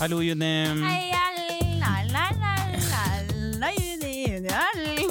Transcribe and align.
Hallo, 0.00 0.18
Juni. 0.20 0.46
Hei, 0.82 1.12
la, 1.78 1.92
la, 2.10 2.24
la, 2.40 2.54
la, 2.90 3.02
la, 3.60 3.68
Juni, 3.78 4.24
Juni. 4.26 5.04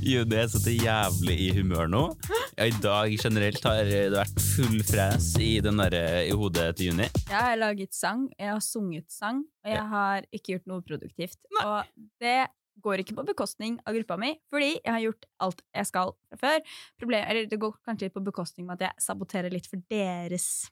Juni 0.00 0.38
er 0.40 0.48
så 0.48 0.60
til 0.64 0.80
jævlig 0.80 1.36
i 1.36 1.50
humør 1.58 1.90
nå. 1.92 2.00
Ja, 2.56 2.64
I 2.64 2.72
dag 2.80 3.12
generelt 3.20 3.60
har 3.68 3.84
det 3.84 4.00
vært 4.14 4.40
full 4.54 4.80
fres 4.88 5.28
i, 5.36 5.50
den 5.64 5.82
der, 5.82 5.98
i 6.24 6.32
hodet 6.32 6.70
til 6.78 6.92
Juni. 6.92 7.10
Jeg 7.28 7.36
har 7.36 7.60
laget 7.60 7.92
sang, 7.96 8.24
jeg 8.38 8.54
har 8.54 8.64
sunget 8.64 9.12
sang, 9.12 9.44
og 9.66 9.72
jeg 9.74 9.86
har 9.92 10.28
ikke 10.32 10.54
gjort 10.54 10.68
noe 10.72 10.88
produktivt. 10.88 11.40
Og 11.66 11.82
det 12.24 12.40
går 12.82 13.04
ikke 13.04 13.20
på 13.20 13.28
bekostning 13.34 13.80
av 13.84 13.98
gruppa 13.98 14.16
mi, 14.16 14.32
fordi 14.50 14.78
jeg 14.78 14.92
har 14.96 15.02
gjort 15.10 15.28
alt 15.44 15.66
jeg 15.76 15.92
skal 15.92 16.14
fra 16.32 16.40
før. 16.40 16.76
Problem, 17.04 17.26
eller 17.28 17.50
det 17.52 17.60
går 17.60 17.82
kanskje 17.84 18.08
litt 18.08 18.16
på 18.16 18.28
bekostning 18.32 18.70
med 18.70 18.80
at 18.80 18.88
jeg 18.88 19.10
saboterer 19.10 19.52
litt 19.52 19.68
for 19.68 19.84
deres 19.92 20.70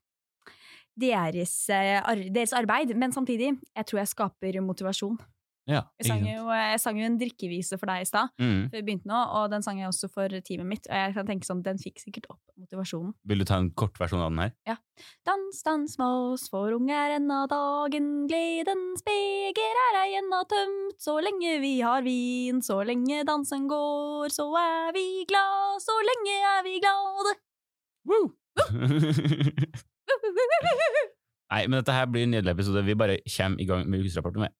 deres, 0.99 1.69
eh, 1.71 2.01
deres 2.31 2.53
arbeid, 2.53 2.95
men 2.97 3.13
samtidig, 3.13 3.59
jeg 3.77 3.87
tror 3.87 3.99
jeg 4.03 4.09
skaper 4.09 4.61
motivasjon. 4.63 5.19
Ja, 5.69 5.83
Jeg 6.01 6.07
sang 6.09 6.25
jo, 6.27 6.49
jeg 6.51 6.81
sang 6.81 6.97
jo 6.99 7.05
en 7.07 7.19
drikkevise 7.21 7.77
for 7.79 7.87
deg 7.87 8.01
i 8.03 8.05
stad, 8.09 8.31
Mm. 8.41 8.71
før 8.73 8.81
vi 8.81 8.83
begynte 8.83 9.07
nå, 9.07 9.15
og 9.37 9.51
den 9.53 9.63
sang 9.63 9.79
jeg 9.79 9.87
også 9.87 10.09
for 10.11 10.27
teamet 10.29 10.67
mitt. 10.67 10.87
Og 10.91 10.97
jeg 10.97 11.15
kan 11.15 11.27
tenke 11.29 11.45
sånn, 11.47 11.63
den 11.63 11.77
fikk 11.79 12.01
sikkert 12.01 12.27
opp 12.31 12.41
motivasjonen. 12.59 13.13
Vil 13.25 13.39
du 13.39 13.45
ta 13.45 13.59
en 13.59 13.71
kort 13.71 13.95
versjon 14.01 14.19
av 14.25 14.31
den 14.33 14.39
her? 14.41 14.53
Ja. 14.67 14.77
Dans, 15.25 15.63
dans 15.63 15.99
med 15.99 16.07
oss, 16.33 16.49
for 16.49 16.73
unger 16.75 17.15
ennå 17.21 17.47
dagen, 17.47 18.27
gledens 18.27 19.03
beger 19.07 19.79
er 19.93 20.01
ei 20.03 20.19
ennå 20.19 20.43
tømt. 20.49 20.99
Så 20.99 21.21
lenge 21.23 21.61
vi 21.61 21.81
har 21.83 22.03
vin, 22.03 22.61
så 22.63 22.81
lenge 22.85 23.23
dansen 23.25 23.69
går, 23.69 24.27
så 24.33 24.49
er 24.59 24.93
vi 24.93 25.25
glad, 25.29 25.79
så 25.87 25.93
lenge 26.03 26.35
er 26.59 26.63
vi 26.67 26.81
glade. 26.81 27.37
Woo! 28.07 28.33
Nei, 31.51 31.65
men 31.67 31.81
dette 31.81 31.95
her 31.95 32.07
blir 32.07 32.27
en 32.27 32.35
nydelig 32.37 32.55
episode. 32.55 32.85
Vi 32.87 32.95
bare 32.95 33.19
kommer 33.37 33.63
i 33.63 33.67
gang 33.67 33.89
med 33.91 34.05
ukesrapporten. 34.05 34.47
med. 34.47 34.55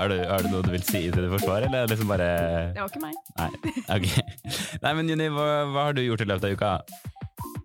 Er 0.00 0.08
det, 0.08 0.22
er 0.24 0.42
det, 0.42 0.50
noe 0.50 0.64
du 0.64 0.70
vil 0.72 0.82
si 0.82 1.02
til 1.12 1.20
det 1.20 1.28
forsvaret, 1.30 1.68
eller 1.68 1.82
er 1.82 1.86
det 1.86 1.94
liksom 1.94 2.08
bare 2.10 2.28
Det 2.72 2.80
var 2.80 2.88
ikke 2.88 3.02
meg. 3.02 3.18
Nei. 3.38 3.50
okay. 3.96 4.22
Nei, 4.82 4.92
men 4.98 5.10
Juni, 5.12 5.28
hva, 5.30 5.44
hva 5.68 5.84
har 5.88 5.98
du 5.98 6.00
gjort 6.02 6.24
i 6.24 6.28
løpet 6.30 6.48
av 6.48 6.56
uka? 6.56 6.70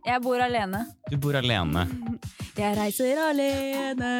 Jeg 0.07 0.23
bor 0.23 0.43
alene. 0.43 0.83
Du 1.09 1.17
bor 1.23 1.35
alene. 1.39 1.85
Jeg 2.57 2.75
reiser 2.77 3.19
alene, 3.21 4.11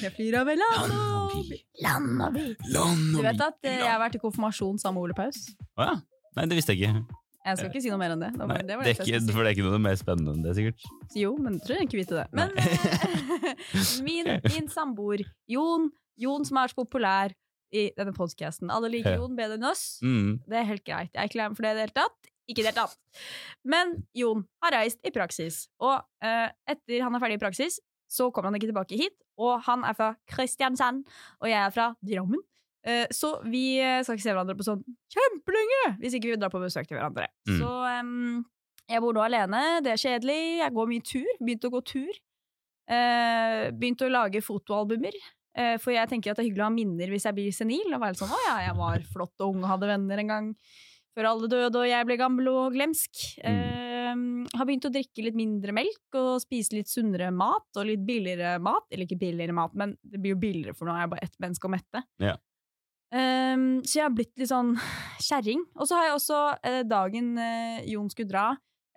jeg 0.00 0.12
flyr 0.16 0.38
over 0.40 0.58
land 0.58 0.92
og 0.98 1.40
by. 1.48 1.58
Land 1.84 2.22
og 2.26 2.36
by. 2.36 2.44
Du 3.14 3.18
vet 3.24 3.42
at 3.48 3.70
jeg 3.70 3.86
har 3.86 3.98
vært 4.02 4.18
i 4.18 4.22
konfirmasjon 4.22 4.78
sammen 4.82 4.98
med 4.98 5.08
Ole 5.08 5.18
Paus? 5.18 5.42
Å 5.78 5.88
ja. 5.90 5.96
Nei, 6.36 6.44
det 6.50 6.58
visste 6.58 6.74
jeg 6.74 6.88
ikke. 6.88 7.18
Jeg 7.48 7.56
skal 7.56 7.70
ikke 7.70 7.80
si 7.80 7.90
noe 7.92 8.00
mer 8.00 8.12
enn 8.12 8.22
det. 8.22 8.30
det, 8.34 8.40
var, 8.42 8.50
Nei, 8.50 8.64
det, 8.66 8.76
det, 8.84 8.92
er 8.92 9.08
ikke 9.08 9.32
for 9.32 9.46
det 9.46 9.50
er 9.50 9.56
ikke 9.56 9.64
noe 9.64 9.80
mer 9.80 9.96
spennende 9.96 10.34
enn 10.34 10.44
det, 10.44 10.54
sikkert. 10.58 10.88
Jo, 11.16 11.30
men 11.40 11.56
du 11.56 11.64
trenger 11.64 11.86
ikke 11.86 12.00
vite 12.02 12.18
det. 12.18 12.26
Men 12.36 12.52
eh, 12.60 14.02
min, 14.08 14.32
min 14.44 14.68
samboer 14.72 15.22
Jon, 15.48 15.88
Jon 16.20 16.44
som 16.48 16.60
er 16.60 16.72
så 16.72 16.76
populær 16.76 17.32
i 17.74 17.88
denne 17.96 18.14
podkasten. 18.16 18.72
Alle 18.72 18.90
liker. 18.92 19.16
Jon 19.20 19.36
bedre 19.38 19.58
enn 19.58 19.68
oss. 19.68 19.84
Mm. 20.04 20.40
Det 20.48 20.60
er 20.60 20.68
helt 20.68 20.84
greit. 20.84 21.12
Jeg 21.14 21.22
er 21.22 21.30
ikke 21.30 21.40
lei 21.40 21.48
meg 21.48 21.58
for 21.58 21.68
det 21.68 21.72
i 21.72 21.78
det 21.78 21.86
hele 21.86 21.96
tatt. 22.00 22.30
Ikke 22.48 22.62
i 22.62 22.64
det 22.64 22.70
hele 22.72 22.80
tatt. 22.80 23.24
Men 23.68 23.94
Jon 24.16 24.44
har 24.64 24.76
reist 24.78 25.00
i 25.04 25.12
praksis, 25.14 25.66
og 25.84 25.96
uh, 26.24 26.48
etter 26.68 27.04
han 27.04 27.16
er 27.16 27.22
ferdig 27.24 27.36
i 27.36 27.42
praksis, 27.42 27.80
så 28.08 28.30
kommer 28.32 28.48
han 28.48 28.56
ikke 28.56 28.70
tilbake 28.70 29.00
hit. 29.00 29.16
Og 29.38 29.60
han 29.68 29.84
er 29.86 29.96
fra 29.96 30.14
Kristiansand, 30.30 31.04
og 31.42 31.50
jeg 31.50 31.60
er 31.60 31.74
fra 31.74 31.90
Drammen. 32.04 32.40
Eh, 32.86 33.06
så 33.14 33.32
vi 33.48 33.78
eh, 33.82 34.00
skal 34.04 34.16
ikke 34.16 34.24
se 34.24 34.34
hverandre 34.34 34.54
på 34.58 34.66
sånn 34.66 34.84
kjempelenge 35.12 35.80
hvis 35.98 36.14
ikke 36.14 36.30
vi 36.30 36.36
drar 36.38 36.52
på 36.52 36.62
besøk 36.62 36.86
til 36.88 36.98
hverandre. 36.98 37.26
Mm. 37.48 37.56
Så 37.58 37.72
um, 38.04 38.44
jeg 38.88 39.02
bor 39.04 39.16
nå 39.16 39.24
alene, 39.24 39.62
det 39.84 39.94
er 39.94 40.02
kjedelig. 40.04 40.42
Jeg 40.62 40.74
går 40.76 40.92
mye 40.92 41.06
tur. 41.12 41.32
Begynte 41.42 41.70
å 41.70 41.74
gå 41.74 41.82
tur. 41.94 42.20
Uh, 42.88 43.68
begynte 43.76 44.06
å 44.06 44.12
lage 44.12 44.44
fotoalbumer. 44.44 45.16
uh, 45.58 45.74
for 45.82 45.92
jeg 45.92 46.08
tenker 46.08 46.32
at 46.32 46.38
det 46.38 46.46
er 46.46 46.50
hyggelig 46.50 46.64
å 46.64 46.70
ha 46.70 46.76
minner 46.76 47.10
hvis 47.12 47.26
jeg 47.28 47.36
blir 47.36 47.56
senil. 47.56 47.90
Og 47.90 48.00
være 48.00 48.14
litt 48.14 48.22
sånn 48.22 48.36
'Å 48.36 48.44
ja, 48.46 48.56
jeg 48.68 48.78
var 48.78 49.08
flott 49.10 49.34
og 49.42 49.50
ung 49.50 49.64
og 49.64 49.72
hadde 49.74 49.90
venner 49.90 50.22
en 50.22 50.32
gang'. 50.32 50.54
Før 51.18 51.32
alle 51.32 51.50
døde 51.50 51.80
og 51.82 51.88
jeg 51.90 52.06
ble 52.06 52.14
gammel 52.14 52.48
og 52.52 52.76
glemsk. 52.76 53.10
Eh, 53.42 54.14
har 54.54 54.66
begynt 54.68 54.86
å 54.86 54.92
drikke 54.94 55.24
litt 55.26 55.36
mindre 55.38 55.74
melk 55.74 56.14
og 56.14 56.38
spise 56.42 56.76
litt 56.76 56.90
sunnere 56.90 57.32
mat 57.34 57.74
og 57.74 57.88
litt 57.88 58.04
billigere 58.06 58.56
mat. 58.62 58.86
Eller 58.92 59.04
ikke 59.04 59.18
billigere 59.18 59.56
mat, 59.56 59.74
men 59.74 59.96
det 60.02 60.20
blir 60.22 60.36
jo 60.36 60.42
billigere, 60.42 60.76
for 60.78 60.88
nå 60.88 60.94
er 60.94 61.04
jeg 61.04 61.12
bare 61.14 61.26
ett 61.26 61.40
menneske 61.42 61.68
å 61.68 61.72
mette. 61.74 62.04
Ja. 62.22 62.36
Eh, 63.14 63.56
så 63.88 63.98
jeg 64.00 64.04
har 64.04 64.14
blitt 64.14 64.34
litt 64.38 64.50
sånn 64.50 64.74
kjerring. 65.28 65.62
Og 65.78 65.88
så 65.88 65.98
har 65.98 66.08
jeg 66.10 66.16
også 66.18 66.40
eh, 66.62 66.80
dagen 66.88 67.34
eh, 67.38 67.84
Jon 67.90 68.10
skulle 68.12 68.30
dra 68.32 68.48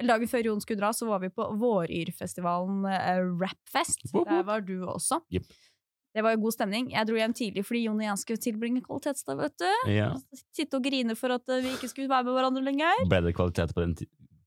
eller 0.02 0.16
Dagen 0.16 0.30
før 0.32 0.48
Jon 0.48 0.62
skulle 0.64 0.80
dra, 0.82 0.88
så 0.98 1.06
var 1.06 1.20
vi 1.22 1.28
på 1.30 1.46
Våryrfestivalen 1.62 2.86
eh, 2.90 3.20
Rapfest. 3.38 4.08
Der 4.16 4.40
var 4.48 4.64
du 4.66 4.80
også. 4.90 5.20
Yep. 5.30 5.44
Det 6.16 6.24
var 6.26 6.34
jo 6.34 6.40
god 6.42 6.56
stemning. 6.56 6.88
Jeg 6.92 7.06
dro 7.08 7.20
hjem 7.20 7.36
tidlig 7.38 7.62
fordi 7.68 7.84
Jon 7.84 8.00
og 8.02 8.08
jeg 8.08 8.18
skulle 8.24 8.42
tilbringe 8.42 8.82
kvalitetsdag. 8.82 9.38
vet 9.44 9.54
du. 9.62 9.68
Ja. 9.94 10.08
Sitte 10.58 10.80
og 10.80 10.88
grine 10.90 11.14
for 11.20 11.36
at 11.38 11.46
eh, 11.54 11.62
vi 11.68 11.76
ikke 11.76 11.92
skulle 11.92 12.10
være 12.10 12.26
med 12.26 12.34
hverandre 12.34 12.64
lenger. 12.66 13.04
Ble 13.14 13.22
det 13.28 13.36
kvalitet 13.38 13.76
på 13.78 13.86
den, 13.86 13.94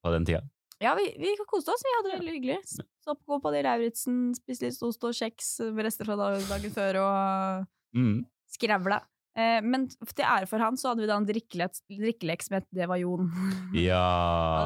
på 0.03 0.13
den 0.17 0.27
tida? 0.27 0.43
Ja, 0.83 0.97
vi, 0.99 1.07
vi 1.23 1.31
koste 1.47 1.71
oss. 1.71 1.87
Vi 1.87 1.95
hadde 2.01 2.11
det 2.11 2.19
veldig 2.19 2.35
hyggelig. 2.35 2.59
Så 2.75 3.15
på 3.15 3.37
Kompani 3.37 3.63
Lauritzen, 3.63 4.19
spiste 4.35 4.67
litt 4.67 4.83
ost 4.85 5.07
og 5.07 5.15
kjeks 5.15 5.55
med 5.71 5.87
rester 5.87 6.11
fra 6.11 6.19
dagen 6.19 6.75
før 6.75 6.99
og 7.05 7.71
Mm. 7.95 8.25
skravla. 8.51 8.97
Eh, 9.37 9.59
men 9.67 9.89
til 9.91 10.23
ære 10.23 10.47
for 10.47 10.63
han 10.63 10.77
så 10.79 10.93
hadde 10.93 11.03
vi 11.03 11.09
da 11.11 11.17
en 11.19 11.25
drikkelek, 11.27 11.73
drikkelek 11.91 12.43
som 12.47 12.55
het 12.61 12.67
Det 12.71 12.87
var 12.87 13.01
Jon. 13.03 13.27
Ja 13.75 14.03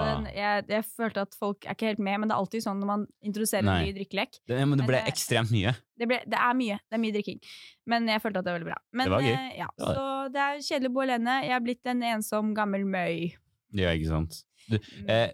den, 0.04 0.26
jeg, 0.36 0.66
jeg 0.68 0.84
følte 0.84 1.22
at 1.24 1.36
folk 1.40 1.64
er 1.64 1.72
ikke 1.72 1.88
helt 1.88 2.02
med, 2.04 2.18
men 2.20 2.28
det 2.28 2.34
er 2.36 2.42
alltid 2.42 2.64
sånn 2.66 2.82
når 2.82 2.90
man 2.90 3.06
introduserer 3.24 3.64
Nei. 3.64 3.78
en 3.80 3.88
ny 3.88 3.94
drikkelek. 3.96 4.40
det, 4.46 4.58
men 4.68 4.76
det 4.76 4.84
ble 4.90 4.98
Men, 4.98 5.06
eh, 5.06 5.12
ekstremt 5.14 5.52
mye. 5.54 5.72
Det, 5.98 6.08
ble, 6.10 6.20
det 6.28 6.38
er 6.38 6.54
mye. 6.60 6.76
Det 6.84 6.98
er 6.98 7.02
mye 7.06 7.16
drikking. 7.16 7.40
Men 7.88 8.08
jeg 8.12 8.20
følte 8.22 8.42
at 8.42 8.44
det 8.44 8.52
var 8.52 8.58
veldig 8.60 8.68
bra. 8.70 8.78
Men, 8.92 9.08
Det 9.08 9.14
var 9.16 9.24
gøy. 9.24 9.32
eh, 9.34 9.58
ja, 9.62 9.68
så 9.80 10.04
det 10.36 10.44
er 10.44 10.60
kjedelig 10.68 10.90
å 10.92 10.96
bo 10.98 11.04
alene. 11.06 11.36
Jeg 11.48 11.56
er 11.56 11.64
blitt 11.64 11.90
en 11.94 12.02
ensom 12.12 12.52
gammel 12.56 12.84
møy. 12.84 13.32
Ja, 13.72 13.92
ikke 13.96 14.08
sant. 14.12 14.42
Du, 14.68 14.76
Mm. 14.78 15.08
eh, 15.08 15.30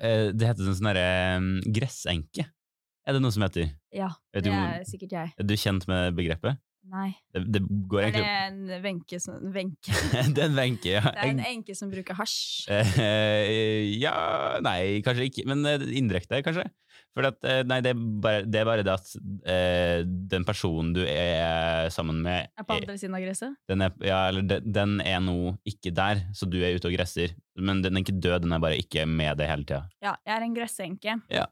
eh, 0.00 0.32
det 0.32 0.48
heter 0.48 0.64
sånn 0.64 0.78
sånn 0.80 0.88
derre 0.94 1.72
gressenke. 1.76 2.48
Er 3.08 3.12
det 3.16 3.22
noe 3.22 3.32
som 3.32 3.44
heter? 3.44 3.70
Ja, 3.92 4.08
det 4.32 4.46
er 4.48 4.82
sikkert 4.84 5.12
jeg. 5.12 5.32
er 5.38 5.44
du 5.44 5.54
kjent 5.56 5.86
med 5.88 6.14
begrepet? 6.16 6.58
Nei. 6.88 7.10
Det, 7.34 7.42
det 7.52 7.60
går 7.90 8.06
Er 8.06 8.12
det 8.14 8.24
en 8.24 8.60
venke 8.84 9.18
som 9.20 9.36
Wenche? 9.52 9.92
Det 10.34 10.40
er 10.40 10.46
en 10.48 10.56
venke, 10.56 10.92
ja. 10.94 11.02
Det 11.04 11.24
er 11.24 11.32
en 11.34 11.42
enke 11.50 11.74
som 11.76 11.90
bruker 11.92 12.16
hasj. 12.16 12.68
Eh, 12.72 13.88
ja 14.00 14.58
Nei, 14.64 15.00
kanskje 15.04 15.28
ikke, 15.28 15.44
men 15.50 15.66
eh, 15.68 15.84
indirekte, 16.00 16.40
kanskje. 16.46 16.64
For 17.16 17.26
at, 17.28 17.38
eh, 17.50 17.60
nei, 17.66 17.80
det 17.82 17.92
er, 17.94 18.00
bare, 18.22 18.46
det 18.46 18.60
er 18.60 18.66
bare 18.68 18.84
det 18.86 18.92
at 18.94 19.12
eh, 19.50 20.00
den 20.06 20.44
personen 20.46 20.92
du 20.94 21.00
er 21.02 21.88
sammen 21.94 22.20
med 22.24 22.46
Er 22.54 22.66
på 22.68 22.76
andre 22.78 22.96
siden 23.00 23.16
av 23.18 23.24
gresset? 23.24 23.56
den 23.70 23.84
er, 23.86 23.94
ja, 24.06 24.20
eller 24.30 24.46
den, 24.46 24.72
den 24.72 24.96
er 25.02 25.20
nå 25.24 25.56
ikke 25.68 25.92
der, 25.96 26.24
så 26.36 26.46
du 26.48 26.60
er 26.62 26.76
ute 26.78 26.90
og 26.90 26.94
gresser. 26.94 27.34
Men 27.58 27.82
den 27.82 27.96
er 27.98 28.04
ikke 28.04 28.16
død, 28.20 28.44
den 28.46 28.54
er 28.54 28.62
bare 28.62 28.78
ikke 28.78 29.04
med 29.08 29.38
deg 29.40 29.50
hele 29.50 29.66
tida. 29.66 29.82
Ja, 30.04 30.14
jeg 30.24 30.36
er 30.36 30.46
en 30.46 30.54
gressenke. 30.56 31.16
Ja. 31.32 31.46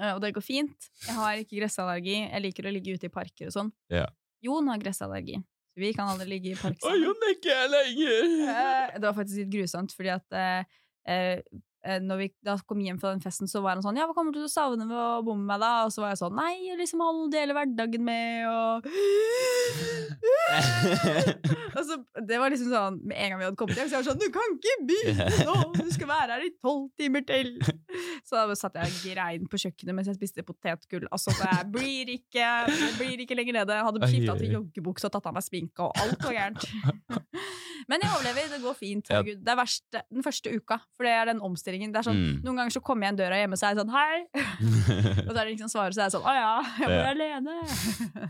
Eh, 0.00 0.12
Og 0.14 0.20
det 0.20 0.32
går 0.36 0.44
fint. 0.44 0.88
Jeg 1.06 1.14
har 1.16 1.42
ikke 1.42 1.58
gressallergi. 1.60 2.16
Jeg 2.30 2.42
liker 2.44 2.66
å 2.68 2.72
ligge 2.74 2.94
ute 2.96 3.08
i 3.08 3.12
parker 3.12 3.48
og 3.50 3.54
sånn. 3.54 3.70
Ja. 3.92 4.06
Jon 4.44 4.68
har 4.68 4.78
gressallergi. 4.82 5.38
Så 5.76 5.80
vi 5.82 5.92
kan 5.96 6.08
aldri 6.08 6.26
ligge 6.30 6.52
i 6.52 6.56
park 6.56 6.76
sammen. 6.80 7.00
Å, 7.00 7.04
Jon 7.04 7.24
er 7.28 7.32
ikke 7.36 7.54
her 7.56 7.68
lenger! 7.72 8.34
Eh, 8.52 8.98
Det 8.98 9.06
var 9.08 9.16
faktisk 9.18 9.42
litt 9.42 9.52
grusomt, 9.52 9.92
fordi 9.96 10.12
at 10.14 10.36
eh, 10.40 11.40
når 12.02 12.20
vi 12.20 12.26
da 12.46 12.56
kom 12.66 12.80
hjem 12.82 12.98
fra 13.02 13.12
den 13.14 13.22
festen, 13.24 13.48
så 13.50 13.62
var 13.64 13.76
han 13.76 13.84
sånn 13.84 13.98
Ja, 13.98 14.06
hva 14.08 14.14
kommer 14.16 14.34
du 14.34 14.40
til 14.40 14.48
å 14.48 14.52
savne 14.52 14.86
ved 14.88 14.98
å 14.98 15.22
bo 15.26 15.36
med 15.38 15.46
meg, 15.52 15.60
da? 15.62 15.72
Og 15.86 15.92
så 15.94 16.02
var 16.02 16.14
jeg 16.14 16.20
sånn 16.22 16.36
Nei, 16.38 16.54
liksom 16.78 17.02
holde 17.04 17.30
deler 17.34 17.56
hverdagen 17.56 18.04
med, 18.06 18.46
og 18.56 18.88
Altså, 21.76 21.98
Det 22.28 22.38
var 22.40 22.52
liksom 22.52 22.70
sånn 22.72 22.98
Med 23.06 23.18
en 23.20 23.32
gang 23.32 23.40
vi 23.40 23.46
hadde 23.48 23.58
kommet 23.60 23.80
hjem, 23.80 23.90
så 23.90 23.98
jeg 23.98 24.02
var 24.02 24.08
sånn 24.10 24.22
Du 24.22 24.28
kan 24.34 24.56
ikke 24.56 24.76
begynne 24.90 25.28
nå! 25.48 25.56
Du 25.76 25.90
skal 25.94 26.10
være 26.10 26.36
her 26.36 26.46
i 26.46 26.52
tolv 26.62 26.88
timer 26.98 27.26
til! 27.28 27.52
Så 28.26 28.36
da 28.36 28.56
satt 28.58 28.76
jeg 28.80 28.90
og 28.90 28.98
grein 29.06 29.46
på 29.50 29.60
kjøkkenet 29.60 29.96
mens 29.96 30.10
jeg 30.10 30.18
spiste 30.18 30.44
potetgull. 30.46 31.06
Altså, 31.14 31.32
det 31.38 31.70
blir 31.72 32.10
ikke, 32.16 32.48
blir 32.98 33.22
ikke 33.22 33.36
lenger 33.38 33.60
nede. 33.60 33.76
Jeg 33.78 33.86
hadde 33.86 34.10
skifta 34.10 34.34
til 34.40 34.56
joggebukse 34.56 35.08
og 35.08 35.14
tatt 35.14 35.28
av 35.30 35.36
meg 35.36 35.46
sminka, 35.46 35.86
og 35.86 36.02
alt 36.02 36.26
var 36.26 36.36
gærent. 36.36 36.66
Men 37.88 38.02
jeg 38.02 38.10
overlever, 38.16 38.48
det 38.50 38.58
går 38.64 38.74
fint. 38.74 39.10
Ja. 39.14 39.20
Det 39.22 39.46
er 39.52 39.58
verst 39.60 39.84
den 40.10 40.24
første 40.26 40.50
uka, 40.50 40.80
for 40.96 41.06
det 41.06 41.12
er 41.14 41.28
den 41.30 41.38
omstillingen. 41.46 41.92
Det 41.94 42.00
er 42.00 42.06
sånn, 42.08 42.16
Mm. 42.16 42.40
Noen 42.42 42.56
ganger 42.58 42.74
så 42.74 42.80
kommer 42.82 43.06
jeg 43.06 43.12
inn 43.14 43.18
døra 43.20 43.36
hjemme, 43.38 43.56
så 43.60 43.68
er 43.68 43.74
jeg 43.74 43.78
sånn 43.82 43.92
hei! 43.94 44.16
Og 45.26 45.30
så 45.30 45.36
er 45.36 45.44
det 45.44 45.52
liksom 45.54 45.70
svaret, 45.70 45.94
så 45.94 46.00
er 46.02 46.08
jeg 46.08 46.14
sånn 46.16 46.26
å 46.26 46.34
ja, 46.34 46.54
jeg 46.80 46.88
bor 46.90 47.10
alene. 47.12 47.54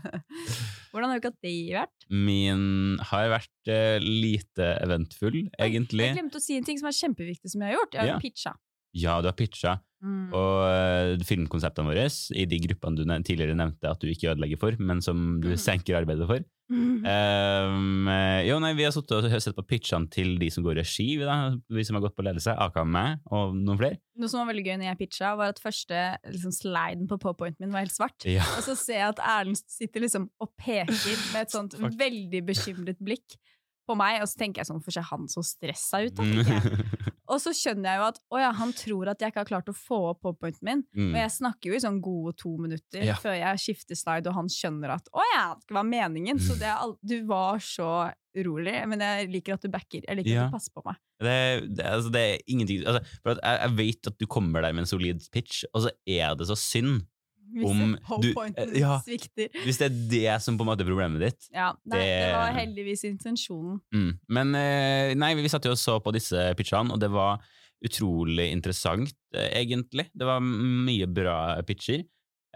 Hvordan 0.91 1.11
har 1.11 1.21
uka 1.21 1.31
di 1.43 1.55
vært? 1.75 2.07
Min 2.13 2.97
har 3.11 3.29
vært 3.33 3.71
uh, 3.73 3.97
lite 4.03 4.69
eventfull, 4.85 5.41
egentlig. 5.59 6.07
Jeg 6.11 6.17
glemte 6.19 6.39
å 6.39 6.43
si 6.43 6.57
en 6.57 6.65
ting 6.67 6.79
som 6.81 6.89
er 6.91 6.97
kjempeviktig 6.97 7.51
som 7.53 7.63
jeg 7.65 7.73
har 7.73 7.79
gjort. 7.79 7.93
Jeg 7.97 8.01
har 8.03 8.13
Ja. 8.13 8.19
pitcha. 8.23 8.53
Ja, 8.97 9.17
du 9.21 9.27
har 9.29 9.35
pitcha. 9.37 9.75
Mm. 10.03 10.27
Og 10.37 10.57
eh, 10.69 11.23
filmkonseptene 11.25 11.89
våre 11.89 12.05
i 12.37 12.45
de 12.45 12.59
gruppene 12.67 12.99
du 12.99 13.03
tidligere 13.25 13.57
nevnte 13.57 13.89
at 13.89 13.99
du 14.03 14.07
ikke 14.11 14.29
ødelegger 14.35 14.59
for, 14.61 14.77
men 14.79 15.01
som 15.01 15.39
du 15.41 15.49
Mhm. 15.49 15.57
senker 15.57 15.97
arbeidet 15.97 16.27
for, 16.29 16.43
Um, 16.69 18.07
jo, 18.49 18.57
nei, 18.59 18.73
Vi 18.75 18.83
har 18.83 18.91
sittet 18.91 19.23
og 19.23 19.41
sett 19.41 19.55
på 19.55 19.63
pitchene 19.67 20.09
til 20.11 20.33
de 20.41 20.49
som 20.51 20.65
går 20.65 20.81
regi, 20.81 21.05
vi, 21.15 21.23
da, 21.23 21.55
vi 21.71 21.85
som 21.87 21.95
har 21.97 22.03
gått 22.03 22.17
på 22.17 22.25
ledelse, 22.27 22.51
aka 22.59 22.83
meg 22.83 23.21
og 23.31 23.55
noen 23.55 23.79
flere. 23.79 23.99
Noe 24.19 24.27
som 24.31 24.41
var 24.41 24.51
veldig 24.51 24.65
gøy 24.65 24.75
når 24.81 24.89
jeg 24.89 24.99
pitcha, 24.99 25.31
var 25.39 25.53
at 25.53 25.61
første 25.63 26.01
liksom, 26.27 26.51
sliden 26.55 27.07
på 27.07 27.19
powerpointen 27.23 27.63
min 27.63 27.75
var 27.75 27.85
helt 27.85 27.95
svart. 27.95 28.27
Ja. 28.27 28.43
Og 28.57 28.65
så 28.67 28.75
ser 28.75 28.99
jeg 28.99 29.13
at 29.15 29.23
Erlend 29.23 29.61
sitter 29.71 30.03
liksom 30.03 30.27
og 30.43 30.51
peker 30.59 31.15
med 31.33 31.45
et 31.45 31.55
sånt 31.55 31.77
veldig 32.03 32.43
bekymret 32.51 32.99
blikk 32.99 33.37
på 33.87 33.95
meg, 33.97 34.19
og 34.21 34.27
så 34.29 34.37
tenker 34.43 34.61
jeg 34.61 34.69
sånn, 34.69 34.81
for 34.83 34.93
se 34.95 35.03
han 35.09 35.27
så 35.31 35.43
stressa 35.45 36.03
ut? 36.05 36.19
da. 36.19 36.59
Og 37.27 37.41
så 37.43 37.51
skjønner 37.51 37.89
jeg 37.89 37.99
jo 37.99 38.03
at 38.07 38.19
å 38.31 38.37
ja, 38.39 38.49
han 38.55 38.69
tror 38.71 39.09
at 39.11 39.19
jeg 39.19 39.33
ikke 39.33 39.41
har 39.41 39.47
klart 39.49 39.67
å 39.67 39.73
få 39.75 39.97
opp 40.13 40.21
powerpointen 40.23 40.63
min. 40.63 40.83
Mm. 40.95 41.09
Og 41.09 41.17
jeg 41.19 41.33
snakker 41.35 41.67
jo 41.73 41.75
i 41.75 41.81
sånn 41.83 41.97
gode 41.99 42.31
to 42.39 42.53
minutter 42.55 43.03
Ja. 43.03 43.17
før 43.19 43.35
jeg 43.35 43.59
skifter 43.59 43.99
slide, 43.99 44.29
og 44.31 44.37
han 44.37 44.47
skjønner 44.47 44.93
at 44.95 45.09
å 45.11 45.25
ja, 45.33 45.49
det 45.59 45.75
var 45.75 45.83
meningen. 45.89 46.39
Så 46.39 46.55
det 46.55 46.69
er 46.69 46.79
al 46.85 46.95
du 47.03 47.17
var 47.27 47.59
så 47.59 47.89
urolig, 48.37 48.77
men 48.87 49.03
jeg 49.03 49.27
liker 49.33 49.57
at 49.57 49.65
du 49.65 49.67
backer. 49.73 50.05
Jeg 50.07 50.21
liker 50.21 50.31
Ja. 50.31 50.45
at 50.45 50.53
du 50.53 50.55
passer 50.55 50.71
på 50.77 50.85
meg. 50.87 51.01
Det, 51.19 51.35
det, 51.75 51.83
altså, 51.97 52.13
det 52.15 52.21
er 52.23 52.41
ingenting 52.47 52.83
altså, 52.85 53.03
jeg, 53.25 53.59
jeg 53.59 53.75
vet 53.81 54.09
at 54.13 54.17
du 54.21 54.27
kommer 54.29 54.61
der 54.63 54.71
med 54.77 54.85
en 54.85 54.91
solid 54.93 55.27
pitch, 55.33 55.65
og 55.73 55.83
så 55.83 55.91
er 56.07 56.31
det 56.39 56.47
så 56.47 56.55
synd 56.55 57.01
Om 57.47 57.95
du- 58.21 58.33
ja. 58.77 58.97
hvis 59.05 59.79
det 59.79 59.85
er 59.87 59.95
det 60.11 60.41
som 60.43 60.57
på 60.57 60.65
en 60.65 60.71
måte 60.71 60.83
er 60.83 60.89
problemet 60.89 61.23
ditt. 61.23 61.47
Ja, 61.53 61.71
nei, 61.85 61.99
det... 61.99 62.07
Det- 62.07 62.33
var 62.35 62.57
heldigvis 62.57 63.05
intensjonen. 63.07 63.79
Mm. 63.93 64.11
Men 64.29 64.55
eh, 64.55 65.13
nei, 65.15 65.33
vi 65.39 65.47
satt 65.51 65.65
jo 65.65 65.71
og 65.75 65.79
så 65.81 65.99
på 66.03 66.13
disse 66.15 66.49
pitchene, 66.59 66.91
og 66.93 66.99
det 66.99 67.09
var 67.13 67.39
utrolig 67.85 68.51
interessant, 68.51 69.13
eh, 69.35 69.51
egentlig. 69.61 70.09
Det 70.13 70.25
var 70.27 70.41
mye 70.41 71.07
bra 71.07 71.61
pitcher. 71.67 72.03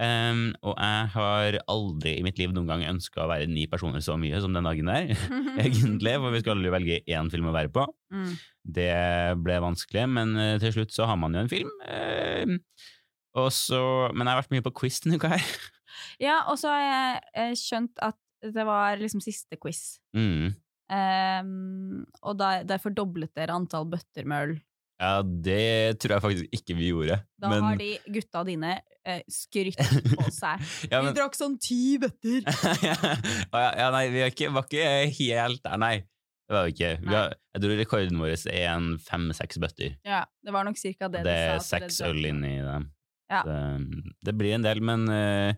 Um, 0.01 0.47
og 0.65 0.79
jeg 0.79 1.09
har 1.13 1.55
aldri 1.69 2.15
i 2.17 2.23
mitt 2.25 2.39
liv 2.39 2.53
noen 2.55 2.69
gang 2.71 2.85
ønska 2.89 3.21
å 3.21 3.27
være 3.29 3.45
ni 3.51 3.67
personer 3.69 4.01
så 4.01 4.15
mye 4.17 4.39
som 4.41 4.55
den 4.55 4.65
dagen 4.65 4.89
der. 4.89 5.11
egentlig, 5.61 6.15
for 6.15 6.33
vi 6.33 6.41
skal 6.41 6.63
jo 6.65 6.71
velge 6.73 7.01
én 7.05 7.29
film 7.29 7.51
å 7.51 7.53
være 7.53 7.69
på. 7.75 7.83
Mm. 8.15 8.31
Det 8.79 8.95
ble 9.43 9.59
vanskelig, 9.61 10.07
men 10.09 10.33
eh, 10.41 10.55
til 10.63 10.73
slutt 10.79 10.95
så 10.95 11.05
har 11.11 11.19
man 11.21 11.37
jo 11.37 11.43
en 11.43 11.51
film. 11.51 11.69
Uh, 11.85 12.55
så, 13.53 13.81
men 14.11 14.27
jeg 14.27 14.33
har 14.33 14.41
vært 14.41 14.55
mye 14.55 14.65
på 14.65 14.73
quiz 14.81 14.99
denne 15.03 15.21
uka 15.21 15.35
her. 15.35 15.45
Ja, 16.21 16.37
og 16.47 16.55
så 16.57 16.71
har 16.71 16.81
jeg 16.81 17.21
eh, 17.35 17.53
skjønt 17.59 17.99
at 18.01 18.15
det 18.41 18.63
var 18.65 18.95
liksom 18.97 19.21
siste 19.21 19.57
quiz. 19.61 19.99
Mm. 20.17 20.53
Um, 20.91 22.03
og 22.25 22.37
der, 22.39 22.63
derfor 22.67 22.93
doblet 22.95 23.31
dere 23.37 23.53
antall 23.55 23.89
bøtter 23.91 24.27
med 24.27 24.45
øl. 24.47 24.53
Ja, 25.01 25.21
det 25.25 25.99
tror 26.01 26.15
jeg 26.15 26.23
faktisk 26.25 26.57
ikke 26.57 26.77
vi 26.77 26.89
gjorde. 26.91 27.17
Da 27.41 27.49
men, 27.49 27.63
har 27.65 27.79
de 27.79 27.89
gutta 28.13 28.43
dine 28.45 28.73
eh, 29.07 29.21
skrytt 29.31 29.79
på 29.81 30.27
seg. 30.41 30.61
ja, 30.91 31.01
Vi 31.01 31.13
drakk 31.17 31.37
sånn 31.37 31.57
ti 31.61 31.97
bøtter! 32.01 32.45
ja, 32.87 32.97
ja, 33.51 33.87
nei, 33.93 34.05
vi 34.13 34.21
var 34.21 34.33
ikke, 34.33 34.51
var 34.53 34.67
ikke 34.69 34.87
helt 35.17 35.63
der, 35.65 35.81
nei. 35.81 35.95
Det 36.45 36.57
var 36.57 36.67
vi 36.67 36.75
ikke. 36.75 36.91
Vi 37.05 37.15
har, 37.15 37.35
jeg 37.55 37.63
tror 37.63 37.77
rekorden 37.79 38.21
vår 38.21 38.33
er 38.51 38.65
en 38.73 38.89
fem-seks 39.01 39.61
bøtter. 39.63 39.95
Ja, 40.05 40.25
det 40.43 40.53
var 40.53 40.67
nok 40.67 40.77
cirka 40.77 41.07
det, 41.07 41.23
Det 41.25 41.31
du 41.31 41.63
sa. 41.63 41.77
Det 41.79 41.85
er 41.87 41.87
seks 41.87 42.01
øl 42.09 42.25
inni 42.27 42.57
dem. 42.65 42.89
Ja. 43.31 43.41
Så, 43.47 43.57
um, 43.79 44.13
det 44.27 44.35
blir 44.37 44.57
en 44.57 44.65
del, 44.65 44.83
men 44.83 45.07
uh, 45.07 45.55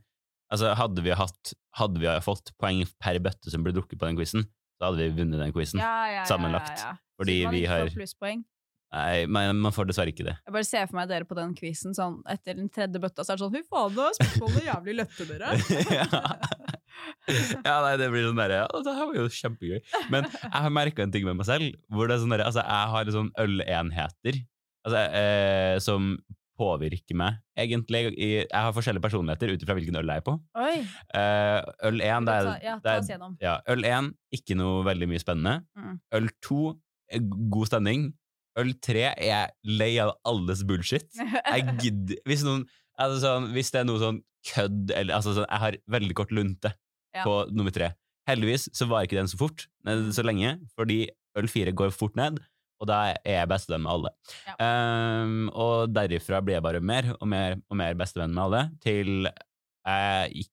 altså, 0.54 0.74
hadde, 0.78 1.04
vi 1.06 1.16
hatt, 1.18 1.54
hadde 1.80 2.04
vi 2.04 2.14
fått 2.26 2.54
poeng 2.62 2.84
per 3.02 3.20
bøtte 3.24 3.54
som 3.54 3.66
ble 3.66 3.74
drukket 3.76 4.00
på 4.00 4.10
den 4.10 4.20
quizen, 4.20 4.48
så 4.78 4.90
hadde 4.90 5.04
vi 5.04 5.22
vunnet 5.22 5.42
den 5.42 5.54
quizen. 5.56 5.82
Ja, 5.82 6.26
sammenlagt. 6.30 6.86
Fordi 7.20 7.40
Siden 7.42 7.50
man 7.50 7.58
vi 7.58 7.66
har 7.70 7.94
plusspoeng. 7.94 8.44
Nei, 8.94 9.26
men 9.26 9.58
man 9.58 9.74
får 9.74 9.88
dessverre 9.90 10.14
ikke 10.14 10.26
det. 10.28 10.36
Jeg 10.46 10.54
bare 10.54 10.68
ser 10.68 10.86
for 10.86 11.00
meg 11.00 11.10
dere 11.10 11.26
på 11.26 11.38
den 11.38 11.56
quizen 11.58 11.96
sånn 11.98 12.20
etter 12.30 12.60
den 12.60 12.70
tredje 12.74 13.02
bøtta, 13.02 13.26
så 13.26 13.34
er 13.34 13.40
det 13.40 13.46
sånn 13.48 13.56
Fy 13.56 13.64
faen, 13.66 13.96
er 13.98 14.18
spørsmålene 14.20 14.66
jævlig 14.68 14.96
lette, 15.00 15.26
dere! 15.32 15.56
ja. 15.98 16.06
ja, 17.66 17.78
nei, 17.88 17.96
det 17.98 18.12
blir 18.14 18.28
sånn 18.28 18.38
derre 18.38 18.60
Ja, 18.62 18.68
det 18.86 18.94
her 19.00 19.10
var 19.10 19.18
jo 19.18 19.26
kjempegøy. 19.34 19.80
Men 20.14 20.30
jeg 20.30 20.54
har 20.54 20.76
merka 20.78 21.06
en 21.06 21.16
ting 21.16 21.26
med 21.26 21.40
meg 21.40 21.50
selv. 21.50 21.74
Hvor 21.90 22.10
det 22.10 22.20
er 22.20 22.22
sånn 22.22 22.36
der, 22.36 22.46
Altså, 22.46 22.62
jeg 22.62 22.94
har 22.94 23.12
sånn 23.18 23.34
ølenheter 23.42 24.40
altså, 24.86 25.04
eh, 25.24 25.76
som 25.82 26.14
påvirker 26.60 27.16
meg, 27.18 27.40
egentlig. 27.58 28.04
Jeg 28.18 28.48
har 28.54 28.74
forskjellige 28.76 29.02
personligheter 29.04 29.54
ut 29.54 29.64
ifra 29.66 29.76
hvilken 29.78 29.98
øl 30.00 30.12
jeg 30.14 30.22
er 30.22 30.26
på. 30.28 30.36
Oi! 30.62 30.76
Eh, 31.18 31.60
øl 31.90 32.02
1, 32.02 32.28
det 32.28 32.36
er, 32.40 32.50
ja, 32.64 32.76
det 32.78 32.84
ta 32.90 32.98
oss 33.02 33.10
gjennom. 33.12 33.38
ja, 33.42 33.56
øl 33.74 33.84
1, 33.90 34.12
ikke 34.38 34.58
noe 34.60 34.84
veldig 34.88 35.08
mye 35.10 35.22
spennende. 35.24 35.56
Mm. 35.78 35.96
Øl 36.20 36.30
2, 36.48 36.60
er 37.14 37.26
god 37.54 37.70
stemning. 37.72 38.06
Øl 38.62 38.74
3 38.86 39.08
er 39.18 39.50
lei 39.66 39.92
av 40.04 40.14
alles 40.30 40.62
bullshit. 40.70 41.10
Jeg 41.18 41.66
gidder 41.82 42.22
Hvis, 42.30 42.44
noen, 42.46 42.68
altså 43.02 43.20
sånn, 43.26 43.50
hvis 43.56 43.74
det 43.74 43.82
er 43.82 43.90
noe 43.90 44.02
sånn 44.02 44.22
kødd 44.54 44.92
eller 44.94 45.16
altså 45.18 45.34
sånn, 45.38 45.48
Jeg 45.50 45.62
har 45.64 45.78
veldig 45.98 46.16
kort 46.20 46.32
lunte 46.36 46.74
Ja. 47.16 47.24
på 47.26 47.34
nummer 47.54 47.70
tre. 47.74 47.92
Heldigvis 48.30 48.70
så 48.74 48.88
var 48.90 49.04
ikke 49.06 49.18
den 49.20 49.28
så 49.30 49.38
fort, 49.38 49.68
så 49.86 50.24
lenge, 50.26 50.56
fordi 50.78 51.04
øl 51.38 51.46
4 51.50 51.74
går 51.78 51.92
fort 51.94 52.16
ned, 52.18 52.40
og 52.84 52.90
da 52.90 53.00
er 53.16 53.38
jeg 53.40 53.50
bestevenn 53.54 53.86
med 53.86 53.94
alle. 53.94 54.12
Ja. 54.50 54.56
Um, 55.24 55.46
og 55.56 55.94
derifra 55.96 56.42
blir 56.44 56.58
jeg 56.58 56.66
bare 56.66 56.84
mer 56.84 57.14
og 57.16 57.30
mer 57.32 57.56
og 57.72 57.80
mer 57.80 57.96
bestevenn 58.00 58.36
med 58.36 58.44
alle, 58.44 58.64
til 58.84 59.30
jeg 59.88 60.44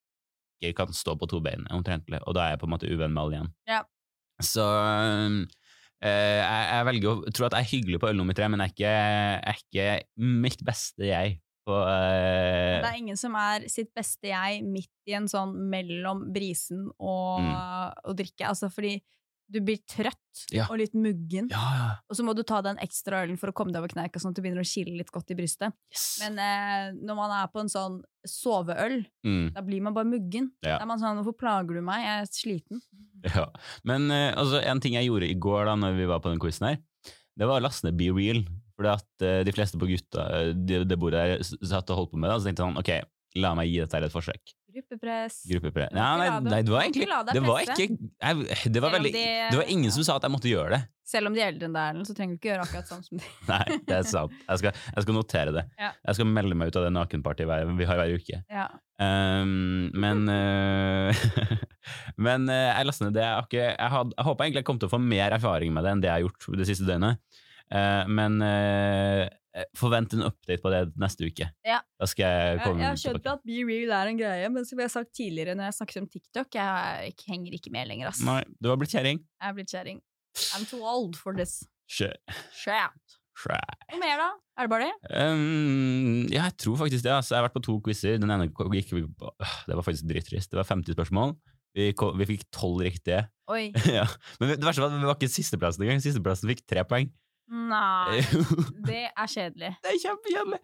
ikke 0.61 0.77
kan 0.85 0.94
stå 0.94 1.17
på 1.19 1.27
to 1.31 1.41
bein, 1.43 1.67
omtrentlig, 1.75 2.23
og 2.23 2.37
da 2.38 2.47
er 2.47 2.55
jeg 2.55 2.62
på 2.62 2.69
en 2.69 2.75
måte 2.77 2.91
uvenn 2.91 3.15
med 3.15 3.23
alle 3.25 3.38
igjen. 3.41 3.53
Ja. 3.71 3.82
Så 4.41 4.67
um, 4.67 5.43
Uh, 6.00 6.09
jeg, 6.09 6.61
jeg 6.73 6.85
velger 6.88 7.11
å 7.11 7.31
tro 7.37 7.44
at 7.44 7.55
jeg 7.59 7.67
er 7.67 7.71
hyggelig 7.75 7.99
på 8.00 8.09
øl 8.09 8.17
nummer 8.17 8.32
tre, 8.32 8.47
men 8.49 8.62
jeg 8.65 8.71
er 8.73 8.73
ikke, 8.73 8.93
jeg 9.77 9.88
er 9.93 9.99
ikke 10.00 10.29
mitt 10.47 10.62
beste 10.65 11.05
jeg. 11.05 11.35
På, 11.69 11.75
uh... 11.77 12.81
Det 12.81 12.88
er 12.88 12.97
ingen 12.97 13.19
som 13.21 13.37
er 13.37 13.67
sitt 13.69 13.91
beste 13.93 14.31
jeg 14.31 14.62
midt 14.65 15.11
i 15.12 15.19
en 15.19 15.29
sånn 15.29 15.53
mellom 15.69 16.23
brisen 16.32 16.87
og, 16.97 17.43
Mm. 17.44 17.53
og 18.09 18.17
drikke. 18.17 18.49
Altså 18.49 18.71
fordi 18.73 18.94
du 19.50 19.58
blir 19.67 19.81
trøtt 19.91 20.17
Ja. 20.55 20.64
og 20.70 20.79
litt 20.79 20.94
muggen, 20.94 21.49
ja, 21.50 21.61
ja. 21.76 21.88
og 22.08 22.17
så 22.17 22.23
må 22.25 22.32
du 22.38 22.43
ta 22.47 22.61
den 22.62 22.79
ekstra 22.81 23.25
ølen 23.26 23.37
for 23.41 23.50
å 23.50 23.55
komme 23.56 23.75
deg 23.75 23.82
over 23.82 23.91
kneika, 23.93 24.20
sånn 24.23 24.31
at 24.31 24.38
du 24.38 24.43
begynner 24.44 24.62
å 24.62 24.69
kile 24.70 24.94
litt 24.97 25.11
godt 25.12 25.32
i 25.35 25.37
brystet. 25.37 25.75
Yes. 25.93 26.05
Men 26.23 26.38
eh, 26.38 26.93
når 27.02 27.19
man 27.19 27.35
er 27.35 27.50
på 27.52 27.61
en 27.64 27.69
sånn 27.73 27.99
soveøl, 28.31 29.00
mm, 29.26 29.50
da 29.56 29.64
blir 29.67 29.82
man 29.85 29.97
bare 29.97 30.08
muggen. 30.08 30.50
Da 30.62 30.79
er 30.79 30.87
man 30.88 31.00
sånn 31.02 31.19
'Hvorfor 31.19 31.37
plager 31.43 31.75
du 31.81 31.82
meg? 31.82 32.05
Jeg 32.06 32.23
er 32.23 32.31
sliten'. 32.31 32.81
ja. 33.35 33.47
Men 33.85 34.11
eh, 34.11 34.32
altså, 34.38 34.62
en 34.64 34.81
ting 34.81 34.94
jeg 34.94 35.11
gjorde 35.11 35.29
i 35.29 35.35
går 35.35 35.67
da 35.67 35.75
når 35.76 35.99
vi 35.99 36.06
var 36.06 36.20
på 36.25 36.31
den 36.32 36.41
quizen 36.41 36.69
her, 36.70 36.79
det 37.37 37.46
var 37.49 37.61
å 37.61 37.64
laste 37.67 37.85
ned 37.88 37.96
Be 37.99 38.11
Real. 38.14 38.44
Fordi 38.79 38.93
at 38.94 39.23
eh, 39.26 39.43
de 39.44 39.53
fleste 39.53 39.76
på 39.81 39.88
gutta, 39.91 40.25
eh, 40.41 40.53
det 40.55 40.85
de 40.88 40.96
bordet 40.96 41.20
der, 41.20 41.43
satt 41.67 41.91
og 41.91 41.96
holdt 42.00 42.12
på 42.14 42.20
med 42.23 42.31
det, 42.31 42.37
og 42.38 42.41
så 42.41 42.49
tenkte 42.49 42.64
jeg 42.64 42.70
sånn, 42.70 42.81
ok, 42.81 43.41
la 43.43 43.55
meg 43.55 43.69
gi 43.69 43.81
dette 43.82 43.99
her 43.99 44.06
et 44.08 44.14
forsøk. 44.14 44.55
Gruppepress. 44.75 45.40
Gruppepress. 45.50 45.93
Nei, 45.96 46.06
nei, 46.20 46.28
det- 46.31 46.50
nei, 46.50 46.62
det 46.62 46.72
var 46.72 46.82
egentlig 46.87 47.08
Det 47.34 47.43
var 47.43 47.61
ikke 47.61 47.87
jeg, 47.88 48.72
Det 48.72 48.82
var 48.82 48.90
veldig 48.96 49.12
de- 49.12 49.50
Det 49.50 49.58
var 49.58 49.69
ingen 49.69 49.91
som 49.91 50.05
sa 50.05 50.17
at 50.17 50.22
jeg 50.22 50.31
måtte 50.31 50.50
gjøre 50.50 50.70
det. 50.77 50.82
Selv 51.10 51.27
om 51.27 51.34
de 51.34 51.41
er 51.43 51.50
eldre 51.50 51.67
enn 51.67 51.74
deg, 51.74 52.06
så 52.06 52.15
trenger 52.15 52.36
du 52.36 52.39
ikke 52.39 52.50
gjøre 52.53 52.65
akkurat 52.69 52.86
sånn 52.86 53.03
som 53.03 53.19
de. 53.19 53.24
Nei, 53.50 53.79
det 53.89 53.96
er 53.96 54.03
sant. 54.06 54.32
Jeg 54.46 54.58
skal, 54.62 54.72
jeg 54.94 55.03
skal 55.03 55.15
notere 55.17 55.55
det. 55.56 55.65
Ja. 55.79 55.91
Jeg 56.06 56.15
skal 56.20 56.27
melde 56.31 56.55
meg 56.55 56.70
ut 56.70 56.77
av 56.79 56.86
det 56.86 56.93
nakenpartiet 56.94 57.77
vi 57.81 57.89
har 57.91 57.98
hver 57.98 58.15
uke. 58.15 58.43
Ja. 58.48 58.69
Um, 59.00 59.91
men 59.96 60.29
uh, 60.29 61.10
Men 62.27 62.46
uh, 62.48 62.77
jeg 62.77 62.86
lasta 62.86 63.08
ned 63.08 63.17
det. 63.17 63.24
Jeg, 63.24 63.34
har 63.34 63.46
ikke, 63.48 63.67
jeg, 63.74 63.91
had, 63.96 64.15
jeg 64.17 64.29
håpa 64.29 64.44
egentlig 64.46 64.62
jeg 64.62 64.69
kom 64.70 64.79
til 64.79 64.91
å 64.91 64.94
få 64.94 65.00
mer 65.03 65.34
erfaring 65.34 65.72
med 65.74 65.84
det 65.86 65.94
enn 65.96 66.03
det 66.05 66.10
jeg 66.12 66.19
har 66.19 66.27
gjort 66.29 66.60
det 66.62 66.69
siste 66.70 66.86
døgnet. 66.86 67.19
Eh, 67.70 68.05
men 68.10 68.41
eh, 68.43 69.29
forvent 69.79 70.15
en 70.17 70.24
update 70.29 70.62
på 70.62 70.70
det 70.72 70.82
neste 71.00 71.27
uke. 71.27 71.48
Ja. 71.67 71.81
Da 71.98 72.06
skal 72.10 72.27
jeg 72.27 72.53
Jeg, 72.56 72.62
komme 72.65 72.82
jeg 72.84 72.89
har 72.93 73.00
skjønt 73.03 73.27
at 73.32 73.43
Be 73.46 73.58
Real 73.67 73.94
er 73.98 74.12
en 74.12 74.20
greie, 74.20 74.50
men 74.50 74.67
som 74.69 74.79
jeg 74.79 74.89
har 74.91 74.94
sagt 74.94 75.12
tidligere 75.17 75.56
når 75.58 75.70
jeg 75.70 75.79
snakker 75.81 76.03
om 76.03 76.08
TikTok, 76.10 76.55
jeg 76.55 76.67
er- 76.67 77.03
jeg 77.08 77.15
henger 77.27 77.58
ikke 77.58 77.72
med 77.74 77.89
lenger, 77.91 78.08
ass. 78.08 78.20
Nei, 78.27 78.43
du 78.60 78.69
har 78.70 78.77
blitt 78.81 78.94
kjerring. 78.94 79.19
Jeg 79.19 79.48
er 79.50 79.55
blitt 79.58 79.70
kjerring. 79.74 80.00
I'm 80.55 80.67
too 80.70 80.82
old 80.86 81.17
for 81.17 81.34
this. 81.34 81.65
Shit. 81.91 82.17
Sjø. 82.55 82.77
Noe 83.48 83.98
mer, 84.03 84.19
da? 84.20 84.29
Er 84.58 84.67
det 84.67 84.70
bare 84.70 84.86
det? 84.91 85.17
Um, 85.17 86.27
ja, 86.29 86.44
jeg 86.50 86.56
tror 86.60 86.77
faktisk 86.77 87.03
det. 87.06 87.12
Altså. 87.15 87.34
Jeg 87.34 87.41
har 87.41 87.48
vært 87.48 87.56
på 87.56 87.62
to 87.65 87.81
quizer. 87.81 88.19
Den 88.20 88.31
ene 88.31 88.50
gikk 88.50 88.93
vi 88.93 89.03
på 89.06 89.31
Det 89.41 89.77
var 89.79 89.82
faktisk 89.86 90.06
drittrist. 90.10 90.50
Det 90.53 90.60
var 90.60 90.69
50 90.69 90.93
spørsmål. 90.93 91.32
Vi, 91.74 91.93
kom, 91.96 92.19
vi 92.19 92.27
fikk 92.27 92.44
12 92.53 92.82
riktige. 92.84 93.22
Oi. 93.50 93.70
ja. 93.96 94.05
Men 94.41 94.53
det 94.56 94.60
verste 94.67 94.82
var 94.82 94.91
at 94.93 94.98
vi 95.00 95.08
var 95.08 95.17
ikke 95.17 95.32
sisteplassen 95.32 95.86
engang. 95.86 96.03
Sisteplassen 96.05 96.50
fikk 96.53 96.67
tre 96.69 96.84
poeng. 96.84 97.08
Nei. 97.50 98.20
Det 98.88 99.04
er 99.10 99.30
kjedelig. 99.30 99.70
Det 99.82 99.90
er 99.90 100.02
kjempekjedelig! 100.04 100.60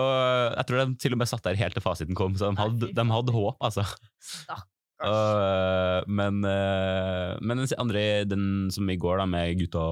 Og 0.00 0.12
jeg 0.56 0.68
tror 0.68 0.80
de 0.80 1.00
til 1.02 1.16
og 1.16 1.20
med 1.20 1.30
satt 1.30 1.44
der 1.44 1.58
helt 1.60 1.76
til 1.76 1.84
fasiten 1.84 2.16
kom, 2.18 2.36
så 2.40 2.48
de 2.48 2.60
hadde, 2.62 2.88
de 2.96 3.04
hadde 3.10 3.34
håp, 3.34 3.58
altså. 3.64 3.84
Stakkars. 4.24 4.70
Og, 5.04 6.08
men, 6.08 6.40
eh, 6.48 7.34
men 7.44 7.60
den 7.60 7.76
andre, 7.82 8.24
den 8.28 8.46
som 8.72 8.88
i 8.88 8.96
går 9.00 9.20
da 9.20 9.26
med 9.28 9.58
gutta, 9.60 9.84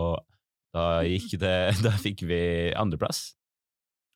da, 0.72 0.86
gikk 1.04 1.36
det, 1.44 1.54
da 1.84 1.92
fikk 2.00 2.24
vi 2.28 2.40
andreplass. 2.78 3.32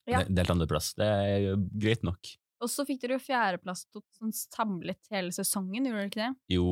Ja. 0.08 0.22
Delt 0.24 0.52
andreplass. 0.54 0.94
Det 0.96 1.06
er 1.06 1.60
greit 1.74 2.06
nok. 2.06 2.32
Og 2.62 2.70
så 2.72 2.86
fikk 2.88 3.02
dere 3.02 3.18
jo 3.18 3.24
fjerdeplass 3.26 3.84
sånn 4.16 4.32
samlet 4.32 5.02
hele 5.12 5.34
sesongen, 5.34 5.84
gjorde 5.84 5.98
dere 6.00 6.08
ikke 6.08 6.22
det? 6.22 6.32
Jo, 6.56 6.68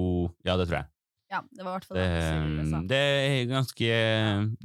ja, 0.46 0.56
det 0.56 0.70
tror 0.70 0.80
jeg. 0.80 0.90
Ja, 1.33 1.40
det 1.50 1.64
var 1.64 1.73
i 1.73 1.78
hvert 1.78 1.87
fall 1.88 1.97
Det, 1.99 2.04
det 2.11 2.25
Cyril 2.28 2.88
det 2.90 2.99
er 3.00 3.47
ganske 3.50 3.87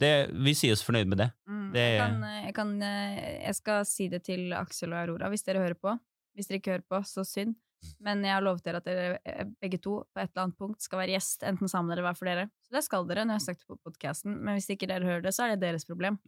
det, 0.04 0.12
Vi 0.46 0.54
sier 0.60 0.75
oss 0.75 0.84
fornøyd 0.86 1.08
med 1.10 1.18
det. 1.24 1.30
Mm, 1.50 1.72
det- 1.74 1.86
jeg, 1.86 2.01
kan, 2.01 2.22
jeg, 2.44 2.54
kan, 2.58 2.74
eh, 2.84 3.22
jeg 3.48 3.56
skal 3.56 3.86
si 3.86 4.08
det 4.12 4.24
til 4.28 4.54
Aksel 4.54 4.94
og 4.94 5.00
Aurora 5.06 5.30
hvis 5.32 5.44
dere 5.48 5.63
hører 5.63 5.80
på. 5.80 5.96
Hvis 6.36 6.48
dere 6.51 6.60
ikke 6.62 6.75
hører 6.75 6.86
på, 6.89 7.00
så 7.08 7.24
synd. 7.25 7.56
Men 8.04 8.22
jeg 8.28 8.34
har 8.36 8.44
lovet 8.44 8.63
dere 8.66 8.82
at 8.82 8.86
dere 8.89 9.20
eh, 9.25 9.46
begge 9.63 9.80
to 9.80 10.01
på 10.12 10.20
et 10.20 10.30
eller 10.34 10.44
annet 10.50 10.58
punkt 10.60 10.84
skal 10.84 11.00
være 11.00 11.13
gjest, 11.16 11.44
enten 11.48 11.72
sammen 11.72 11.92
eller 11.96 12.04
hver 12.10 12.18
for 12.20 12.28
dere. 12.28 12.50
Så 12.68 12.75
det 12.75 12.84
skal 12.84 13.08
dere 13.08 13.24
når 13.24 13.38
jeg 13.38 13.39
har 13.39 13.46
sagt 13.48 13.63
det 13.63 13.70
på 13.72 13.80
podkasten. 13.88 14.36
Men 14.44 14.58
hvis 14.60 14.68
ikke 14.75 14.89
dere 14.92 15.08
hører 15.08 15.24
det, 15.24 15.34
så 15.34 15.46
er 15.48 15.56
det 15.56 15.62
deres 15.63 15.88
problem. 15.88 16.20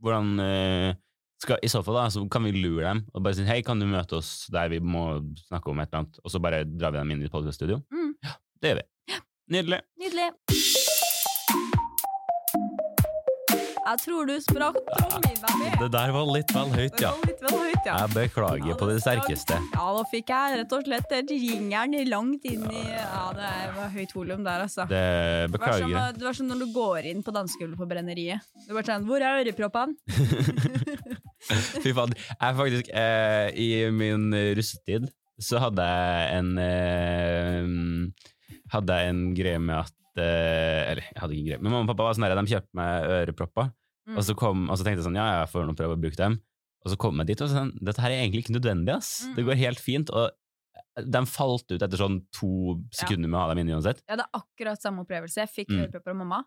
Hvordan 0.00 0.38
eh, 0.44 0.94
skal, 1.42 1.58
I 1.66 1.70
så 1.70 1.82
fall 1.86 1.98
da, 1.98 2.04
så 2.14 2.22
kan 2.30 2.46
vi 2.46 2.52
lure 2.54 2.86
dem 2.92 3.02
og 3.12 3.22
bare 3.26 3.34
si 3.34 3.44
hei, 3.48 3.58
kan 3.66 3.78
du 3.82 3.86
møte 3.90 4.20
oss 4.20 4.46
der 4.54 4.70
vi 4.70 4.78
må 4.78 5.18
snakke 5.48 5.70
om 5.74 5.82
et 5.82 5.90
eller 5.90 6.04
annet, 6.04 6.20
og 6.22 6.30
så 6.30 6.38
bare 6.42 6.62
drar 6.66 6.94
vi 6.94 7.02
dem 7.02 7.10
inn 7.16 7.26
i 7.26 7.30
podcaststudio? 7.32 7.80
Mm. 7.90 8.14
Ja, 8.22 8.36
det 8.62 8.70
gjør 8.72 8.80
vi. 8.84 8.86
Nydelig. 9.48 9.78
Nydelig. 9.96 10.24
Jeg 13.88 14.00
tror 14.02 14.26
du 14.28 14.34
sprakk 14.44 14.76
trommehinna 14.90 15.52
mi. 15.56 15.70
Det 15.80 15.88
der 15.94 16.12
var 16.12 16.26
litt 16.28 16.52
vel 16.52 16.74
høyt, 16.74 17.00
ja. 17.00 17.14
litt 17.24 17.40
vel 17.40 17.54
høyt, 17.56 17.86
ja. 17.88 17.94
Jeg 18.02 18.12
beklager 18.12 18.76
på 18.76 18.90
det 18.90 18.98
sterkeste. 19.00 19.56
Ja, 19.72 19.86
da 19.96 20.04
fikk 20.12 20.34
jeg 20.34 20.60
rett 20.60 20.76
og 20.76 20.84
slett 20.84 21.16
et 21.16 21.32
ringeren 21.32 21.96
langt 22.10 22.44
inn 22.50 22.68
i 22.68 22.84
Ja, 22.90 23.24
det 23.40 23.54
var 23.78 23.88
høyt 23.96 24.12
volum 24.18 24.44
der, 24.44 24.66
altså. 24.68 24.84
Det 24.92 25.00
Det 25.00 25.56
var, 25.56 25.80
som, 25.80 25.88
beklager 25.88 26.20
det 26.20 26.28
var 26.28 26.40
som 26.42 26.52
når 26.52 26.64
du 26.66 26.68
går 26.76 27.10
inn 27.14 27.24
på 27.24 27.38
dansegulvet 27.40 27.80
på 27.80 27.88
brenneriet. 27.88 28.52
Du 28.68 28.76
bare 28.76 28.84
sånn 28.92 29.08
Hvor 29.08 29.24
er 29.24 29.40
øreproppene? 29.46 29.96
Fy 31.86 31.96
faen. 31.96 32.12
Jeg 32.36 32.60
faktisk, 32.60 32.92
eh, 32.92 33.48
i 33.56 33.70
min 33.96 34.28
russetid, 34.60 35.08
så 35.40 35.64
hadde 35.64 35.88
jeg 35.88 36.34
en 36.36 36.58
eh, 36.60 38.34
Hadde 38.72 38.98
jeg 39.00 39.12
en 39.14 39.22
greie 39.38 39.58
med 39.62 39.76
at 39.78 39.94
eh, 40.20 40.90
Eller, 40.92 41.04
jeg 41.12 41.20
hadde 41.22 41.34
ikke 41.36 41.44
en 41.44 41.48
greie, 41.52 41.62
men 41.62 41.72
mamma 41.72 41.86
og 41.86 41.92
pappa 41.92 42.08
var 42.08 42.16
sånn 42.18 42.26
der, 42.26 42.34
de 42.40 42.52
kjøpte 42.54 42.74
meg 42.78 43.08
ørepropper. 43.18 43.70
Mm. 44.08 44.16
Og, 44.16 44.22
så 44.24 44.34
kom, 44.40 44.66
og 44.70 44.76
så 44.80 44.84
tenkte 44.86 45.02
jeg 45.02 45.06
sånn, 45.10 45.18
ja, 45.20 45.26
jeg 45.42 45.50
får 45.52 45.66
nå 45.68 45.74
prøve 45.78 45.96
å 45.98 46.00
bruke 46.00 46.16
dem. 46.18 46.38
Og 46.84 46.92
så 46.92 46.96
kom 47.00 47.18
jeg 47.20 47.26
dit 47.32 47.40
og 47.44 47.50
sånn, 47.52 47.72
dette 47.84 48.00
her 48.02 48.14
er 48.14 48.22
egentlig 48.24 48.44
ikke 48.46 48.54
nødvendig, 48.56 48.94
ass. 48.96 49.10
Mm. 49.28 49.34
Det 49.36 49.44
går 49.48 49.58
helt 49.60 49.82
fint. 49.82 50.10
Og 50.14 50.30
de 50.98 51.20
falt 51.30 51.70
ut 51.74 51.82
etter 51.84 52.00
sånn 52.00 52.20
to 52.34 52.50
sekunder 52.94 53.28
med 53.28 53.36
å 53.38 53.42
ha 53.44 53.48
dem 53.52 53.60
inne 53.62 53.76
uansett. 53.76 54.00
Jeg 54.06 54.16
hadde 54.16 54.26
akkurat 54.38 54.80
samme 54.82 55.04
opplevelse. 55.04 55.42
Jeg 55.44 55.52
fikk 55.52 55.70
Mm. 55.74 55.82
ørepropper 55.84 56.14
av 56.14 56.16
mamma. 56.22 56.40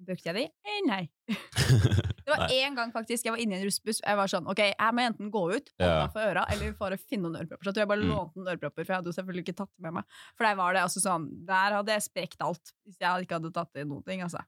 Brukte 0.00 0.30
jeg 0.30 0.36
de? 0.38 0.42
Eh, 0.64 0.78
nei. 0.88 1.00
Det 2.24 2.32
var 2.38 2.52
én 2.54 2.76
gang 2.78 2.92
faktisk 2.94 3.26
jeg 3.26 3.34
var 3.34 3.40
inne 3.42 3.56
i 3.56 3.58
en 3.58 3.66
russbuss. 3.66 3.98
Jeg 4.04 4.16
var 4.16 4.30
sånn, 4.30 4.46
ok, 4.48 4.60
jeg 4.70 4.94
må 4.96 5.02
enten 5.02 5.30
gå 5.34 5.40
ut, 5.56 5.70
meg 5.80 6.12
for 6.14 6.22
øra, 6.22 6.44
eller 6.52 6.76
bare 6.78 6.96
finne 7.00 7.26
noen 7.26 7.40
ørepropper. 7.40 7.64
Så 7.66 7.70
jeg 7.70 7.74
tror 7.76 7.82
jeg 7.84 7.90
bare 7.90 8.04
Mm. 8.04 8.12
lånte 8.14 8.38
noen 8.38 8.52
ørepropper, 8.54 8.84
for 8.86 8.92
jeg 8.92 9.00
hadde 9.00 9.10
jo 9.10 9.16
selvfølgelig 9.18 9.44
ikke 9.46 9.56
tatt 9.60 9.72
det 9.74 9.82
med 9.86 9.96
meg. 9.98 10.04
For 10.38 10.46
der 10.46 10.54
var 10.60 10.72
det 10.76 10.82
altså 10.84 11.02
sånn, 11.02 11.26
der 11.48 11.76
hadde 11.76 11.92
jeg 11.96 12.06
sprekt 12.06 12.40
alt, 12.46 12.72
hvis 12.86 13.00
jeg 13.02 13.26
ikke 13.26 13.38
hadde 13.40 13.52
tatt 13.56 13.82
i 13.82 13.84
noen 13.84 14.04
ting, 14.06 14.22
altså. 14.22 14.44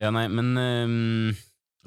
Ja, 0.00 0.12
nei, 0.14 0.26
men 0.28 0.52
um, 0.56 1.34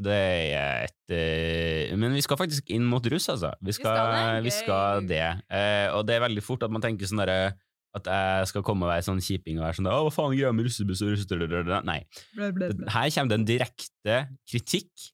det 0.01 0.19
er 0.55 0.85
et 0.87 1.13
eh, 1.13 1.95
Men 1.95 2.13
vi 2.15 2.21
skal 2.25 2.37
faktisk 2.39 2.69
inn 2.73 2.85
mot 2.89 3.05
russ, 3.11 3.29
altså. 3.31 3.53
Vi 3.61 3.71
skal, 3.75 3.95
skal 3.95 4.13
det? 4.35 4.43
vi 4.43 4.53
skal 4.55 5.07
det. 5.07 5.23
Eh, 5.49 5.87
og 5.93 6.05
det 6.07 6.15
er 6.17 6.25
veldig 6.27 6.43
fort 6.43 6.63
at 6.67 6.71
man 6.73 6.81
tenker 6.83 7.07
sånn 7.09 7.21
derre 7.23 7.53
at 7.97 8.05
jeg 8.05 8.47
skal 8.51 8.63
komme 8.65 8.85
og 8.85 8.91
være 8.91 9.05
sånn 9.07 9.21
kjiping 9.23 9.57
og 9.57 9.65
være 9.65 9.77
sånn 9.79 9.87
Å, 9.89 10.03
hva 10.05 10.11
faen 10.13 10.35
greia 10.35 10.51
med 10.53 10.67
russebuss 10.67 11.01
og 11.01 11.13
russebuss?' 11.15 11.85
Nei. 11.87 11.99
Ble, 12.35 12.51
ble, 12.53 12.69
ble. 12.77 12.89
Her 12.93 13.09
kommer 13.15 13.29
det 13.33 13.39
en 13.39 13.47
direkte 13.49 14.17
kritikk 14.49 15.07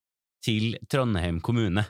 til 0.44 0.76
Trondheim 0.92 1.40
kommune. 1.42 1.86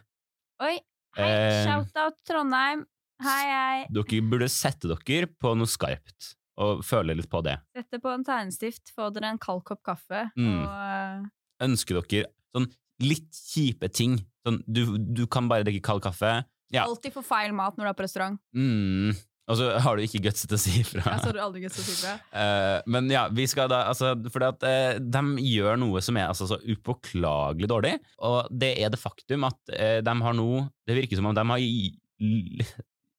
Oi, 0.61 0.77
hei, 1.17 1.25
Eh. 1.25 1.65
shout-out 1.65 2.19
Trondheim. 2.27 2.85
Hei, 3.21 3.43
hei. 3.49 3.87
Dere 3.89 4.21
burde 4.29 4.49
sette 4.51 4.87
dere 4.91 5.27
på 5.27 5.55
noe 5.57 5.65
skarpt 5.67 6.35
og 6.57 6.83
føle 6.83 7.15
litt 7.15 7.29
på 7.31 7.41
det. 7.43 7.57
Sette 7.75 7.99
på 7.99 8.13
en 8.13 8.23
tegnestift, 8.23 8.91
få 8.95 9.09
dere 9.13 9.31
en 9.33 9.37
kald 9.41 9.63
kopp 9.67 9.81
kaffe, 9.83 10.29
Mm. 10.37 10.61
og 10.61 10.67
uh... 10.69 11.25
Ønsker 11.65 12.01
dere 12.03 12.27
sånn 12.55 12.69
litt 13.01 13.31
kjipe 13.31 13.89
ting? 13.91 14.19
Sånn, 14.45 14.61
du, 14.67 14.97
du 14.97 15.25
kan 15.27 15.47
bare 15.49 15.63
drikke 15.65 15.81
kald 15.83 16.03
kaffe. 16.03 16.45
Ja. 16.73 16.83
alltid 16.85 17.13
få 17.13 17.21
feil 17.23 17.53
mat 17.53 17.75
når 17.77 17.85
du 17.85 17.89
er 17.89 17.93
på 17.93 18.03
restaurant. 18.03 18.39
Mm. 18.55 19.13
Og 19.45 19.59
så 19.59 19.67
har 19.81 19.97
du 19.97 20.01
ikke 20.01 20.23
guts 20.25 20.45
til 20.45 20.57
å 20.57 20.59
si 20.59 20.79
ifra. 20.81 21.03
Jeg 21.05 21.21
så 21.21 21.33
du 21.35 21.41
aldri 21.41 21.67
til 21.67 21.83
å 21.83 21.85
si 21.85 21.93
ifra. 21.93 22.15
Uh, 22.33 22.79
men 22.95 23.11
ja, 23.13 23.27
vi 23.29 23.45
skal 23.49 23.69
da 23.69 23.83
altså, 23.91 24.15
Fordi 24.33 24.47
at 24.49 24.65
eh, 24.65 24.97
de 24.97 25.45
gjør 25.45 25.77
noe 25.81 26.01
som 26.05 26.17
er 26.17 26.31
altså, 26.31 26.47
så 26.49 26.57
upåklagelig 26.63 27.69
dårlig, 27.69 27.93
og 28.25 28.49
det 28.49 28.73
er 28.81 28.93
det 28.93 29.01
faktum 29.01 29.45
at 29.47 29.59
uh, 29.69 29.99
de 30.05 30.17
har 30.25 30.37
nå 30.37 30.49
Det 30.87 30.97
virker 30.97 31.19
som 31.19 31.29
om 31.29 31.37
de 31.37 31.45
har 31.51 31.61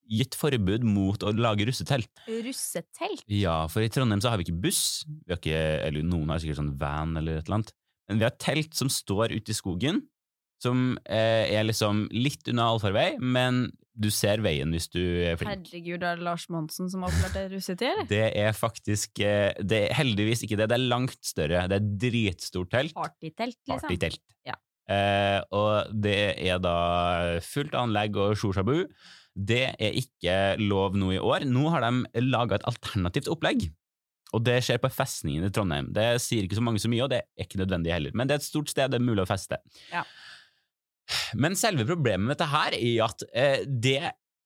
gitt 0.06 0.36
forbud 0.38 0.84
mot 0.86 1.22
å 1.26 1.32
lage 1.34 1.66
russetelt. 1.66 2.10
Russetelt? 2.30 3.24
Ja, 3.30 3.64
for 3.70 3.82
i 3.82 3.90
Trondheim 3.92 4.22
så 4.22 4.30
har 4.30 4.38
vi 4.38 4.46
ikke 4.46 4.60
buss, 4.66 4.84
vi 5.26 5.34
har 5.34 5.40
ikke, 5.40 5.62
eller 5.88 6.06
noen 6.06 6.30
har 6.30 6.42
sikkert 6.42 6.60
sånn 6.60 6.76
van 6.78 7.16
eller 7.18 7.40
et 7.40 7.48
eller 7.48 7.60
annet, 7.60 7.72
men 8.06 8.20
vi 8.20 8.26
har 8.28 8.36
telt 8.38 8.78
som 8.78 8.90
står 8.92 9.34
ute 9.34 9.50
i 9.50 9.58
skogen, 9.58 10.04
som 10.62 10.94
eh, 11.04 11.48
er 11.52 11.66
liksom 11.66 12.06
litt 12.14 12.48
unna 12.50 12.70
allfarvei, 12.72 13.16
men 13.20 13.66
du 13.96 14.08
ser 14.12 14.42
veien 14.44 14.72
hvis 14.74 14.90
du 14.92 15.00
er 15.00 15.38
flink. 15.40 15.70
Herregud, 15.70 16.04
er 16.04 16.18
det 16.18 16.26
Lars 16.26 16.46
Monsen 16.52 16.90
som 16.92 17.04
har 17.04 17.12
opplært 17.12 17.36
deg 17.38 17.54
russetid? 17.54 18.02
Det 18.12 18.24
er 18.36 18.56
faktisk 18.56 19.22
eh, 19.24 19.56
det 19.60 19.86
er 19.86 19.96
Heldigvis 19.96 20.44
ikke 20.44 20.58
det. 20.60 20.68
Det 20.70 20.76
er 20.76 20.88
langt 20.92 21.18
større. 21.24 21.64
Det 21.70 21.78
er 21.80 21.90
dritstort 22.06 22.72
telt. 22.72 22.96
Partytelt, 22.96 23.58
liksom. 23.64 23.86
Partytelt. 23.86 24.22
Ja. 24.46 24.58
Eh, 24.92 25.40
og 25.56 25.94
det 26.04 26.18
er 26.46 26.60
da 26.62 26.76
fullt 27.44 27.74
anlegg 27.78 28.18
og 28.20 28.36
sjosjabu. 28.38 28.84
Det 29.36 29.64
er 29.72 29.96
ikke 30.00 30.36
lov 30.62 30.96
nå 30.96 31.10
i 31.16 31.20
år. 31.20 31.48
Nå 31.48 31.66
har 31.72 31.84
de 31.84 32.22
laga 32.24 32.60
et 32.60 32.68
alternativt 32.68 33.32
opplegg. 33.32 33.68
Og 34.34 34.42
det 34.44 34.58
skjer 34.64 34.80
på 34.82 34.90
festningen 34.92 35.46
i 35.46 35.50
Trondheim. 35.54 35.90
Det 35.94 36.16
sier 36.22 36.44
ikke 36.44 36.58
så 36.58 36.64
mange 36.64 36.80
så 36.82 36.90
mye, 36.92 37.04
og 37.04 37.12
det 37.12 37.22
er 37.22 37.46
ikke 37.46 37.60
nødvendig 37.60 37.92
heller. 37.94 38.16
Men 38.16 38.28
det 38.28 38.36
er 38.36 38.42
et 38.42 38.48
stort 38.48 38.72
sted, 38.72 38.90
det 38.92 38.98
er 38.98 39.06
mulig 39.06 39.22
å 39.24 39.28
feste. 39.28 39.60
Ja. 39.92 40.02
Men 41.38 41.56
selve 41.58 41.86
problemet 41.88 42.26
med 42.26 42.34
dette 42.36 42.48
her 42.50 42.76
er 42.76 43.04
at 43.06 43.24
eh, 43.32 43.64
det, 43.66 43.98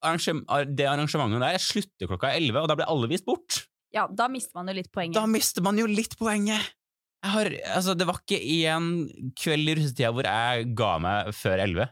arrangement, 0.05 0.45
det 0.77 0.89
arrangementet 0.91 1.45
der 1.45 1.63
slutter 1.63 2.11
klokka 2.11 2.33
11, 2.37 2.63
og 2.63 2.69
da 2.71 2.77
blir 2.79 2.91
alle 2.93 3.11
vist 3.11 3.27
bort. 3.29 3.63
Ja, 3.95 4.07
da 4.07 4.29
mister 4.31 4.55
man 4.61 4.71
jo 4.71 4.77
litt 4.79 4.91
poenget. 4.95 5.17
Da 5.19 5.27
mister 5.27 5.65
man 5.67 5.81
jo 5.81 5.89
litt 5.91 6.15
poenget. 6.21 6.69
Jeg 7.21 7.33
har, 7.35 7.51
altså, 7.77 7.95
det 7.99 8.07
var 8.09 8.21
ikke 8.23 8.39
en 8.73 8.87
kveld 9.37 9.69
i 9.69 9.75
russetida 9.77 10.13
hvor 10.15 10.25
jeg 10.25 10.71
ga 10.79 10.93
meg 11.03 11.33
før 11.37 11.65
11. 11.67 11.91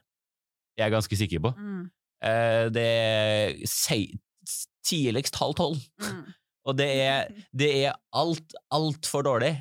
Jeg 0.78 0.86
er 0.86 0.94
ganske 0.94 1.18
sikker 1.20 1.42
på. 1.44 1.52
Mm, 1.58 1.86
Eh, 2.18 2.66
det 2.74 2.82
er 2.82 3.52
tidligst 4.88 5.38
halv 5.38 5.54
tolv. 5.58 5.78
mm. 6.02 6.24
Og 6.68 6.76
det 6.76 6.88
er, 7.00 7.28
det 7.56 7.68
er 7.86 7.94
alt, 8.12 8.52
altfor 8.74 9.22
dårlig. 9.24 9.54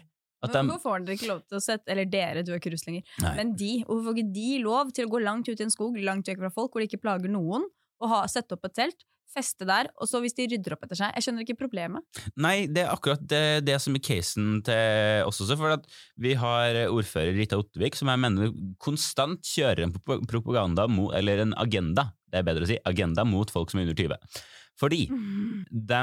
De, 0.46 0.54
Hvorfor 0.54 0.84
får 0.84 1.06
dere 1.06 1.18
ikke 1.18 1.32
lov 1.32 1.40
til 1.50 1.58
å 1.58 1.64
sette 1.64 1.90
Eller 1.90 2.06
dere, 2.06 2.44
du 2.46 2.52
er 2.54 2.60
ikke 2.60 2.70
russ 2.70 2.86
lenger. 2.86 3.08
Nei. 3.24 3.34
Men 3.40 3.56
de, 3.58 3.72
hvorfor 3.88 4.12
får 4.12 4.20
ikke 4.20 4.34
de 4.36 4.50
lov 4.62 4.92
til 4.94 5.08
å 5.08 5.12
gå 5.16 5.22
langt 5.24 5.50
ut 5.50 5.58
i 5.58 5.66
en 5.66 5.74
skog, 5.74 5.98
langt 6.06 6.30
vekk 6.30 6.44
fra 6.46 6.52
folk, 6.54 6.74
hvor 6.74 6.84
de 6.84 6.90
ikke 6.92 7.02
plager 7.02 7.34
noen, 7.34 7.66
og 7.98 8.12
ha, 8.12 8.20
sette 8.30 8.54
opp 8.54 8.68
et 8.70 8.76
telt, 8.78 9.08
feste 9.34 9.66
der, 9.68 9.90
og 9.98 10.08
så 10.10 10.22
hvis 10.24 10.36
de 10.38 10.48
rydder 10.54 10.76
opp 10.76 10.86
etter 10.86 11.00
seg 11.02 11.16
Jeg 11.18 11.26
skjønner 11.26 11.44
ikke 11.44 11.58
problemet. 11.60 12.22
Nei, 12.40 12.56
det 12.72 12.86
er 12.86 12.94
akkurat 12.94 13.24
det, 13.34 13.66
det 13.68 13.76
som 13.84 13.98
er 13.98 14.04
casen 14.06 14.62
til 14.66 15.28
oss 15.28 15.42
også. 15.44 15.58
For 15.60 15.82
vi 16.24 16.36
har 16.40 16.80
ordfører 16.86 17.36
Rita 17.36 17.60
Ottervik, 17.60 17.98
som 18.00 18.12
jeg 18.14 18.24
mener 18.24 18.54
konstant 18.84 19.42
kjører 19.46 19.88
en 19.88 19.96
propaganda 19.98 20.88
mot, 20.92 21.12
eller 21.18 21.44
en 21.44 21.58
agenda, 21.60 22.12
det 22.32 22.42
er 22.42 22.48
bedre 22.48 22.68
å 22.68 22.72
si, 22.72 22.80
agenda 22.88 23.26
mot 23.28 23.52
folk 23.52 23.74
som 23.74 23.82
er 23.82 23.90
under 23.90 24.00
20. 24.00 24.42
Fordi 24.78 25.08
de 25.10 26.02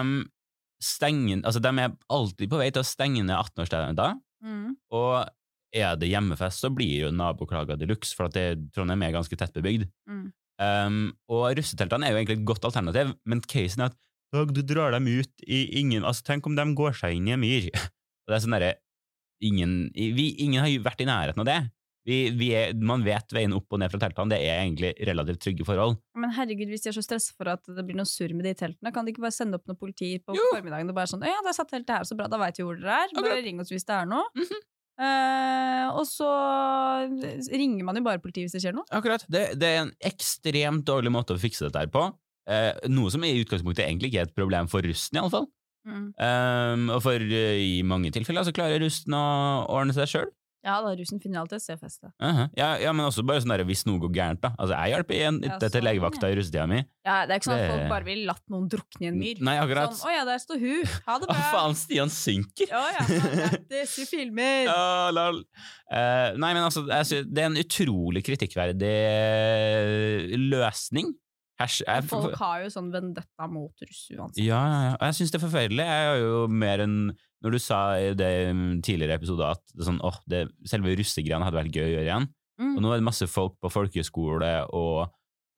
stenger 0.85 1.41
Altså, 1.47 1.63
de 1.63 1.71
er 1.81 1.93
alltid 2.13 2.51
på 2.51 2.59
vei 2.61 2.71
til 2.75 2.83
å 2.83 2.87
stenge 2.87 3.23
ned 3.25 3.33
18-årsdager, 3.37 4.19
Mm. 4.45 4.75
og 4.93 5.25
er 5.75 5.97
det 5.99 6.11
hjemmefest, 6.13 6.63
så 6.63 6.71
blir 6.71 7.07
jo 7.07 7.13
naboklager 7.15 7.79
de 7.81 7.89
luxe, 7.91 8.15
for 8.15 8.31
det, 8.31 8.71
Trondheim 8.75 9.03
er 9.03 9.15
ganske 9.17 9.37
tettbebygd. 9.39 9.89
Mm. 10.07 10.27
Um, 10.63 10.99
og 11.35 11.49
russeteltene 11.59 12.07
er 12.07 12.15
jo 12.15 12.21
egentlig 12.21 12.37
et 12.39 12.47
godt 12.47 12.67
alternativ, 12.69 13.15
men 13.27 13.43
casen 13.43 13.83
er 13.83 13.91
at 13.91 14.53
du 14.55 14.63
drar 14.67 14.95
dem 14.95 15.07
ut 15.07 15.45
i 15.47 15.65
ingen 15.79 16.03
Altså, 16.07 16.25
tenk 16.27 16.47
om 16.47 16.57
de 16.59 16.65
går 16.75 16.95
seg 16.99 17.19
inn 17.19 17.29
i 17.31 17.35
en 17.35 17.43
myr. 17.43 17.69
Og 18.25 18.33
det 18.33 18.37
er 18.37 18.43
sånn 18.43 18.57
derre 18.57 18.73
ingen, 19.45 19.75
vi, 19.95 20.31
ingen 20.43 20.63
har 20.63 20.73
vært 20.83 21.03
i 21.05 21.09
nærheten 21.09 21.43
av 21.43 21.49
det. 21.49 21.59
Vi, 22.05 22.19
vi 22.37 22.51
er, 22.53 22.75
man 22.77 23.05
vet 23.07 23.33
veien 23.33 23.55
opp 23.57 23.73
og 23.73 23.81
ned 23.81 23.93
fra 23.93 24.01
teltene, 24.03 24.35
det 24.35 24.41
er 24.45 24.59
egentlig 24.61 24.91
relativt 25.09 25.41
trygge 25.47 25.65
forhold. 25.65 25.97
Men 26.21 26.35
herregud, 26.37 26.69
hvis 26.69 26.85
de 26.85 26.91
er 26.93 26.97
så 26.99 27.05
stressa 27.05 27.33
for 27.37 27.49
at 27.55 27.65
det 27.65 27.85
blir 27.87 27.97
noe 27.97 28.09
surr 28.09 28.35
med 28.37 28.45
de 28.45 28.53
teltene, 28.61 28.93
kan 28.93 29.07
de 29.07 29.15
ikke 29.15 29.25
bare 29.25 29.37
sende 29.37 29.57
opp 29.57 29.65
noe 29.71 29.79
politi 29.81 30.13
på 30.21 30.37
Jo. 30.37 30.45
formiddagen 30.53 30.93
og 30.93 30.99
bare 30.99 31.09
sånn 31.09 31.25
'Ja, 31.25 31.33
ja, 31.39 31.43
der 31.47 31.57
satt 31.57 31.73
teltet 31.73 31.97
her, 31.97 32.05
så 32.05 32.17
bra, 32.19 32.29
da 32.29 32.37
veit 32.39 32.61
vi 32.61 32.67
hvor 32.69 32.77
dere 32.77 33.09
er'. 33.09 33.15
Bare 33.17 33.43
ring 33.43 33.61
oss 33.61 33.73
hvis 33.73 33.89
det 33.89 33.97
er 33.97 34.07
noe. 34.07 34.29
Mhm. 34.37 34.63
Eh, 34.95 35.87
og 35.91 36.05
så 36.07 36.29
ringer 37.51 37.83
man 37.83 37.97
jo 37.99 38.05
bare 38.07 38.23
politiet 38.23 38.47
hvis 38.47 38.55
det 38.55 38.63
skjer 38.63 38.77
noe. 38.77 38.87
Akkurat. 38.95 39.25
Det, 39.27 39.59
det 39.59 39.67
er 39.67 39.81
en 39.83 39.95
ekstremt 40.07 40.85
dårlig 40.87 41.11
måte 41.11 41.35
å 41.35 41.41
fikse 41.41 41.67
dette 41.67 41.83
her 41.83 41.91
på. 41.91 42.07
Eh, 42.47 42.73
noe 42.93 43.11
som 43.11 43.25
i 43.25 43.33
utgangspunktet 43.41 43.89
egentlig 43.89 44.13
ikke 44.13 44.23
er 44.23 44.29
et 44.29 44.37
problem 44.37 44.69
for 44.71 44.87
russen, 44.87 45.19
iallfall. 45.19 45.49
Mm. 45.85 46.07
Um, 46.17 46.87
og 46.95 47.03
for 47.05 47.21
uh, 47.21 47.57
i 47.61 47.83
mange 47.85 48.09
tilfeller 48.15 48.47
så 48.47 48.55
klarer 48.57 48.81
russen 48.81 49.13
å 49.17 49.25
ordne 49.69 49.93
seg 49.97 50.09
sjøl. 50.09 50.31
Ja 50.65 50.79
da, 50.81 50.95
russen 50.97 51.21
finner 51.21 51.43
alltid 51.43 51.59
et 51.59 51.65
sted 51.65 51.77
å 51.77 51.81
feste. 51.83 52.09
ja, 52.57 52.69
ja, 52.81 52.93
men 52.97 53.05
også 53.05 53.21
bare 53.27 53.43
sånn 53.45 53.53
der, 53.53 53.63
hvis 53.69 53.83
noe 53.85 54.01
går 54.01 54.13
gærent, 54.17 54.41
da. 54.41 54.55
Altså, 54.57 54.75
jeg 54.79 54.95
hjelper 54.95 55.17
igjen 55.19 55.41
Ja, 55.45 55.59
til 55.61 55.73
sånn, 55.75 55.85
legevakta 55.85 56.31
i 56.33 56.39
russetida 56.39 56.65
mi. 56.71 56.79
Ja, 57.05 57.17
det 57.29 57.35
er 57.37 57.43
ikke 57.43 57.51
sånn 57.51 57.59
at 57.61 57.73
folk 57.75 57.91
bare 57.93 58.09
vil 58.09 58.23
latt 58.31 58.43
noen 58.55 58.69
drukne 58.73 59.05
i 59.05 59.11
en 59.11 59.19
myr. 59.21 59.43
Nei, 59.45 59.57
akkurat. 59.61 59.93
Sånn, 59.93 60.09
'Å 60.09 60.15
ja, 60.17 60.23
der 60.31 60.41
står 60.41 60.63
hun. 60.63 60.95
Ha 61.09 61.19
det 61.21 61.29
Å, 61.31 61.35
bra'. 61.35 61.51
faen, 61.53 61.77
Stian 61.77 62.13
synker! 62.13 62.71
Ja, 62.73 62.85
ja, 62.97 63.05
Lættis, 63.45 63.99
vi 64.01 64.07
filmer. 64.09 64.65
Ja, 64.71 65.11
lol. 65.13 65.43
Uh, 65.93 66.33
nei, 66.41 66.55
men 66.57 66.63
altså, 66.65 66.87
jeg 66.89 67.29
det 67.29 67.45
er 67.45 67.51
en 67.53 67.61
utrolig 67.61 68.25
kritikkverdig 68.25 68.95
løsning 70.41 71.13
Hers, 71.61 71.77
jeg, 71.87 72.07
Folk 72.11 72.35
har 72.41 72.65
jo 72.65 72.71
sånn 72.73 72.89
vendetta 72.91 73.47
mot 73.47 73.85
russ 73.87 74.09
uansett. 74.11 74.41
Ja, 74.43 74.59
ja, 74.59 74.79
ja. 74.89 74.95
Jeg 75.07 75.15
syns 75.21 75.31
det 75.31 75.39
er 75.39 75.45
forferdelig. 75.45 75.85
Jeg 75.87 76.09
har 76.11 76.19
jo 76.19 76.41
mer 76.51 76.83
enn 76.83 76.97
Når 77.45 77.55
du 77.55 77.61
sa 77.61 77.81
i 78.01 78.15
det 78.17 78.31
um, 78.51 78.81
tidligere 78.85 79.19
episode 79.21 79.51
at 79.57 79.77
det 79.77 79.85
sånn, 79.85 80.01
oh, 80.05 80.17
det, 80.31 80.47
selve 80.69 80.95
russegreiene 80.97 81.45
hadde 81.45 81.61
vært 81.61 81.77
gøy 81.77 81.85
å 81.85 81.93
gjøre 81.93 82.09
igjen. 82.09 82.31
Mm. 82.61 82.73
Og 82.77 82.85
nå 82.85 82.95
er 82.95 83.03
det 83.03 83.11
masse 83.11 83.29
folk 83.29 83.59
på 83.61 83.73
folkehøyskole 83.73 84.55
og 84.73 85.13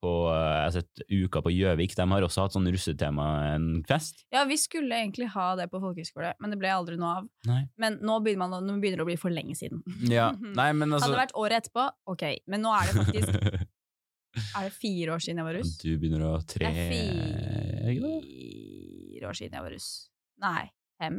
på 0.04 0.10
eh, 0.30 0.36
jeg 0.36 0.64
har 0.64 0.72
sett 0.74 1.02
Uka 1.08 1.40
på 1.44 1.50
Gjøvik. 1.54 1.94
De 1.96 2.04
har 2.10 2.26
også 2.26 2.42
hatt 2.44 2.54
sånn 2.56 2.68
russetema 2.72 3.26
en 3.54 3.66
fest. 3.88 4.16
Ja, 4.34 4.42
vi 4.48 4.56
skulle 4.60 4.98
egentlig 4.98 5.28
ha 5.34 5.46
det 5.58 5.66
på 5.72 5.80
folkehøyskole, 5.82 6.30
men 6.42 6.52
det 6.52 6.58
ble 6.60 6.70
aldri 6.72 6.96
noe 7.00 7.12
av. 7.20 7.24
Nei. 7.48 7.62
Men 7.80 7.92
nå 8.04 8.14
begynner, 8.24 8.46
man, 8.46 8.66
nå 8.66 8.72
begynner 8.82 9.00
det 9.02 9.06
å 9.06 9.08
bli 9.08 9.18
for 9.20 9.34
lenge 9.34 9.54
siden. 9.58 9.78
Ja, 10.12 10.28
nei, 10.60 10.70
men 10.76 10.92
altså 10.92 11.08
Hadde 11.08 11.16
det 11.16 11.24
vært 11.24 11.38
året 11.42 11.56
etterpå, 11.64 11.84
ok. 12.12 12.24
Men 12.52 12.58
nå 12.66 12.70
er 12.76 12.84
det 12.90 12.94
faktisk 13.04 13.30
Er 14.36 14.66
det 14.66 14.74
fire 14.76 15.14
år 15.14 15.20
siden 15.24 15.38
jeg 15.40 15.46
var 15.46 15.54
russ? 15.56 15.70
Du 15.80 15.96
begynner 15.96 16.22
å 16.26 16.44
tre 16.44 16.68
Det 16.68 16.82
er 16.82 16.90
fire 16.92 17.94
år 19.30 19.36
siden 19.38 19.54
jeg 19.56 19.64
var 19.64 19.72
russ. 19.72 19.86
Nei, 20.44 20.64
fem. 21.00 21.16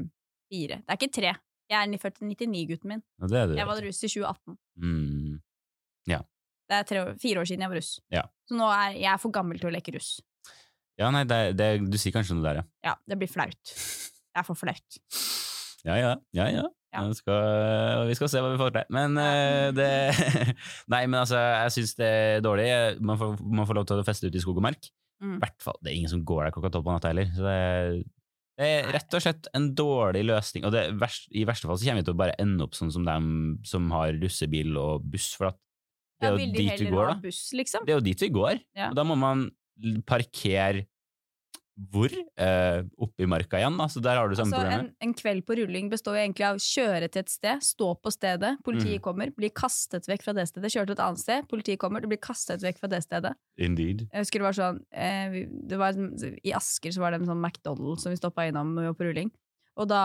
Fire. 0.48 0.80
Det 0.84 0.94
er 0.94 1.00
ikke 1.00 1.14
tre. 1.20 1.34
Jeg 1.68 1.84
er 1.84 1.92
99-gutten 1.92 2.88
min. 2.94 3.02
Ja, 3.20 3.28
det 3.28 3.40
er 3.42 3.50
det, 3.52 3.58
Jeg 3.60 3.68
var 3.68 3.82
russ 3.84 4.00
i 4.04 4.10
2018. 4.12 4.58
Mm. 4.80 5.42
Det 6.68 6.76
er 6.76 6.88
tre, 6.88 7.04
fire 7.22 7.42
år 7.42 7.48
siden 7.48 7.64
jeg 7.64 7.72
var 7.72 7.80
russ. 7.80 7.92
Ja. 8.12 8.24
Så 8.48 8.58
nå 8.60 8.68
er 8.76 8.98
jeg 9.00 9.22
for 9.24 9.32
gammel 9.36 9.60
til 9.62 9.70
å 9.70 9.74
leke 9.74 9.94
russ. 9.96 10.18
Ja, 11.00 11.12
nei, 11.14 11.24
det, 11.30 11.38
det, 11.60 11.68
du 11.88 11.96
sier 12.00 12.12
kanskje 12.16 12.36
noe 12.36 12.44
der, 12.44 12.60
ja. 12.60 12.66
Ja, 12.90 12.96
det 13.08 13.20
blir 13.22 13.32
flaut. 13.32 13.58
Det 14.38 14.44
er 14.44 14.46
for 14.46 14.60
flaut. 14.60 14.98
Ja, 15.82 15.96
ja. 15.98 16.10
ja, 16.38 16.44
ja. 16.54 16.66
Ja. 16.94 17.00
Vi, 17.10 17.16
skal, 17.18 18.04
vi 18.06 18.14
skal 18.20 18.30
se 18.30 18.42
hva 18.44 18.52
vi 18.52 18.60
får 18.60 18.76
til. 18.76 18.92
Men 18.94 19.18
uh, 19.18 19.72
det 19.74 19.88
Nei, 20.94 21.00
men 21.10 21.18
altså, 21.24 21.40
jeg 21.42 21.74
syns 21.74 21.96
det 21.98 22.10
er 22.10 22.44
dårlig. 22.46 22.68
Man 23.02 23.18
får, 23.18 23.34
man 23.42 23.66
får 23.66 23.80
lov 23.80 23.88
til 23.90 24.04
å 24.04 24.06
feste 24.06 24.30
ute 24.30 24.38
i 24.38 24.44
skog 24.44 24.60
og 24.62 24.68
mark. 24.68 24.92
Mm. 25.24 25.40
Hvert 25.42 25.58
fall, 25.66 25.80
Det 25.82 25.90
er 25.90 25.98
ingen 25.98 26.12
som 26.12 26.22
går 26.22 26.44
der 26.46 26.54
klokka 26.54 26.70
tolv 26.76 26.86
på 26.86 26.94
natta 26.94 27.10
heller. 27.10 27.32
Så 27.34 27.48
det, 27.48 27.56
er- 27.56 27.98
det 28.58 28.68
er 28.74 28.88
rett 28.96 29.14
og 29.14 29.22
slett 29.22 29.48
en 29.58 29.70
dårlig 29.78 30.24
løsning. 30.26 30.66
Og 30.66 30.74
det, 30.74 30.88
verst, 30.98 31.30
i 31.30 31.46
verste 31.46 31.70
fall 31.70 31.78
så 31.78 31.86
kommer 31.86 32.02
vi 32.02 32.08
til 32.08 32.16
å 32.16 32.22
bare 32.24 32.38
ende 32.42 32.66
opp 32.66 32.78
sånn 32.78 32.90
som 32.94 33.06
dem 33.06 33.30
som 33.68 33.92
har 33.94 34.18
russebil 34.18 34.80
og 34.82 35.06
buss. 35.14 35.30
For 35.38 35.54
det 36.18 36.30
er 36.30 36.34
jo 36.34 36.42
ja, 36.42 36.52
dit 36.56 36.82
vi 36.82 36.90
går, 36.90 37.12
da. 37.12 37.16
buss, 37.22 37.42
liksom? 37.54 37.86
Det 37.86 37.94
er 37.94 38.00
jo 38.00 38.06
dit 38.08 38.24
vi 38.26 38.32
går. 38.34 38.62
Ja. 38.78 38.90
Og 38.90 38.98
da 38.98 39.06
må 39.06 39.18
man 39.20 39.46
parkere 40.10 40.88
hvor? 41.78 42.10
Eh, 42.12 42.82
Oppe 42.98 43.24
i 43.24 43.28
marka 43.30 43.60
igjen, 43.60 43.78
da. 43.78 43.86
Så 43.88 44.02
der 44.02 44.18
har 44.18 44.28
du 44.30 44.36
samme 44.36 44.50
Altså, 44.56 44.66
en, 44.66 44.72
problemet. 44.72 44.96
en 45.06 45.14
kveld 45.14 45.44
på 45.46 45.58
rulling 45.60 45.90
består 45.92 46.18
jo 46.18 46.24
egentlig 46.26 46.46
av 46.48 46.58
å 46.58 46.64
kjøre 46.64 47.10
til 47.14 47.20
et 47.22 47.30
sted, 47.30 47.62
stå 47.62 47.90
på 48.02 48.12
stedet, 48.12 48.58
politiet 48.66 48.98
Mm. 48.98 49.04
kommer, 49.06 49.32
blir 49.36 49.50
kastet 49.54 50.08
vekk 50.10 50.24
fra 50.24 50.34
det 50.34 50.48
stedet, 50.50 50.72
kjøre 50.74 50.88
til 50.90 50.98
et 50.98 51.06
annet 51.06 51.20
sted, 51.22 51.48
politiet 51.48 51.78
kommer, 51.80 52.02
du 52.02 52.08
blir 52.08 52.18
kastet 52.22 52.62
vekk 52.66 52.80
fra 52.80 52.88
det 52.90 53.04
stedet. 53.04 53.34
Indeed. 53.58 54.08
Jeg 54.12 54.20
husker 54.26 54.40
det 54.40 54.48
var 54.50 54.58
sånn 54.58 54.80
eh, 54.92 55.46
det 55.68 55.78
var, 55.78 55.94
I 56.44 56.52
Asker 56.58 56.92
så 56.92 57.00
var 57.00 57.12
det 57.12 57.22
en 57.22 57.28
sånn 57.30 57.42
McDonald's 57.42 58.02
som 58.02 58.12
vi 58.12 58.18
stoppa 58.18 58.48
innom 58.50 58.74
på 58.98 59.06
rulling. 59.06 59.32
Og 59.78 59.86
da 59.92 60.02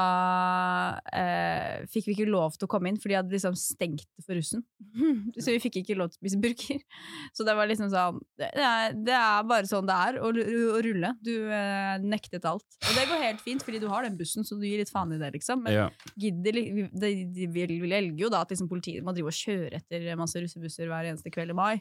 eh, 1.17 1.85
fikk 1.91 2.09
vi 2.11 2.15
ikke 2.17 2.27
lov 2.29 2.57
til 2.59 2.67
å 2.67 2.71
komme 2.71 2.91
inn, 2.91 2.99
for 3.01 3.09
de 3.09 3.17
hadde 3.19 3.33
liksom 3.33 3.55
stengt 3.59 4.05
det 4.05 4.25
for 4.27 4.37
russen. 4.37 4.63
så 5.43 5.55
vi 5.55 5.61
fikk 5.65 5.79
ikke 5.81 5.97
lov 5.97 6.11
til 6.13 6.19
å 6.19 6.21
spise 6.21 6.41
burger. 6.43 6.83
Så 7.37 7.47
det 7.49 7.55
var 7.57 7.69
liksom 7.71 7.89
sånn 7.89 8.19
Det 8.37 8.51
er, 8.53 8.93
det 8.93 9.15
er 9.17 9.47
bare 9.49 9.65
sånn 9.71 9.87
det 9.89 9.97
er 9.97 10.19
å, 10.21 10.29
å 10.29 10.83
rulle. 10.85 11.15
Du 11.25 11.33
eh, 11.49 11.97
nektet 12.05 12.45
alt. 12.49 12.67
Og 12.85 12.93
det 12.99 13.07
går 13.09 13.23
helt 13.25 13.41
fint, 13.45 13.65
fordi 13.65 13.81
du 13.83 13.89
har 13.89 14.05
den 14.05 14.19
bussen, 14.21 14.45
så 14.45 14.59
du 14.61 14.67
gir 14.69 14.83
litt 14.83 14.93
faen 14.93 15.15
i 15.17 15.21
det, 15.23 15.33
liksom. 15.39 15.65
Men 15.65 15.73
Ja. 15.79 15.87
gidder 16.21 16.59
de, 16.59 16.65
vi- 16.77 16.91
de, 16.93 17.13
de 17.39 17.49
vil 17.57 17.73
vil 17.83 17.89
velge 17.97 18.21
jo 18.27 18.29
da 18.33 18.43
at 18.45 18.53
liksom 18.53 18.69
politiet 18.69 19.03
må 19.07 19.15
drive 19.17 19.33
og 19.33 19.39
kjøre 19.39 19.73
etter 19.81 20.05
masse 20.21 20.37
russebusser 20.43 20.91
hver 20.91 21.09
eneste 21.09 21.33
kveld 21.33 21.55
i 21.55 21.57
mai. 21.57 21.75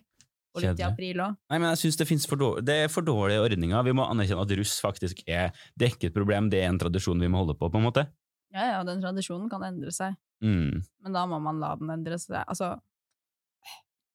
Og 0.53 0.61
litt 0.65 0.79
i 0.79 0.83
april 0.83 1.21
òg. 1.23 1.35
Nei, 1.49 1.57
men 1.59 1.69
jeg 1.71 1.77
synes 1.85 1.97
det, 2.01 2.07
for 2.27 2.35
dårlig, 2.41 2.65
det 2.67 2.75
er 2.83 2.87
for 2.91 3.01
dårlige 3.07 3.39
ordninger. 3.45 3.83
Vi 3.87 3.93
må 3.95 4.03
anerkjenne 4.09 4.41
at 4.43 4.51
russ 4.59 4.79
faktisk 4.83 5.21
er 5.27 5.51
Det 5.77 5.87
er 5.87 5.93
ikke 5.95 6.09
et 6.11 6.13
problem, 6.17 6.49
det 6.51 6.59
er 6.63 6.69
en 6.69 6.79
tradisjon 6.81 7.19
vi 7.23 7.27
må 7.31 7.37
holde 7.45 7.55
på, 7.55 7.69
på 7.71 7.79
en 7.79 7.85
måte. 7.87 8.07
Ja, 8.51 8.65
ja, 8.73 8.83
den 8.83 8.99
tradisjonen 9.01 9.49
kan 9.49 9.63
endre 9.63 9.91
seg. 9.95 10.17
Mm. 10.43 10.81
Men 11.03 11.13
da 11.15 11.25
må 11.25 11.39
man 11.39 11.59
la 11.63 11.75
den 11.79 11.89
endre 11.93 12.17
seg. 12.19 12.43
Altså, 12.47 12.75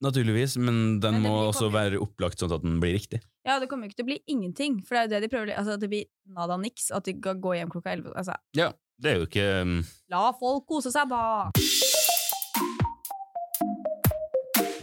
Naturligvis, 0.05 0.59
men 0.61 1.01
den 1.01 1.23
Men 1.23 1.23
må 1.25 1.31
også 1.49 1.71
kommer- 1.71 1.91
være 1.91 2.01
opplagt 2.05 2.37
sånn 2.39 2.53
at 2.53 2.61
den 2.63 2.81
blir 2.81 2.93
riktig. 2.99 3.23
ja, 3.47 3.59
det 3.59 3.69
kommer 3.71 3.87
jo 3.87 3.91
ikke 3.93 3.97
til 3.97 4.05
å 4.05 4.11
bli 4.11 4.21
ingenting, 4.29 4.85
for 4.85 4.95
det 4.95 5.01
er 5.01 5.05
jo 5.09 5.09
det 5.09 5.21
de 5.31 5.37
prøver. 5.37 5.57
Altså, 5.57 5.73
at 5.73 5.81
det 5.81 5.89
blir 5.89 6.05
nada 6.29 6.59
niks, 6.59 6.91
at 6.91 7.05
de 7.05 7.15
kan 7.15 7.41
gå 7.41 7.55
hjem 7.57 7.71
klokka 7.71 7.93
elleve. 7.97 8.13
Altså, 8.15 8.35
Ja, 8.53 8.73
det 9.01 9.11
er 9.11 9.19
jo 9.21 9.27
ikke 9.27 9.63
um, 9.63 9.85
la 10.11 10.33
folk 10.33 10.67
kose 10.69 10.93
seg, 10.93 11.09
da! 11.09 11.51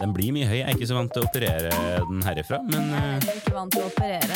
Den 0.03 0.11
blir 0.11 0.33
mye 0.35 0.43
høy. 0.49 0.57
Jeg 0.59 0.67
er 0.67 0.75
ikke 0.75 0.89
så 0.89 0.97
vant 0.97 1.13
til 1.15 1.23
å 1.23 1.27
operere 1.29 1.69
den 2.09 2.23
herifra, 2.27 2.59
men 2.67 2.89
Jeg 2.91 2.99
er 2.99 3.13
heller 3.13 3.37
ikke 3.39 3.53
vant 3.55 3.71
til 3.71 3.85
å 3.85 3.87
operere. 3.87 4.35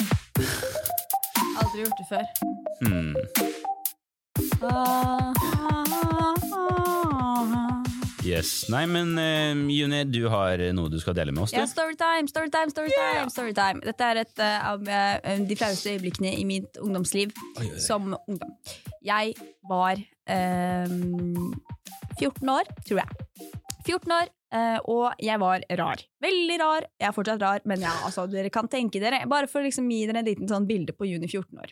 Aldri 1.60 1.84
gjort 1.84 1.98
det 2.00 2.08
før. 2.08 2.26
hmm. 2.86 3.12
Ah, 4.64 5.34
ah, 5.36 5.84
ah. 5.92 6.38
Yes. 8.28 8.68
Nei, 8.72 8.84
men 8.92 9.14
uh, 9.16 9.56
Juni, 9.72 10.02
du 10.12 10.26
har 10.32 10.60
noe 10.76 10.92
du 10.92 10.98
skal 11.00 11.16
dele 11.16 11.32
med 11.36 11.46
oss? 11.46 11.54
Ja, 11.56 11.64
storytime, 11.70 12.28
storytime, 12.32 12.72
storytime, 12.74 13.30
storytime. 13.32 13.84
Dette 13.86 14.10
er 14.12 14.24
et 14.24 14.44
uh, 14.44 14.72
av 14.74 14.88
eh, 14.88 15.40
de 15.48 15.56
flaueste 15.56 15.96
øyeblikkene 15.96 16.34
i 16.36 16.44
mitt 16.48 16.80
ungdomsliv 16.84 17.32
oi. 17.60 17.70
som 17.84 18.16
ungdom. 18.28 18.56
Jeg 19.06 19.36
var 19.70 19.96
eh, 19.96 20.17
14 22.20 22.52
år, 22.54 22.70
tror 22.88 23.02
jeg. 23.04 23.10
14 23.88 24.12
år, 24.12 24.30
eh, 24.52 24.78
og 24.92 25.22
jeg 25.24 25.40
var 25.40 25.64
rar. 25.80 26.02
Veldig 26.24 26.58
rar. 26.60 26.88
Jeg 27.00 27.08
er 27.10 27.16
fortsatt 27.16 27.44
rar, 27.44 27.64
men 27.70 27.84
ja, 27.86 27.94
altså, 28.08 28.26
dere 28.32 28.52
kan 28.54 28.68
tenke 28.72 29.00
dere. 29.04 29.22
Bare 29.30 29.48
for 29.52 29.62
å 29.62 29.68
liksom 29.68 29.88
gi 29.92 30.02
dere 30.10 30.24
en 30.24 30.28
liten 30.28 30.50
sånn 30.50 30.68
bilde 30.68 30.96
på 30.98 31.08
Juni 31.08 31.30
14 31.30 31.62
år. 31.64 31.72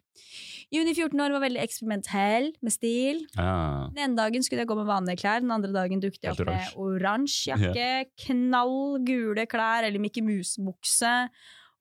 Juni 0.73 0.95
14 0.95 1.21
år 1.21 1.35
var 1.35 1.43
veldig 1.43 1.61
eksperimentell 1.61 2.49
med 2.65 2.73
stil. 2.73 3.21
Ja. 3.35 3.89
Den 3.93 4.01
ene 4.07 4.19
dagen 4.19 4.45
skulle 4.45 4.63
jeg 4.63 4.71
gå 4.71 4.79
med 4.79 4.89
vanlige 4.89 5.21
klær, 5.21 5.43
den 5.43 5.53
andre 5.53 5.73
dagen 5.75 6.01
dukket 6.03 6.25
jeg 6.25 6.33
opp 6.33 6.49
med 6.49 6.79
oransje 6.81 7.53
jakke, 7.53 7.89
knall 8.25 8.97
gule 9.05 9.45
klær 9.51 9.85
eller 9.87 10.01
Mickey 10.01 10.25
Mouse-bukse. 10.25 11.13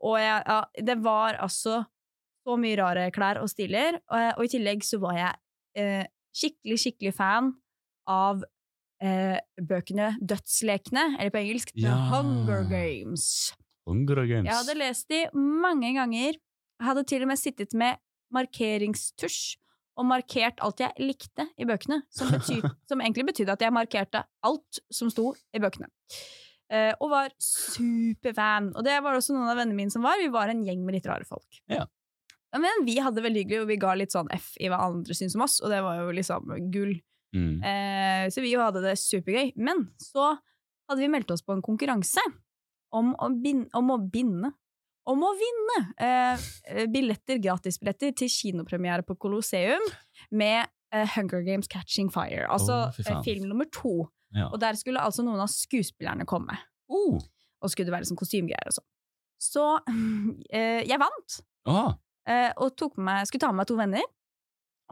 Og 0.05 0.19
jeg, 0.21 0.43
ja, 0.45 0.61
det 0.91 0.99
var 1.05 1.39
altså 1.41 1.85
så 2.45 2.59
mye 2.61 2.77
rare 2.77 3.09
klær 3.15 3.41
og 3.41 3.49
stiler. 3.49 4.03
Og, 4.13 4.27
og 4.37 4.45
i 4.45 4.53
tillegg 4.53 4.85
så 4.85 5.01
var 5.01 5.17
jeg 5.17 5.33
eh, 5.81 6.05
skikkelig, 6.35 6.79
skikkelig 6.83 7.15
fan 7.17 7.53
av 8.11 8.45
eh, 9.03 9.39
bøkene 9.61 10.15
Dødslekene, 10.21 11.15
eller 11.19 11.35
på 11.35 11.43
engelsk 11.43 11.75
The 11.75 11.87
Ja. 11.87 11.99
Hunger 12.13 12.65
Games. 12.71 13.53
Hunger 13.89 14.25
Games. 14.27 14.49
Jeg 14.49 14.55
hadde 14.61 14.79
lest 14.81 15.09
de 15.13 15.25
mange 15.35 15.93
ganger. 15.97 16.39
Jeg 16.81 16.89
hadde 16.89 17.05
til 17.09 17.23
og 17.25 17.31
med 17.31 17.41
sittet 17.41 17.75
med 17.77 18.01
markeringstusj 18.35 19.57
og 19.95 20.09
markert 20.11 20.59
alt 20.65 20.81
jeg 20.83 20.91
likte 20.99 21.47
i 21.61 21.67
bøkene, 21.69 22.01
som, 22.11 22.33
betyr, 22.33 22.65
som 22.91 23.03
egentlig 23.05 23.29
betydde 23.31 23.55
at 23.55 23.63
jeg 23.63 23.75
markerte 23.75 24.25
alt 24.43 24.81
som 24.91 25.13
sto 25.13 25.31
i 25.55 25.61
bøkene. 25.63 25.87
Eh, 26.73 26.91
og 26.99 27.13
var 27.13 27.31
superfan. 27.39 28.73
Og 28.75 28.83
det 28.87 28.97
var 29.05 29.15
også 29.15 29.37
noen 29.37 29.53
av 29.53 29.61
vennene 29.61 29.79
mine 29.79 29.95
som 29.95 30.03
var. 30.03 30.19
Vi 30.19 30.33
var 30.33 30.51
en 30.51 30.65
gjeng 30.67 30.83
med 30.87 30.97
litt 30.99 31.07
rare 31.07 31.27
folk. 31.29 31.61
Ja. 31.71 31.85
Men 32.61 32.87
vi 32.87 32.99
hadde 33.03 33.19
det 33.19 33.27
veldig 33.27 33.45
hyggelig, 33.45 33.61
og 33.65 33.71
vi 33.71 33.81
ga 33.83 33.95
litt 33.99 34.15
sånn 34.15 34.31
F 34.35 34.53
i 34.63 34.71
hva 34.71 34.83
andre 34.87 35.17
syntes 35.17 35.37
om 35.39 35.45
oss, 35.47 35.59
og 35.63 35.73
det 35.73 35.81
var 35.85 36.01
jo 36.03 36.15
liksom 36.15 36.53
gull. 36.75 36.97
Mm. 37.35 37.55
Eh, 37.67 38.25
så 38.31 38.45
vi 38.45 38.53
jo 38.53 38.63
hadde 38.63 38.85
det 38.85 38.95
supergøy. 39.01 39.55
Men 39.59 39.89
så 40.03 40.35
hadde 40.89 41.01
vi 41.03 41.11
meldt 41.11 41.33
oss 41.35 41.43
på 41.43 41.57
en 41.57 41.65
konkurranse 41.65 42.23
om 42.95 43.11
å, 43.19 43.31
bin 43.43 43.65
om 43.75 43.91
å 43.91 43.99
binde 43.99 44.53
om 45.11 45.21
å 45.21 45.33
vinne 45.37 45.79
eh, 46.01 46.45
billetter, 46.89 47.37
gratisbilletter 47.43 48.15
til 48.17 48.31
kinopremiere 48.33 49.05
på 49.05 49.19
Colosseum 49.21 49.83
med 50.33 50.63
eh, 50.95 51.11
Hunger 51.17 51.43
Games 51.45 51.69
Catching 51.69 52.09
Fire. 52.15 52.47
Altså 52.49 52.87
oh, 52.87 53.01
eh, 53.05 53.19
film 53.27 53.51
nummer 53.51 53.69
to. 53.69 54.07
Ja. 54.33 54.49
Og 54.49 54.57
der 54.63 54.79
skulle 54.81 55.03
altså 55.05 55.27
noen 55.27 55.43
av 55.45 55.51
skuespillerne 55.53 56.25
komme. 56.29 56.57
Uh. 56.89 57.21
Og 57.61 57.73
skulle 57.73 57.91
det 57.91 57.97
være 57.99 58.09
sånn 58.09 58.21
kostymegreier 58.21 58.73
og 58.73 58.79
sånn. 58.79 58.89
Så 59.45 59.67
eh, 60.49 60.81
jeg 60.89 61.03
vant, 61.03 61.43
Ah. 61.65 61.95
Eh, 62.27 62.53
og 62.57 62.99
meg, 62.99 63.27
skulle 63.29 63.45
ta 63.45 63.53
med 63.53 63.63
meg 63.63 63.71
to 63.71 63.77
venner. 63.79 64.05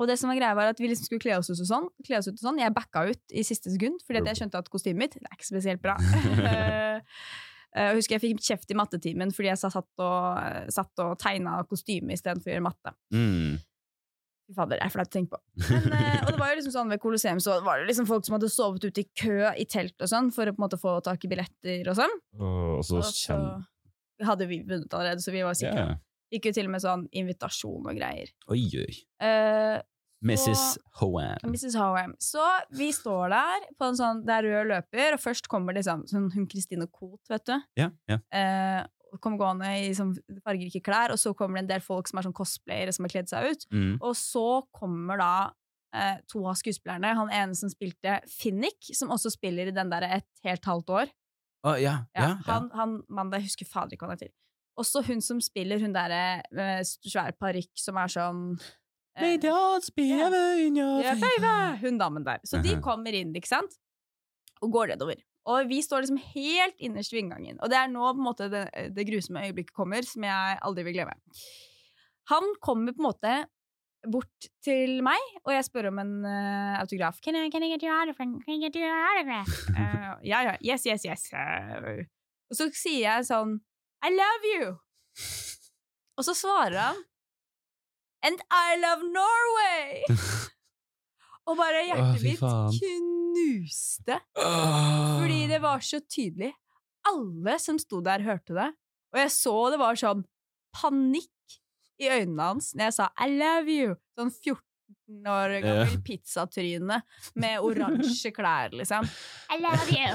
Og 0.01 0.09
det 0.09 0.16
som 0.18 0.31
var 0.33 0.38
greia 0.38 0.57
var 0.57 0.71
at 0.73 0.81
vi 0.81 0.88
liksom 0.88 1.05
skulle 1.05 1.21
kle 1.21 1.37
oss 1.37 1.51
ut 1.53 1.61
og 1.61 1.68
sånn. 1.68 1.88
Kle 2.07 2.18
oss 2.18 2.29
ut 2.31 2.38
og 2.38 2.45
sånn. 2.47 2.61
Jeg 2.62 2.73
backa 2.75 3.05
ut 3.11 3.35
i 3.37 3.45
siste 3.45 3.73
sekund, 3.75 4.01
fordi 4.07 4.23
jeg 4.25 4.40
skjønte 4.40 4.62
at 4.62 4.71
kostymet 4.73 5.03
mitt 5.05 5.18
det 5.18 5.29
er 5.29 5.37
ikke 5.37 5.51
spesielt 5.53 5.83
bra. 5.85 5.97
Eh, 7.73 7.87
Jeg 7.88 7.97
husker 7.97 8.18
jeg 8.18 8.21
fikk 8.21 8.42
kjeft 8.45 8.68
i 8.68 8.77
mattetimen 8.77 9.31
fordi 9.33 9.49
jeg 9.49 9.57
satt 9.62 10.03
og, 10.05 10.25
eh, 10.42 10.66
satt 10.68 11.01
og 11.01 11.14
tegna 11.16 11.55
kostyme 11.64 12.12
istedenfor 12.12 12.51
å 12.51 12.53
gjøre 12.53 12.64
matte. 12.66 12.92
Mm. 13.16 13.55
Fy 14.45 14.57
fader, 14.59 14.77
det 14.77 14.85
er 14.85 14.92
flaut 14.92 15.09
å 15.09 15.14
tenke 15.14 15.33
på. 15.33 15.40
Men, 15.71 15.87
eh, 15.97 16.18
og 16.21 16.35
det 16.35 16.40
var 16.42 16.53
jo 16.53 16.59
liksom 16.59 16.75
sånn 16.75 16.92
ved 16.92 17.01
Colosseum 17.01 17.40
så 17.40 17.57
var 17.64 17.81
det 17.81 17.88
liksom 17.88 18.11
folk 18.11 18.29
som 18.29 18.37
hadde 18.37 18.53
sovet 18.53 18.85
ute 18.85 19.01
i 19.01 19.09
kø 19.16 19.38
i 19.57 19.64
telt 19.64 19.97
og 20.05 20.12
sånn 20.12 20.29
for 20.37 20.45
å 20.45 20.53
på 20.53 20.61
en 20.61 20.66
måte 20.66 20.81
få 20.83 20.99
tak 21.07 21.25
i 21.25 21.31
billetter 21.33 21.88
og 21.88 21.97
sånn. 21.97 22.12
Og 22.45 22.85
så 22.85 23.01
Og 23.01 23.09
så 23.09 23.38
hadde 24.21 24.51
vi 24.53 24.61
vunnet 24.68 24.92
allerede, 24.92 25.25
så 25.25 25.33
vi 25.33 25.40
var 25.49 25.57
sikre. 25.57 25.87
Ja. 25.95 25.97
Fikk 26.33 26.49
jo 26.49 26.53
til 26.57 26.68
og 26.68 26.73
med 26.73 26.85
sånn 26.85 27.07
invitasjon 27.12 27.88
og 27.90 27.97
greier. 27.99 28.31
Oi, 28.53 28.62
oi. 28.81 28.95
Eh, 29.21 29.81
Mrs. 30.23 30.79
Hoam. 31.01 31.37
Mrs. 31.51 31.75
Hoam. 31.77 32.14
Så 32.23 32.42
vi 32.79 32.92
står 32.95 33.33
der 33.35 33.68
på 33.79 33.90
en 33.90 33.99
sånn, 33.99 34.23
det 34.27 34.37
er 34.38 34.47
rød 34.47 34.71
løper, 34.71 35.16
og 35.16 35.23
først 35.23 35.49
kommer 35.51 35.77
liksom 35.77 36.07
sånn, 36.11 36.31
hun 36.35 36.47
Kristine 36.51 36.87
Koht, 36.87 37.25
vet 37.33 37.45
du. 37.51 37.57
Ja, 37.81 37.90
ja. 38.11 38.21
Eh, 38.31 38.83
kommer 39.21 39.40
gående 39.40 39.73
i 39.83 39.90
sånn 39.97 40.14
fargerike 40.45 40.81
klær, 40.85 41.12
og 41.12 41.21
så 41.21 41.35
kommer 41.37 41.59
det 41.59 41.66
en 41.66 41.73
del 41.75 41.83
folk 41.85 42.09
som 42.09 42.21
er 42.21 42.29
sånn 42.29 42.37
cosplayere 42.37 42.95
som 42.95 43.05
har 43.05 43.12
kledd 43.12 43.33
seg 43.33 43.51
ut. 43.51 43.66
Mm. 43.75 43.97
Og 43.99 44.14
så 44.16 44.47
kommer 44.73 45.21
da 45.21 45.33
eh, 45.92 46.23
to 46.31 46.45
av 46.47 46.57
skuespillerne. 46.61 47.12
Han 47.18 47.33
ene 47.35 47.59
som 47.59 47.73
spilte 47.73 48.21
Finnick, 48.31 48.92
som 48.97 49.12
også 49.12 49.35
spiller 49.35 49.68
i 49.68 49.75
den 49.77 49.92
der 49.92 50.07
Et 50.09 50.47
helt 50.47 50.71
halvt 50.71 50.95
år. 51.03 51.12
Å, 51.62 51.77
ja, 51.79 51.99
Ja, 52.16 52.23
ja. 52.23 52.31
Han, 52.49 52.71
han 52.75 52.95
mannen 53.09 53.38
jeg 53.38 53.51
husker 53.51 53.68
fader 53.68 53.95
ikke 53.95 54.07
hva 54.07 54.14
han 54.14 54.23
heter. 54.23 54.33
Også 54.80 55.02
hun 55.04 55.20
som 55.24 55.40
spiller 55.44 55.82
hun 55.82 55.92
derre 55.92 56.42
med 56.54 56.87
svær 56.88 57.35
parykk 57.37 57.70
som 57.76 57.98
er 58.00 58.12
sånn 58.12 58.44
eh, 58.56 59.20
May 59.20 59.40
the 59.40 59.52
odds 59.52 59.92
be 59.92 60.06
ever 60.16 60.62
in 60.62 60.78
your 60.80 61.02
favor. 61.20 61.76
Hun 61.82 62.00
damen 62.00 62.24
der. 62.24 62.40
Så 62.48 62.62
de 62.64 62.78
kommer 62.85 63.12
inn, 63.16 63.35
ikke 63.37 63.52
sant? 63.52 63.76
Og 64.62 64.72
går 64.72 64.94
nedover. 64.94 65.20
Og 65.50 65.66
vi 65.68 65.80
står 65.82 66.04
liksom 66.04 66.20
helt 66.32 66.78
innerst 66.78 67.12
ved 67.12 67.24
inngangen. 67.24 67.58
Og 67.61 67.70
det 67.72 67.80
er 67.80 67.90
nå 67.90 68.04
på 68.06 68.20
en 68.20 68.28
måte 68.28 68.48
det, 68.52 68.62
det 68.94 69.06
grusomme 69.08 69.42
øyeblikket 69.48 69.74
kommer, 69.74 70.06
som 70.06 70.24
jeg 70.24 70.61
aldri 70.62 70.87
vil 70.87 70.96
glemme. 71.00 71.18
Han 72.30 72.54
kommer 72.62 72.94
på 72.94 73.02
en 73.02 73.08
måte 73.08 73.35
bort 74.11 74.48
til 74.64 75.00
meg, 75.06 75.20
og 75.44 75.52
jeg 75.54 75.66
spør 75.66 75.90
om 75.92 76.00
en 76.02 76.14
uh, 76.26 76.78
autograf. 76.80 77.20
Can 77.22 77.37
I, 77.38 77.50
can 77.50 77.62
I 77.62 77.70
get 77.70 77.85
your 77.87 77.94
autograph? 77.94 78.38
Can 78.46 78.54
I 78.56 78.62
get 78.62 78.78
your 78.78 78.90
autograph? 78.90 79.58
Uh, 79.82 80.18
ja, 80.26 80.42
ja. 80.42 80.56
Yes, 80.62 80.87
yes, 80.87 81.04
yes. 81.06 81.28
Uh, 81.32 82.02
og 82.50 82.58
så 82.58 82.68
sier 82.74 83.06
jeg 83.06 83.26
sånn 83.26 83.56
I 84.02 84.10
love 84.10 84.54
you! 84.56 84.72
Og 86.18 86.26
så 86.26 86.34
svarer 86.36 86.78
han 86.78 87.02
And 88.22 88.42
I 88.54 88.78
love 88.78 89.06
Norway! 89.10 90.02
Og 91.50 91.56
bare 91.58 91.80
hjertet 91.88 92.22
mitt 92.22 92.42
knuste. 92.78 94.18
Fordi 94.38 95.40
det 95.50 95.58
var 95.62 95.82
så 95.82 95.98
tydelig. 96.06 96.52
Alle 97.10 97.56
som 97.58 97.80
sto 97.82 97.98
der, 98.04 98.22
hørte 98.22 98.54
det. 98.54 98.68
Og 99.12 99.18
jeg 99.24 99.32
så 99.34 99.54
det 99.74 99.80
var 99.82 99.98
sånn 99.98 100.22
panikk 100.72 101.58
i 102.02 102.08
øynene 102.10 102.46
hans 102.52 102.70
når 102.74 102.88
jeg 102.88 102.94
sa 102.98 103.08
'I 103.18 103.28
love 103.34 103.74
you'. 103.74 103.96
Sånn 104.18 104.30
14 104.30 105.28
år 105.34 105.56
gammel 105.64 105.98
pizzatryne 106.06 107.02
med 107.34 107.66
oransje 107.66 108.32
klær, 108.34 108.70
liksom. 108.72 109.06
I 109.52 109.58
love 109.60 109.90
you! 109.90 110.14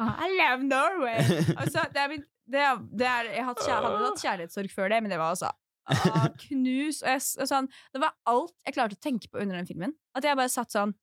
Oh, 0.00 0.16
I 0.24 0.32
love 0.40 0.64
Norway! 0.64 1.20
Altså, 1.56 1.84
det 1.92 2.00
er 2.00 2.08
min, 2.16 2.24
det, 2.52 2.64
det 3.00 3.06
er, 3.08 3.30
jeg 3.36 3.46
hadde, 3.46 3.66
kjær, 3.66 3.84
hadde 3.86 4.06
hatt 4.06 4.24
kjærlighetssorg 4.24 4.72
før 4.74 4.92
det, 4.92 5.02
men 5.04 5.12
det 5.12 5.18
var 5.20 5.34
altså 5.34 5.50
ah, 5.90 6.26
knus. 6.46 7.00
Og 7.04 7.12
jeg, 7.12 7.22
og 7.42 7.50
sånn, 7.50 7.70
det 7.94 8.02
var 8.02 8.16
alt 8.30 8.54
jeg 8.66 8.76
klarte 8.76 8.98
å 8.98 9.04
tenke 9.08 9.30
på 9.30 9.40
under 9.42 9.60
den 9.60 9.68
filmen. 9.68 9.94
At 10.16 10.26
jeg 10.26 10.38
bare 10.38 10.52
satt 10.52 10.74
sånn 10.74 10.96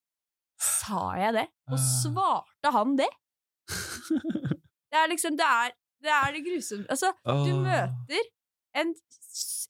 Sa 0.57 1.11
jeg 1.19 1.35
det? 1.35 1.43
Og 1.69 1.77
svarte 1.77 2.71
han 2.73 2.95
det? 2.97 3.09
Det 4.87 4.95
er 4.95 5.09
liksom 5.11 5.35
Det 5.37 5.45
er 5.45 5.73
det, 6.01 6.13
er 6.13 6.31
det 6.33 6.39
grusomme 6.45 6.85
Altså, 6.93 7.11
du 7.25 7.51
møter 7.61 8.29
en, 8.77 8.93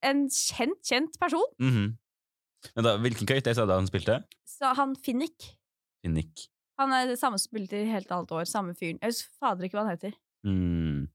en 0.06 0.22
kjent, 0.32 0.80
kjent 0.86 1.16
person. 1.22 1.48
Mhm. 1.64 1.96
Men 2.76 2.86
da, 2.86 2.96
hvilken 3.00 3.30
karakter 3.30 3.56
sa 3.56 3.64
du 3.68 3.72
han 3.72 3.88
spilte? 3.88 4.18
Så 4.50 4.74
han 4.76 4.96
Finnick. 5.00 5.54
Finnick. 6.04 6.48
Han 6.82 6.92
er 6.94 7.08
det 7.14 7.18
samme 7.22 7.40
som 7.40 7.50
spilte 7.50 7.80
i 7.80 7.88
helt 7.90 8.12
annet 8.12 8.34
år. 8.36 8.44
Samme 8.50 8.76
fyren. 8.78 9.00
Jeg 9.02 9.14
husker 9.14 9.32
fader 9.40 9.68
ikke 9.68 9.80
hva 9.80 9.86
han 9.86 9.96
heter. 9.96 10.18
Mm. 10.46 11.08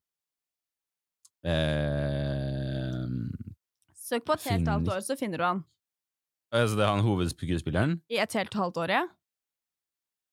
Eh, 1.42 3.06
Søk 3.96 4.26
på 4.28 4.36
et 4.36 4.44
helt 4.50 4.68
halvt 4.68 4.92
år, 4.94 5.00
så 5.04 5.16
finner 5.18 5.40
du 5.40 5.44
han. 5.46 5.62
altså 6.52 6.76
det 6.76 6.84
er 6.84 6.92
han 6.92 7.04
hovedskuespilleren? 7.06 7.96
I 8.12 8.20
et 8.22 8.36
helt 8.38 8.54
halvt 8.54 8.76
år, 8.84 8.92
ja. 8.98 9.02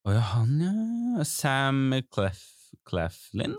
Å 0.08 0.13
ja, 0.15 0.24
han, 0.34 0.52
ja. 0.63 1.24
Sam 1.28 1.93
Clef 2.13 2.43
Cleflin? 2.88 3.56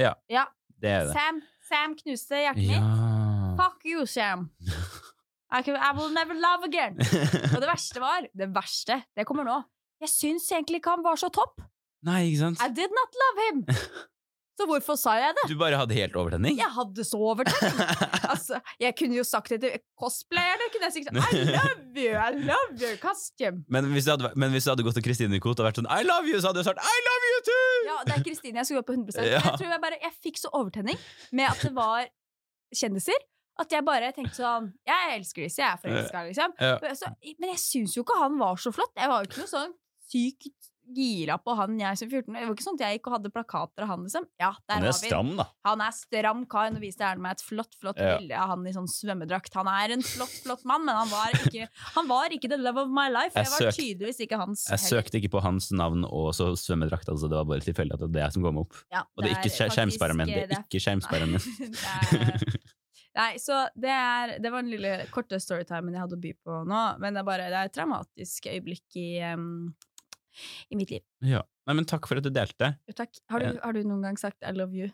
Ja. 0.00 0.14
Ja. 0.30 0.46
Det 0.82 0.90
er 0.90 1.06
det. 1.06 1.14
Sam, 1.14 1.40
Sam 1.68 1.94
knuste 2.00 2.40
hjertet 2.42 2.66
mitt. 2.66 3.58
Fuck 3.60 3.84
you, 3.86 4.06
Sam. 4.08 4.48
I, 5.52 5.60
can, 5.62 5.76
I 5.76 5.92
will 5.96 6.10
never 6.14 6.34
love 6.34 6.64
again. 6.66 6.96
Og 7.52 7.60
det 7.60 7.68
verste 7.68 8.00
var 8.00 8.24
Det 8.32 8.48
verste, 8.54 9.02
det 9.16 9.26
kommer 9.28 9.46
nå. 9.46 9.60
Jeg 10.02 10.10
syns 10.10 10.48
egentlig 10.50 10.80
ikke 10.80 10.96
han 10.96 11.04
var 11.04 11.20
så 11.20 11.28
topp. 11.30 11.60
Nei, 12.08 12.24
ikke 12.32 12.40
sant? 12.40 12.62
I 12.64 12.72
did 12.74 12.90
not 12.96 13.20
love 13.22 13.44
him. 13.46 13.60
Så 14.62 14.66
hvorfor 14.70 14.96
sa 15.00 15.16
jeg 15.18 15.34
det? 15.40 15.44
Du 15.50 15.56
bare 15.58 15.74
hadde 15.80 15.96
helt 15.96 16.14
overtenning? 16.18 16.54
Jeg 16.60 16.70
hadde 16.76 17.04
så 17.08 17.18
overtenning. 17.18 17.82
Altså, 18.32 18.60
jeg 18.80 18.94
kunne 18.96 19.16
jo 19.18 19.24
sagt 19.26 19.50
det 19.52 19.58
til 19.60 19.72
cosplayerne. 20.00 20.68
Kunne 20.72 20.88
jeg 20.88 20.94
sagt 21.04 21.10
I 21.12 21.42
love 21.50 21.98
you, 21.98 22.14
I 22.16 22.30
love 22.46 22.78
your 22.80 22.94
costume. 23.02 23.64
Men 23.68 23.90
hvis, 23.92 24.06
du 24.06 24.12
hadde, 24.14 24.30
men 24.40 24.54
hvis 24.54 24.64
du 24.64 24.70
hadde 24.72 24.86
gått 24.86 24.96
til 24.96 25.04
Kristine 25.04 25.40
Koht 25.42 25.60
og 25.60 25.66
vært 25.68 25.80
sånn 25.82 25.90
I 25.92 26.00
love 26.06 26.30
you, 26.30 26.38
så 26.40 26.48
hadde 26.52 26.62
du 26.62 26.68
sagt 26.70 26.80
I 26.80 26.96
love 27.08 27.28
you 27.32 27.42
too! 27.50 27.66
Ja, 27.90 27.96
det 28.08 28.14
er 28.16 28.24
Kristine 28.24 28.62
jeg 28.62 28.70
skulle 28.70 28.80
gå 28.84 28.88
på 28.92 28.96
100 28.96 29.26
Ja. 29.34 29.42
Jeg 29.42 29.58
tror 29.60 29.74
jeg 29.74 29.82
bare 29.84 29.98
Jeg 30.06 30.14
fikk 30.24 30.40
så 30.40 30.52
overtenning 30.56 30.98
med 31.36 31.50
at 31.50 31.60
det 31.66 31.74
var 31.76 32.08
kjendiser. 32.72 33.20
At 33.60 33.74
jeg 33.76 33.84
bare 33.84 34.08
tenkte 34.16 34.38
sånn 34.40 34.70
Jeg 34.88 35.16
elsker 35.18 35.44
disse, 35.44 35.60
jeg 35.60 35.68
er 35.74 35.80
forelska, 35.82 36.24
liksom. 36.30 36.54
Ja. 36.62 36.76
Men 36.86 36.96
så- 37.02 37.12
Men 37.42 37.52
jeg 37.52 37.60
syns 37.66 37.98
jo 37.98 38.06
ikke 38.06 38.16
han 38.22 38.38
var 38.40 38.56
så 38.62 38.72
flott. 38.72 38.94
Jeg 38.96 39.12
var 39.12 39.20
jo 39.26 39.28
ikke 39.30 39.42
noe 39.44 39.52
sånn 39.52 39.74
sykt 40.12 40.71
gira 40.94 41.36
på 41.42 41.54
han 41.58 41.78
jeg 41.80 41.98
som 41.98 42.08
14 42.10 42.32
Det 42.34 42.46
var 42.46 42.54
ikke 42.56 42.64
sånn 42.66 42.78
at 42.78 42.84
jeg 42.86 42.98
gikk 42.98 43.06
og 43.10 43.14
hadde 43.16 43.30
plakater 43.34 43.84
av 43.86 43.88
han, 43.92 44.02
liksom. 44.06 44.26
Ja, 44.40 44.50
der 44.68 44.74
Han 44.74 44.82
har 44.82 44.88
er 44.88 44.98
stram, 44.98 45.30
da. 45.36 45.46
Han 45.68 45.80
er 45.86 45.92
stram 45.96 46.44
kar. 46.46 46.70
Nå 46.74 46.80
viste 46.82 47.00
jeg 47.06 47.18
meg 47.22 47.32
et 47.38 47.44
flott 47.46 47.74
flott 47.80 47.98
Ja. 48.02 48.18
bilde 48.18 48.36
av 48.38 48.48
han 48.52 48.66
i 48.66 48.72
sånn 48.76 48.88
svømmedrakt. 48.88 49.54
Han 49.54 49.68
er 49.68 49.92
en 49.96 50.02
flott 50.02 50.34
flott 50.44 50.64
mann, 50.64 50.84
men 50.84 50.94
han 50.96 51.08
var 51.08 51.30
ikke, 51.38 51.68
han 51.96 52.08
var 52.08 52.28
ikke 52.36 52.48
the 52.52 52.56
love 52.60 52.78
of 52.84 52.88
my 52.88 53.08
life. 53.08 53.32
Jeg 53.34 53.44
Jeg 53.46 53.52
var 53.52 53.66
søkt, 53.66 53.78
tydeligvis 53.80 54.20
ikke 54.26 54.38
hans 54.38 54.66
Jeg 54.70 54.78
søkte 54.86 55.18
ikke 55.20 55.32
på 55.36 55.42
hans 55.42 55.70
navn 55.72 56.04
og 56.08 56.32
så 56.34 56.50
svømmedrakt, 56.56 57.08
altså 57.08 57.28
det 57.28 57.36
var 57.40 57.44
bare 57.48 57.60
tilfeldig 57.64 57.94
at 57.94 58.00
det 58.04 58.08
er 58.10 58.16
det 58.26 58.32
som 58.34 58.42
kom 58.42 58.58
opp. 58.64 58.74
Ja, 58.92 59.02
Og 59.16 59.24
det 59.24 59.32
er 59.32 59.40
ikke 59.40 59.52
skje- 59.54 59.70
skjermsperren 59.72 60.16
min. 60.16 60.26
Det 60.28 60.50
er 60.50 60.62
ikke 60.64 60.80
skjermsperren 60.82 61.32
min. 61.32 62.56
Nei, 63.12 63.32
det 63.36 63.42
så 63.44 63.66
det 63.76 63.90
er 63.92 64.38
Det 64.42 64.50
var 64.52 64.62
den 64.64 64.70
lille 64.72 64.92
korte 65.12 65.36
storytimen 65.42 65.92
jeg 65.92 66.00
hadde 66.00 66.16
å 66.16 66.22
by 66.22 66.32
på 66.44 66.60
nå, 66.68 66.82
men 67.02 67.12
det 67.14 67.20
er 67.20 67.28
bare 67.28 67.48
Det 67.52 67.58
er 67.60 67.68
et 67.70 67.74
traumatisk 67.76 68.46
øyeblikk 68.52 68.96
i, 68.96 69.08
em, 69.20 69.74
i 70.70 70.78
mitt 70.78 70.90
liv. 70.94 71.04
Ja. 71.26 71.42
Nei, 71.68 71.76
men 71.78 71.86
takk 71.88 72.08
for 72.10 72.18
at 72.18 72.26
du 72.26 72.32
delte. 72.34 72.74
Jo, 72.90 72.96
takk. 72.98 73.22
Har 73.30 73.44
du, 73.44 73.60
har 73.62 73.76
du 73.76 73.82
noen 73.86 74.02
gang 74.02 74.18
sagt 74.18 74.42
'I 74.42 74.54
love 74.56 74.74
you'? 74.74 74.90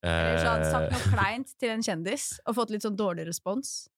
Eller 0.00 0.40
sånn, 0.40 0.64
sagt 0.64 0.92
noe 0.94 1.00
Eh, 1.00 1.08
kleint 1.12 1.50
til 1.60 1.74
en 1.74 1.82
kjendis 1.84 2.30
og 2.48 2.56
fått 2.56 2.70
litt 2.72 2.84
sånn 2.86 2.96
dårlig 2.96 3.26
respons? 3.28 3.90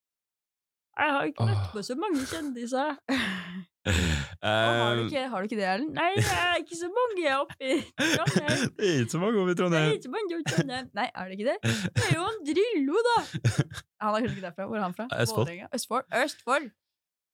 Jeg 0.93 1.13
har 1.15 1.29
ikke 1.31 1.45
møtt 1.49 1.69
på 1.73 1.83
så 1.87 1.95
mange 1.97 2.25
kjendiser. 2.29 2.99
Har, 3.83 4.95
du 4.95 5.01
eh, 5.01 5.07
ikke, 5.09 5.23
har 5.27 5.43
du 5.43 5.49
ikke 5.49 5.57
det, 5.59 5.65
Erlend? 5.67 5.97
Nei, 5.97 6.13
det 6.15 6.35
er 6.39 6.61
ikke 6.61 6.77
så 6.79 6.89
mange 6.95 7.33
oppe 7.35 7.57
i 7.67 7.79
Trondheim. 7.99 8.61
Det 8.79 8.87
er 8.87 9.01
ikke 9.01 9.11
så 9.11 9.19
mange 9.23 9.41
over 9.41 9.51
i 9.51 9.57
Det 9.59 9.81
er 9.81 9.89
ikke 9.97 10.05
så 10.07 10.13
mange 10.13 10.37
oppe 10.37 10.43
i 10.43 10.53
Trondheim. 10.53 10.91
Nei, 10.95 11.07
er 11.11 11.25
det 11.31 11.39
ikke 11.39 11.49
det? 11.49 11.73
Det 11.97 12.05
er 12.05 12.15
jo 12.15 12.27
en 12.31 12.39
Drillo, 12.47 13.03
da! 13.09 13.17
Han 13.27 14.15
er 14.15 14.21
kanskje 14.21 14.37
ikke 14.37 14.47
derfra. 14.47 14.69
Hvor 14.71 14.79
er 14.79 14.85
han 14.85 14.95
fra? 14.95 15.09
Østfold. 15.25 15.51
Østfold. 15.75 16.07
Østfold! 16.23 16.71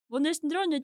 Hvor 0.08 0.22
nesten 0.24 0.48
det. 0.48 0.56
så 0.56 0.62
mange 0.64 0.80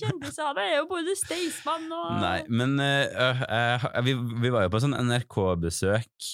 Kjendiser. 0.00 0.58
Er 0.60 0.74
jo 0.78 0.86
både 0.90 1.14
Staysman 1.16 1.86
og 1.88 2.18
Nei, 2.20 2.40
men 2.52 2.76
uh, 2.76 3.44
eh, 3.48 3.86
vi, 4.04 4.14
vi 4.42 4.52
var 4.52 4.66
jo 4.66 4.72
på 4.74 4.80
sånn 4.84 4.96
NRK-besøk 5.08 6.28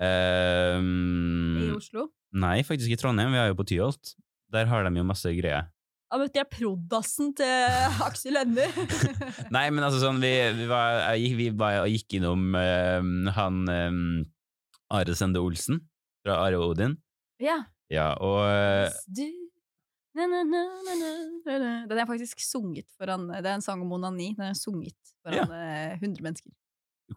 um, 0.00 1.58
i 1.60 1.68
Oslo. 1.74 2.06
Nei, 2.40 2.60
faktisk 2.64 2.94
i 2.94 2.96
Trondheim. 3.00 3.34
Vi 3.34 3.42
er 3.42 3.50
jo 3.50 3.58
på 3.58 3.68
Tyholt. 3.68 4.14
Der 4.50 4.70
har 4.70 4.86
de 4.86 4.96
jo 4.96 5.04
masse 5.06 5.32
greier. 5.36 5.68
Da 6.10 6.18
møtte 6.18 6.40
jeg 6.40 6.48
prod.assen 6.50 7.34
til 7.38 7.76
Aksel 8.08 8.40
Hennie. 8.40 8.70
Nei, 9.54 9.66
men 9.68 9.84
altså 9.84 10.00
sånn, 10.02 10.22
vi, 10.24 10.32
vi, 10.56 10.70
var, 10.70 11.02
jeg, 11.12 11.36
vi 11.38 11.50
var, 11.52 11.84
gikk 11.90 12.16
innom 12.18 12.56
uh, 12.56 13.04
han 13.36 13.60
um, 13.68 14.00
Are 14.96 15.14
Sende 15.18 15.42
Olsen 15.44 15.84
fra 16.24 16.40
Are 16.46 16.58
og 16.58 16.72
Odin. 16.72 16.96
ja. 17.42 17.60
Ja, 17.90 18.12
og 18.22 18.44
eh, 18.46 18.86
na, 20.16 20.26
na, 20.26 20.42
na. 20.44 21.10
Den 21.90 21.98
er 22.02 22.06
faktisk 22.08 22.40
sunget 22.42 22.88
foran 22.98 23.28
Det 23.30 23.46
er 23.46 23.54
en 23.58 23.64
sang 23.64 23.82
om 23.84 23.92
onani. 23.98 24.32
Den 24.38 24.50
er 24.50 24.56
sunget 24.58 24.96
foran 25.24 25.50
ja. 25.54 25.96
100 26.00 26.22
mennesker. 26.24 26.50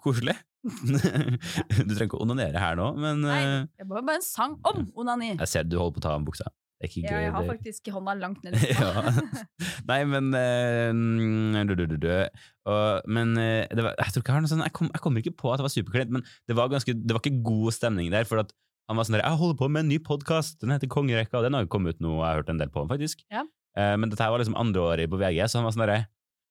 koselig. 0.01 0.35
du 0.63 1.91
trenger 1.93 2.07
ikke 2.07 2.17
å 2.17 2.23
onanere 2.25 2.57
her 2.61 2.77
nå, 2.79 2.85
men 2.97 3.19
Nei, 3.25 3.39
eh, 3.43 3.65
det 3.81 3.85
var 3.89 4.05
bare 4.07 4.21
en 4.21 4.25
sang 4.25 4.55
om 4.65 4.85
onani. 5.03 5.33
jeg 5.37 5.49
ser 5.51 5.65
du 5.67 5.75
holder 5.77 5.97
på 5.97 6.01
å 6.01 6.05
ta 6.07 6.13
av 6.15 6.23
buksa. 6.25 6.47
Det 6.79 6.87
er 6.87 6.91
ikke 6.91 7.03
Ja, 7.03 7.11
gøy. 7.17 7.23
jeg 7.23 7.33
har 7.35 7.45
faktisk 7.47 7.89
hånda 7.95 8.13
langt 8.19 8.41
ned 8.43 8.55
Ja. 8.73 8.89
Nei, 9.91 9.99
men 10.09 10.33
eh, 10.39 10.89
mm, 10.95 11.59
du, 11.69 11.75
du, 11.79 11.85
du, 11.93 11.97
du. 12.07 12.09
Og, 12.67 13.05
Men 13.11 13.35
eh, 13.39 13.67
det 13.71 13.85
var, 13.85 13.93
jeg 13.99 14.15
tror 14.15 14.23
ikke 14.23 14.33
jeg 14.33 14.37
har 14.39 14.43
noe 14.47 14.51
sånn 14.51 14.63
Jeg, 14.65 14.73
kom, 14.79 14.89
jeg 14.91 15.03
kommer 15.03 15.23
ikke 15.23 15.35
på 15.43 15.51
at 15.53 15.61
det 15.61 15.67
var 15.67 15.75
superkleint, 15.75 16.11
men 16.17 16.25
det 16.49 16.57
var, 16.57 16.71
ganske, 16.73 16.95
det 16.95 17.15
var 17.15 17.21
ikke 17.23 17.43
god 17.45 17.75
stemning 17.77 18.09
der. 18.11 18.25
For 18.27 18.41
at 18.43 18.51
han 18.89 18.97
var 18.99 19.05
sånn 19.07 19.15
der 19.17 19.23
Jeg 19.23 19.37
holder 19.39 19.57
på 19.59 19.69
med 19.71 19.85
en 19.85 19.91
ny 19.93 19.97
podkast, 20.03 20.59
den 20.61 20.73
heter 20.73 20.87
Kongerekka, 20.91 21.37
og 21.39 21.43
den 21.47 21.53
har 21.55 21.63
jo 21.63 21.71
kommet 21.71 21.95
ut 21.95 22.01
nå, 22.03 22.17
jeg 22.19 22.27
har 22.27 22.41
hørt 22.41 22.49
en 22.53 22.57
del 22.59 22.69
på 22.73 22.81
den, 22.83 22.89
faktisk. 22.91 23.23
Ja. 23.31 23.43
Eh, 23.77 23.95
men 23.97 24.09
dette 24.11 24.21
her 24.23 24.29
var 24.33 24.39
liksom 24.43 24.57
andre 24.59 24.81
året 24.81 25.09
på 25.09 25.17
VG, 25.21 25.39
så 25.49 25.57
han 25.61 25.65
var 25.67 25.71
sånn 25.77 25.85
derre 25.87 26.01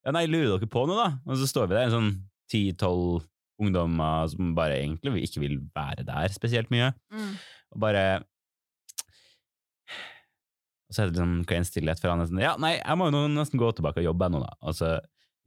Ja, 0.04 0.10
nei, 0.16 0.24
lurer 0.26 0.58
dere 0.58 0.66
på 0.72 0.86
noe, 0.88 0.96
da? 0.98 1.10
Og 1.30 1.36
så 1.38 1.46
står 1.46 1.68
vi 1.70 1.76
der, 1.76 1.84
en 1.86 1.94
sånn 1.94 2.12
ti-tolv 2.50 3.22
ungdommer 3.62 4.26
som 4.32 4.54
bare 4.56 4.80
egentlig 4.80 5.22
ikke 5.28 5.40
vil 5.44 5.60
være 5.76 6.02
der 6.08 6.32
spesielt 6.34 6.70
mye, 6.74 6.92
Mm. 7.12 7.36
og 7.76 7.80
bare 7.84 8.04
og 10.88 10.96
så 10.96 11.04
er 11.06 11.12
det 11.12 11.20
sånn 11.22 11.38
klein 11.48 11.64
stillhet 11.64 12.00
for 12.02 12.10
han. 12.12 12.20
Sånn, 12.28 12.40
ja, 12.42 12.52
nei, 12.60 12.74
jeg 12.76 12.98
må 13.00 13.06
jo 13.08 13.22
nesten 13.32 13.60
gå 13.60 13.70
tilbake 13.72 14.02
og 14.02 14.08
jobbe 14.10 14.28
nå, 14.34 14.42
da. 14.42 14.50
Altså, 14.68 14.90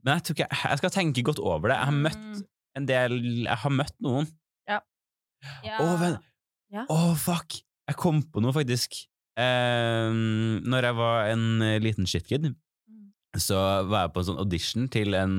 men 0.02 0.16
jeg 0.18 0.34
ikke, 0.34 0.48
jeg 0.50 0.78
skal 0.80 0.90
tenke 0.94 1.22
godt 1.26 1.38
over 1.42 1.70
det. 1.70 1.76
Jeg 1.76 1.86
har 1.90 1.98
møtt 2.08 2.24
Mm. 2.26 2.44
en 2.76 2.86
del 2.86 3.12
Jeg 3.44 3.56
har 3.62 3.70
møtt 3.70 3.94
noen. 4.02 4.26
Ja. 4.68 4.80
Ja. 5.62 5.78
Å. 6.70 6.74
Ja. 6.80 6.84
oh, 6.90 7.14
fuck! 7.18 7.58
Jeg 7.86 7.96
kom 8.00 8.22
på 8.32 8.42
noe, 8.42 8.52
faktisk. 8.56 8.96
Eh, 9.38 10.10
når 10.66 10.88
jeg 10.88 10.96
var 10.98 11.28
en 11.32 11.44
eh, 11.62 11.78
liten 11.82 12.06
shitkid, 12.08 12.54
Mm. 12.86 13.10
så 13.42 13.56
var 13.90 14.06
jeg 14.06 14.12
på 14.14 14.20
en 14.22 14.26
sånn 14.30 14.38
audition 14.42 14.88
til 14.88 15.14
en, 15.14 15.34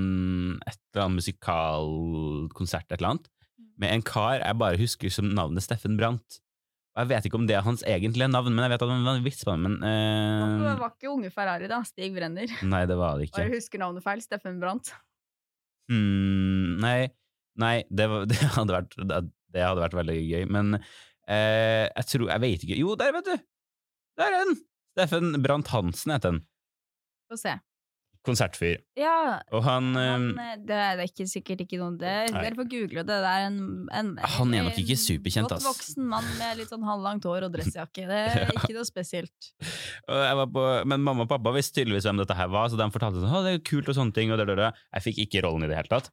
et 0.68 0.78
eller 0.94 1.06
annet 1.06 1.18
musikalkonsert, 1.24 2.86
et 2.92 3.00
eller 3.00 3.10
annet, 3.16 3.28
Mm. 3.58 3.70
med 3.80 3.94
en 3.94 4.02
kar 4.02 4.40
jeg 4.44 4.58
bare 4.58 4.78
husker 4.78 5.10
som 5.12 5.30
navnet 5.34 5.64
Steffen 5.64 5.98
Brandt. 5.98 6.40
Og 6.96 7.04
jeg 7.06 7.10
vet 7.10 7.26
ikke 7.30 7.38
om 7.38 7.46
det 7.48 7.56
er 7.56 7.62
hans 7.62 7.84
egentlige 7.84 8.30
navn, 8.30 8.54
men 8.56 8.64
jeg 8.66 8.72
vet 8.74 8.82
at 8.82 8.90
han 8.90 9.04
var 9.06 9.18
en 9.18 9.24
vits 9.24 9.44
på 9.44 9.52
det. 9.54 9.60
Men 9.60 9.80
Det 9.82 10.72
eh, 10.72 10.80
var 10.80 10.94
ikke 10.96 11.12
Unge 11.14 11.30
Ferrari, 11.32 11.68
da. 11.68 11.84
Stig 11.84 12.14
Brenner. 12.16 12.48
Nei, 12.64 12.86
det 12.90 12.98
var 12.98 13.18
det 13.18 13.28
ikke. 13.30 13.38
Bare 13.44 13.54
husker 13.54 13.78
navnet 13.80 14.04
feil. 14.04 14.22
Steffen 14.22 14.60
Brandt. 14.60 14.94
Hmm, 15.90 16.78
nei, 16.82 17.10
nei 17.56 17.84
det, 17.90 18.08
var, 18.10 18.26
det, 18.30 18.38
hadde 18.56 18.74
vært, 18.74 18.98
det, 18.98 19.22
det 19.54 19.62
hadde 19.64 19.84
vært 19.86 19.98
veldig 20.00 20.18
gøy. 20.26 20.46
Men 20.50 20.80
eh, 21.28 21.86
jeg 21.96 22.06
tror 22.12 22.30
Jeg 22.32 22.42
vet 22.42 22.64
ikke 22.64 22.80
Jo, 22.80 22.96
der, 23.00 23.12
vet 23.16 23.26
du! 23.30 23.38
Der 24.18 24.26
er 24.32 24.46
den! 24.46 24.58
Steffen 24.98 25.44
Brandt 25.44 25.68
Hansen 25.70 26.12
heter 26.16 26.32
den. 26.34 26.40
Få 27.30 27.38
se. 27.38 27.54
Konsertfyr. 28.28 28.82
Ja, 29.00 29.40
Og 29.56 29.64
han, 29.66 29.90
han, 29.96 30.26
eh, 30.38 30.54
eh, 30.54 30.62
det 30.68 30.78
er 30.84 31.02
ikke 31.06 31.28
sikkert 31.32 31.64
ikke 31.64 31.80
noe 31.80 31.96
det. 32.00 32.16
Dere 32.36 32.54
får 32.58 32.68
google 32.74 33.04
det. 33.08 33.18
Det 33.24 33.32
er 33.32 33.46
en, 33.48 33.60
en 33.96 34.12
Han 34.38 34.54
er 34.58 34.68
nok 34.68 34.78
ikke 34.82 34.98
superkjent, 35.00 35.48
superkjent, 35.48 35.54
Godt 35.56 35.70
voksen 35.70 36.10
mann 36.12 36.28
med 36.40 36.60
litt 36.60 36.74
sånn 36.74 36.84
halvlangt 36.88 37.26
hår 37.30 37.48
og 37.48 37.56
dressjakke. 37.56 38.08
Det 38.10 38.20
er 38.28 38.44
Ja. 38.44 38.50
ikke 38.58 38.76
noe 38.76 38.88
spesielt. 38.88 39.52
og 40.12 40.20
jeg 40.28 40.40
var 40.44 40.52
på, 40.58 40.66
men 40.94 41.06
mamma 41.08 41.26
og 41.26 41.32
pappa 41.32 41.56
visste 41.56 41.80
tydeligvis 41.80 42.06
hvem 42.10 42.20
dette 42.22 42.36
her 42.38 42.52
var, 42.54 42.68
så 42.70 42.80
de 42.80 42.90
fortalte 42.94 43.24
sånn, 43.24 43.48
det 43.48 43.56
er 43.58 43.64
kult 43.72 43.88
og 43.94 43.98
sånne 43.98 44.14
ting. 44.20 44.36
Og 44.36 44.40
det, 44.42 44.50
det, 44.52 44.60
det. 44.60 44.70
Jeg 45.00 45.08
fikk 45.10 45.24
ikke 45.26 45.48
rollen 45.48 45.66
i 45.66 45.72
det 45.72 45.80
hele 45.80 45.94
tatt. 45.96 46.12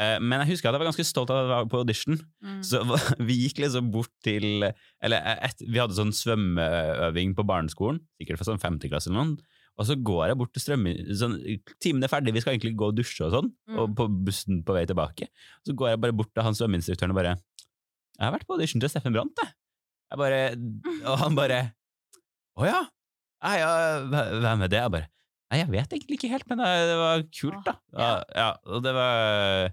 Eh, 0.00 0.16
men 0.24 0.40
jeg 0.40 0.54
husker 0.54 0.70
at 0.70 0.78
jeg 0.78 0.80
var 0.80 0.88
ganske 0.88 1.04
stolt 1.04 1.30
av 1.34 1.36
at 1.42 1.44
jeg 1.44 1.52
var 1.52 1.70
på 1.74 1.80
audition. 1.82 2.16
Mm. 2.40 2.60
Så 2.64 2.80
vi 3.28 3.36
gikk 3.42 3.60
liksom 3.66 3.90
bort 3.92 4.12
til 4.24 4.64
Eller 5.04 5.34
et, 5.44 5.60
vi 5.66 5.80
hadde 5.82 5.96
sånn 5.98 6.14
svømmeøving 6.16 7.34
på 7.36 7.44
barneskolen, 7.48 8.00
sikkert 8.20 8.40
fra 8.40 8.48
sånn 8.48 8.62
femteklasse 8.62 9.10
eller 9.12 9.34
noe. 9.34 9.58
Og 9.80 9.86
så 9.88 9.94
går 9.96 10.26
jeg 10.28 10.36
bort 10.36 10.50
til 10.52 10.60
strømme... 10.62 10.92
Sånn, 11.16 11.38
timen 11.80 12.04
er 12.04 12.10
ferdig, 12.12 12.34
vi 12.36 12.42
skal 12.44 12.52
egentlig 12.54 12.74
gå 12.76 12.90
og 12.90 12.96
dusje 12.98 13.24
og 13.26 13.32
sånn, 13.32 13.48
Mm. 13.70 13.78
og 13.80 13.94
på 13.96 14.06
bussen 14.28 14.58
på 14.66 14.74
vei 14.76 14.82
tilbake. 14.90 15.30
Så 15.64 15.72
går 15.78 15.94
jeg 15.94 16.00
bare 16.04 16.16
bort 16.20 16.28
til 16.36 16.44
han 16.44 16.52
svømmeinstruktøren 16.58 17.14
og 17.14 17.16
bare 17.20 17.36
'Jeg 18.20 18.26
har 18.28 18.34
vært 18.36 18.46
på 18.46 18.52
audition 18.58 18.80
til 18.82 18.90
Steffen 18.92 19.14
Brandt, 19.16 19.38
jeg.' 19.40 19.54
jeg 20.12 20.18
bare, 20.20 20.40
og 21.08 21.18
han 21.22 21.34
bare 21.38 21.72
'Å 22.58 22.66
ja? 22.68 22.80
Ja, 23.40 24.04
hvem 24.04 24.62
er 24.62 24.68
det?' 24.68 24.82
Jeg 24.84 24.90
bare 24.92 25.08
'Nei, 25.50 25.58
jeg 25.64 25.70
vet 25.72 25.88
egentlig 25.96 26.18
ikke 26.20 26.30
helt, 26.30 26.46
men 26.50 26.58
det 26.58 26.88
det 26.90 26.98
var 27.00 27.22
kult, 27.40 27.64
da'. 27.64 27.78
Ja, 27.96 28.10
ja, 28.36 28.50
og 28.66 28.82
det 28.84 28.92
var 28.94 29.72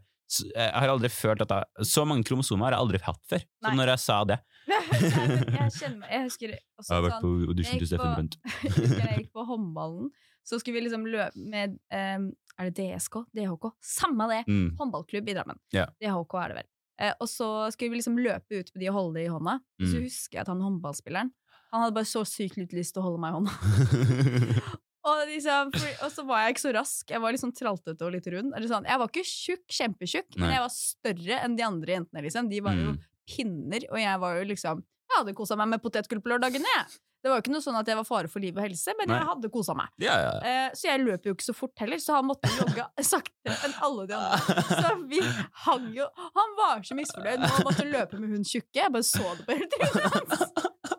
Jeg 0.55 0.71
har 0.73 0.89
aldri 0.89 1.07
følt 1.09 1.41
at 1.41 1.49
jeg, 1.51 1.85
Så 1.87 2.05
mange 2.05 2.23
kromosomer 2.27 2.65
har 2.67 2.71
jeg 2.75 2.79
aldri 2.83 2.99
hatt 3.03 3.21
før, 3.29 3.43
Nei. 3.63 3.69
som 3.69 3.77
når 3.77 3.87
jeg 3.93 3.99
sa 3.99 4.23
det. 4.25 4.39
jeg 5.57 5.71
kjenner 5.77 6.09
Jeg 6.11 6.23
husker 6.27 6.53
også 6.77 6.89
Jeg 6.91 6.95
har 6.97 7.03
vært 7.05 7.15
sånn 7.17 7.23
på 7.23 7.51
audition 7.51 7.79
til 7.81 7.87
Steffen 7.89 8.29
på- 8.33 8.99
Jeg 9.01 9.19
gikk 9.21 9.31
på 9.37 9.45
håndballen, 9.47 10.09
så 10.47 10.59
skulle 10.59 10.77
vi 10.79 10.85
liksom 10.87 11.05
løpe 11.07 11.45
med 11.51 11.77
um, 11.91 12.27
Er 12.57 12.69
det 12.71 12.75
DSK? 12.81 13.19
DHK? 13.37 13.69
Samme 13.83 14.27
det! 14.31 14.41
Mm. 14.49 14.71
Håndballklubb 14.79 15.29
i 15.29 15.35
Drammen. 15.37 15.59
Yeah. 15.75 15.91
DHK 16.01 16.37
er 16.43 16.53
det 16.53 16.57
vel. 16.61 16.69
Uh, 16.97 17.13
og 17.21 17.27
så 17.29 17.47
skulle 17.75 17.91
vi 17.93 17.99
liksom 18.01 18.17
løpe 18.17 18.57
ut 18.63 18.71
på 18.73 18.79
de 18.81 18.87
og 18.89 18.95
holde 18.97 19.19
det 19.19 19.27
i 19.27 19.33
hånda. 19.33 19.59
Og 19.77 19.85
så 19.85 19.99
Mm. 19.99 20.07
husker 20.07 20.39
jeg 20.39 20.41
at 20.47 20.49
han 20.53 20.63
håndballspilleren 20.65 21.29
Han 21.71 21.81
hadde 21.83 21.93
bare 21.99 22.07
så 22.09 22.23
sykt 22.25 22.57
litt 22.57 22.71
lyst 22.73 22.95
til 22.95 23.03
å 23.03 23.07
holde 23.09 23.19
meg 23.21 23.33
i 23.33 23.37
hånda. 23.37 23.53
Og, 25.07 25.21
liksom, 25.29 25.69
for, 25.71 25.91
og 26.03 26.09
så 26.11 26.23
var 26.27 26.41
jeg 26.43 26.53
ikke 26.55 26.61
så 26.65 26.71
rask. 26.75 27.11
Jeg 27.13 27.21
var 27.23 27.31
litt 27.31 27.39
sånn 27.39 27.53
traltete 27.55 28.03
og 28.03 28.11
litt 28.11 28.25
rund. 28.33 28.49
Eller 28.57 28.67
sånn. 28.67 28.83
Jeg 28.89 28.99
var 28.99 29.07
ikke 29.07 29.23
tjukk, 29.23 29.61
kjempetjukk, 29.71 30.33
men 30.35 30.51
jeg 30.51 30.63
var 30.65 30.73
større 30.73 31.37
enn 31.45 31.55
de 31.55 31.63
andre 31.63 31.93
jentene. 31.95 32.23
Liksom. 32.25 32.49
De 32.51 32.59
var 32.65 32.75
jo 32.75 32.89
Mm. 32.91 32.97
Pinner, 33.27 33.83
og 33.91 33.99
jeg 34.01 34.23
var 34.23 34.39
jo 34.39 34.47
liksom 34.53 34.85
Jeg 35.07 35.21
hadde 35.21 35.33
kosa 35.37 35.55
meg 35.55 35.69
med 35.71 35.81
potetgull 35.83 36.19
på 36.23 36.33
lørdagene, 36.33 36.67
jeg. 36.67 36.97
Det 37.23 37.31
var 37.31 37.39
jo 37.39 37.43
ikke 37.45 37.53
noe 37.55 37.63
sånn 37.63 37.77
at 37.79 37.87
jeg 37.89 37.97
var 37.97 38.05
fare 38.07 38.29
for 38.31 38.43
liv 38.43 38.55
og 38.55 38.63
helse, 38.63 38.93
men 38.99 39.09
Nei. 39.09 39.17
jeg 39.17 39.27
hadde 39.27 39.49
kosa 39.51 39.73
meg. 39.75 39.89
Ja, 40.03 40.17
ja. 40.21 40.33
Eh, 40.45 40.67
så 40.77 40.89
jeg 40.91 41.01
løp 41.01 41.25
jo 41.25 41.33
ikke 41.33 41.47
så 41.47 41.55
fort 41.57 41.81
heller, 41.81 41.99
så 42.03 42.19
han 42.19 42.27
måtte 42.29 42.51
jogge 42.53 42.85
saktere 43.11 43.55
enn 43.67 43.73
alle 43.87 44.05
de 44.09 44.17
andre. 44.19 44.65
Så 44.83 44.91
vi 45.09 45.21
hang 45.65 45.87
jo 45.95 46.05
Han 46.37 46.53
var 46.59 46.83
så 46.87 46.95
misfornøyd 46.97 47.41
med 47.41 47.55
å 47.55 47.65
måtte 47.65 47.87
løpe 47.87 48.19
med 48.21 48.35
hun 48.35 48.45
tjukke. 48.47 48.77
Jeg 48.79 48.93
bare 48.93 49.07
så 49.07 49.33
det 49.39 49.47
på 49.47 49.57
hele 49.57 49.69
trynet 49.73 50.13
hans. 50.13 50.45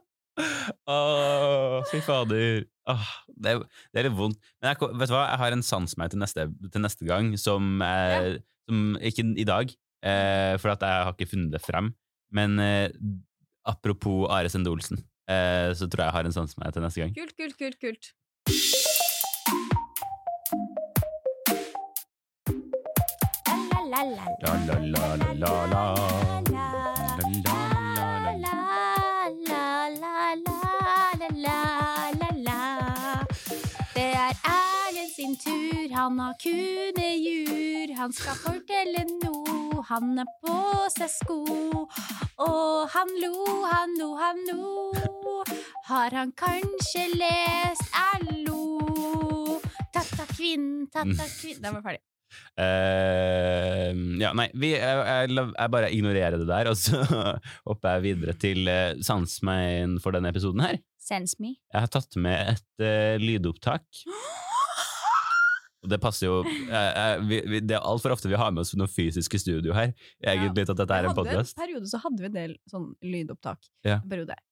Åh, 0.88 1.79
fy 1.91 2.01
fader. 2.05 2.67
Åh, 2.88 3.09
det, 3.29 3.55
er, 3.55 3.62
det 3.93 4.01
er 4.01 4.09
litt 4.09 4.19
vondt. 4.19 4.41
Men 4.61 4.73
jeg, 4.73 4.81
vet 5.01 5.11
du 5.11 5.14
hva? 5.14 5.25
jeg 5.31 5.43
har 5.45 5.57
en 5.57 5.64
sans 5.67 5.97
meg 6.01 6.12
til 6.12 6.23
neste, 6.23 6.49
til 6.75 6.85
neste 6.85 7.09
gang, 7.09 7.33
som, 7.41 7.79
eh, 7.85 8.38
som 8.69 8.85
Ikke 9.05 9.27
i 9.38 9.47
dag, 9.49 9.73
eh, 10.03 10.55
for 10.61 10.75
at 10.75 10.85
jeg 10.85 11.09
har 11.09 11.17
ikke 11.17 11.31
funnet 11.33 11.55
det 11.55 11.62
frem. 11.64 11.93
Men 12.31 12.59
eh, 12.61 12.91
apropos 13.64 14.29
Are 14.31 14.49
Sende 14.49 14.71
Olsen, 14.71 14.99
eh, 15.29 15.73
så 15.75 15.88
tror 15.88 16.05
jeg 16.05 16.09
jeg 16.11 16.17
har 16.19 16.29
en 16.29 16.33
sans 16.33 16.59
med 16.59 16.67
er 16.69 16.77
til 16.77 16.85
neste 16.85 17.01
gang. 17.01 17.14
Kult, 17.17 17.37
kult, 17.37 17.57
kult, 17.59 17.79
kult. 17.81 18.14
La, 23.88 24.05
la, 24.05 24.27
la, 24.45 24.77
la, 24.79 25.07
la, 25.35 25.53
la. 25.73 25.85
La, 26.53 26.78
sin 35.18 35.35
tur, 35.37 35.94
han 35.94 36.20
har 36.22 36.35
kunejur. 36.42 37.94
Han 37.98 38.12
skal 38.14 38.37
fortelle 38.38 39.02
noe, 39.18 39.83
han 39.88 40.18
har 40.20 40.28
på 40.44 40.59
seg 40.94 41.11
sko. 41.11 41.38
Og 42.44 42.92
han 42.92 43.14
lo, 43.22 43.33
han 43.66 43.96
lo, 43.98 44.12
han 44.20 44.44
lo. 44.46 45.40
Har 45.88 46.14
han 46.14 46.31
kanskje 46.38 47.09
lest 47.16 47.98
Allo 47.98 48.44
lo? 48.44 49.59
Tatta 49.94 50.28
kvinn, 50.37 50.87
tatta 50.92 51.26
kvinn 51.33 51.64
Den 51.64 51.78
var 51.78 51.83
ferdig. 51.88 52.04
Uh, 52.61 53.94
ja, 54.20 54.35
nei, 54.37 54.50
vi, 54.52 54.74
jeg, 54.76 54.98
jeg, 55.09 55.46
jeg 55.48 55.72
bare 55.72 55.88
ignorerer 55.96 56.37
det 56.38 56.46
der, 56.50 56.68
og 56.72 56.76
så 56.78 57.00
hopper 57.66 57.96
jeg 57.96 58.04
videre 58.11 58.37
til 58.38 58.68
uh, 58.70 58.92
sansmeien 59.02 59.96
for 60.04 60.14
denne 60.14 60.31
episoden 60.31 60.62
her. 60.62 60.78
Sense 61.02 61.40
me. 61.42 61.57
Jeg 61.72 61.87
har 61.87 61.90
tatt 61.90 62.20
med 62.20 62.52
et 62.54 62.85
uh, 62.85 63.16
lydopptak. 63.24 63.88
Og 65.85 65.91
det 65.93 66.01
passer 66.03 66.27
jo 66.27 66.41
eh, 66.43 66.73
eh, 66.75 67.21
vi, 67.23 67.38
vi, 67.47 67.61
Det 67.62 67.77
er 67.79 67.85
altfor 67.87 68.11
ofte 68.14 68.31
vi 68.31 68.38
har 68.38 68.51
med 68.55 68.64
oss 68.64 68.73
noe 68.79 68.91
fysisk 68.91 69.37
i 69.37 69.41
studio 69.43 69.75
her. 69.77 69.93
Egentlig 70.25 70.64
ja, 70.64 70.73
at 70.75 70.81
dette 70.83 70.97
er 70.99 71.07
en 71.07 71.14
podcast. 71.17 71.55
En 71.55 71.62
periode 71.62 71.91
så 71.91 72.01
hadde 72.03 72.25
vi 72.25 72.31
en 72.31 72.35
del 72.35 72.57
sånn 72.71 72.88
lydopptak. 73.07 73.69
Ja. 73.87 74.01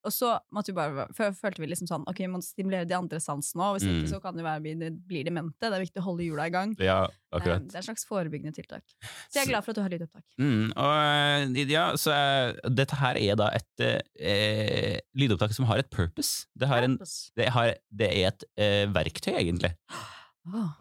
Og 0.06 0.14
så 0.14 0.36
vi 0.66 0.74
bare, 0.76 1.06
før 1.16 1.34
følte 1.36 1.62
vi 1.62 1.70
liksom 1.70 1.88
sånn 1.90 2.04
Ok, 2.10 2.20
vi 2.22 2.30
må 2.30 2.40
stimulere 2.44 2.86
de 2.88 2.94
andre 2.96 3.18
sansene 3.22 3.62
òg, 3.66 3.76
hvis 3.78 3.86
Mm. 3.86 3.98
ikke 4.02 4.12
så 4.14 4.20
kan 4.22 4.36
det 4.38 4.44
være 4.46 4.62
vi 4.62 4.74
blir 5.06 5.24
demente. 5.26 5.58
Det 5.62 5.72
er 5.72 5.84
viktig 5.84 6.02
å 6.02 6.06
holde 6.08 6.24
hjula 6.26 6.46
i 6.46 6.50
gang. 6.54 6.74
Ja, 6.78 7.06
Det 7.06 7.40
akkurat. 7.40 7.66
det 7.66 7.74
er 7.74 7.78
et 7.78 7.88
slags 7.88 8.06
forebyggende 8.08 8.54
tiltak. 8.54 8.82
Så 9.30 9.38
jeg 9.38 9.46
er 9.46 9.50
glad 9.52 9.64
for 9.64 9.70
at 9.70 9.76
du 9.76 9.82
har 9.82 9.90
lydopptak. 9.90 10.24
Mm, 10.38 10.72
og 10.76 11.56
eh, 11.56 11.64
ja, 11.70 11.86
så 11.98 12.12
eh, 12.14 12.70
dette 12.70 12.98
her 12.98 13.16
er 13.20 13.36
da 13.36 13.50
et 13.54 13.86
eh, 14.20 14.98
lydopptak 15.14 15.54
som 15.54 15.66
har 15.66 15.78
et 15.82 15.90
purpose. 15.90 16.46
Det, 16.56 16.68
har 16.70 16.82
en, 16.86 16.98
det, 17.36 17.48
har, 17.54 17.74
det 17.90 18.10
er 18.12 18.30
et 18.32 18.44
eh, 18.56 18.84
verktøy, 18.92 19.34
egentlig. 19.38 19.74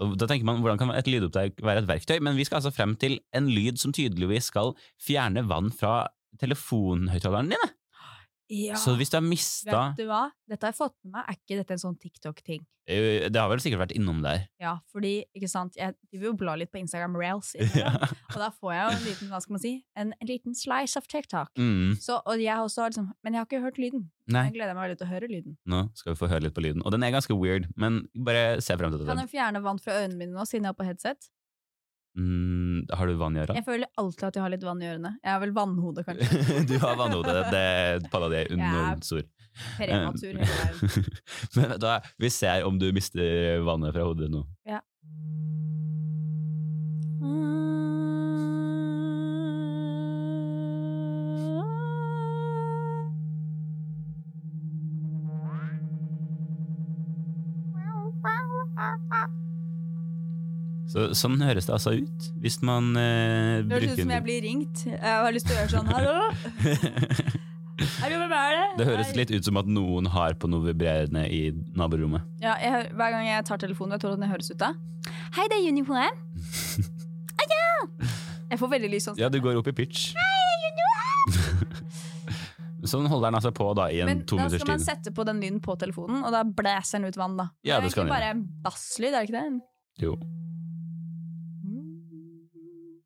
Og 0.03 0.17
da 0.19 0.27
tenker 0.29 0.45
man, 0.47 0.61
Hvordan 0.61 0.81
kan 0.81 0.91
et 0.93 1.09
lydopptak 1.09 1.61
være 1.63 1.83
et 1.83 1.89
verktøy? 1.89 2.19
Men 2.23 2.37
vi 2.37 2.45
skal 2.47 2.59
altså 2.59 2.73
frem 2.75 2.95
til 3.01 3.19
en 3.35 3.49
lyd 3.49 3.79
som 3.81 3.93
tydeligvis 3.95 4.51
skal 4.51 4.75
fjerne 5.01 5.45
vann 5.49 5.71
fra 5.73 6.05
telefonhøyttalerne 6.41 7.55
dine. 7.55 7.71
Ja. 8.49 8.75
Så 8.77 8.93
hvis 8.99 9.09
du 9.09 9.17
har 9.17 9.23
mista 9.25 9.71
Vet 9.89 9.97
du 9.97 10.05
hva? 10.09 10.27
Dette 10.47 10.67
har 10.67 10.73
jeg 10.73 10.77
fått 10.77 10.93
med 11.03 11.13
meg. 11.15 11.23
Er 11.31 11.37
ikke 11.39 11.57
dette 11.63 11.71
en 11.73 11.81
sånn 11.81 11.95
TikTok-ting? 11.97 12.65
Eh, 12.87 13.25
Det 13.33 13.39
har 13.41 13.49
vel 13.49 13.57
sikkert 13.63 13.79
vært 13.87 13.95
innom 13.97 14.19
der. 14.21 14.43
Ja, 14.61 14.75
fordi, 14.93 15.23
ikke 15.33 15.49
sant, 15.49 15.73
jeg 15.75 15.95
driver 16.13 16.27
jo 16.27 16.33
blar 16.37 16.59
litt 16.61 16.69
på 16.71 16.77
Instagram 16.77 17.15
Rails, 17.17 17.55
Ja. 17.73 17.89
og 18.29 18.37
da 18.37 18.51
får 18.53 18.73
jeg 18.75 18.83
jo 18.83 18.91
en 18.99 19.05
liten, 19.07 19.31
hva 19.33 19.39
skal 19.41 19.55
man 19.57 19.63
si, 19.63 19.71
en, 19.97 20.13
en 20.21 20.27
liten 20.29 20.53
slice 20.53 20.95
of 21.01 21.07
TikTok. 21.09 21.49
Mm. 21.57 21.95
Så, 21.97 22.19
og 22.21 22.37
jeg 22.37 22.53
har 22.53 22.61
også 22.61 22.85
liksom, 22.91 23.07
men 23.25 23.33
jeg 23.33 23.41
har 23.41 23.49
ikke 23.49 23.63
hørt 23.65 23.79
lyden. 23.81 24.05
Nei, 24.29 24.43
Jeg 24.51 24.53
gleder 24.59 24.77
meg 24.77 24.85
veldig 24.91 24.99
til 25.01 25.07
å 25.07 25.13
høre 25.15 25.27
lyden. 25.31 25.57
nå 25.65 25.81
skal 25.97 26.13
vi 26.13 26.19
få 26.21 26.29
høre 26.29 26.45
litt 26.45 26.53
på 26.53 26.61
lyden. 26.61 26.85
Og 26.85 26.93
den 26.93 27.01
er 27.03 27.11
ganske 27.17 27.33
weird, 27.41 27.65
men 27.75 28.03
bare 28.13 28.61
se 28.61 28.77
frem 28.77 28.93
til 28.93 29.01
Kan 29.01 29.17
den. 29.17 29.25
jeg 29.25 29.33
fjerne 29.33 29.63
vann 29.65 29.81
fra 29.81 29.97
øynene 30.03 30.17
mine 30.21 30.37
nå, 30.37 30.45
siden 30.45 30.69
jeg 30.69 30.75
har 30.75 30.77
på 30.77 30.85
headset? 30.85 31.29
Mm, 32.15 32.85
har 32.95 33.07
du 33.07 33.13
vann 33.19 33.35
i 33.35 33.41
øra? 33.43 33.55
Jeg 33.57 33.65
føler 33.67 33.89
alltid 33.99 34.27
at 34.29 34.37
jeg 34.37 34.43
har 34.45 34.53
litt 34.53 34.63
vann 34.63 34.81
i 34.83 34.87
ørene. 34.87 35.11
Jeg 35.19 35.33
har 35.33 35.41
vel 35.43 35.51
vannhode, 35.55 36.05
kanskje. 36.07 36.43
du 36.69 36.77
har 36.79 36.95
vannhode. 36.99 37.35
Det 37.51 38.11
palla 38.13 38.31
di 38.31 38.39
er 38.39 38.51
enormt 38.55 39.07
stor. 39.07 39.25
Prematur 39.75 40.39
veien. 40.39 41.11
Men 41.59 41.77
da, 41.83 41.99
vi 42.19 42.31
ser 42.31 42.67
om 42.67 42.79
du 42.79 42.89
mister 42.95 43.63
vannet 43.67 43.95
fra 43.95 44.07
hodet 44.07 44.31
nå. 44.31 44.45
Ja. 44.67 44.81
Så, 60.85 61.07
sånn 61.17 61.39
høres 61.41 61.65
det 61.67 61.73
altså 61.73 61.95
ut, 61.97 62.27
hvis 62.43 62.59
man 62.65 62.91
eh, 62.99 63.63
Det 63.65 63.73
høres 63.73 63.95
ut 63.95 64.03
som 64.03 64.13
jeg 64.13 64.23
blir 64.25 64.43
ringt. 64.45 64.83
Jeg 64.85 65.01
har 65.01 65.33
lyst 65.33 65.49
til 65.49 65.55
å 65.55 65.63
gjøre 65.63 65.73
sånn 65.73 65.89
Hallo? 65.89 66.13
Hallo, 68.01 68.19
hvem 68.21 68.33
er 68.37 68.53
det? 68.55 68.67
Det 68.79 68.85
høres 68.87 69.09
litt 69.17 69.33
ut 69.33 69.47
som 69.49 69.57
at 69.59 69.67
noen 69.67 70.07
har 70.13 70.37
på 70.39 70.47
noe 70.47 70.63
vibrerende 70.63 71.25
i 71.27 71.49
naborommet. 71.75 72.23
Ja, 72.43 72.53
jeg, 72.61 72.91
Hver 72.95 73.15
gang 73.17 73.25
jeg 73.27 73.47
tar 73.49 73.59
telefonen, 73.65 73.95
vet 73.97 74.05
du 74.05 74.07
hvordan 74.07 74.23
det 74.23 74.31
høres 74.31 74.51
ut 74.53 74.61
da? 74.61 74.71
Hei, 75.35 75.49
det 75.51 75.57
er 75.59 75.67
Uniform. 75.73 76.21
Ah, 77.35 77.49
ja! 77.51 77.67
Jeg 78.53 78.61
får 78.61 78.71
veldig 78.77 78.93
lys 78.93 79.09
sånn. 79.09 79.19
Ja, 79.19 79.27
du 79.33 79.41
går 79.43 79.59
opp 79.59 79.67
i 79.73 79.75
pitch. 79.75 80.13
Hei, 80.15 80.45
sånn 82.89 83.07
holder 83.09 83.31
den 83.31 83.39
altså 83.39 83.51
på 83.55 83.71
da 83.77 83.89
i 83.89 84.01
en 84.03 84.11
Men 84.11 84.23
da 84.29 84.47
skal 84.53 84.69
man 84.69 84.83
sette 84.83 85.13
på 85.15 85.25
den 85.27 85.41
lyden 85.41 85.59
på 85.63 85.75
telefonen, 85.81 86.21
og 86.21 86.33
da 86.35 86.43
blæser 86.45 87.01
den 87.01 87.09
ut 87.09 87.19
vann, 87.19 87.37
da. 87.39 87.49
Ja, 87.65 87.79
det 87.81 87.89
er 87.89 87.95
jo 87.95 88.03
egentlig 88.03 88.13
bare 88.13 88.33
en 88.35 88.43
basslyd, 88.65 89.11
er 89.11 89.17
det 89.17 89.29
ikke 89.29 89.39
det? 89.41 90.05
Jo, 90.05 90.15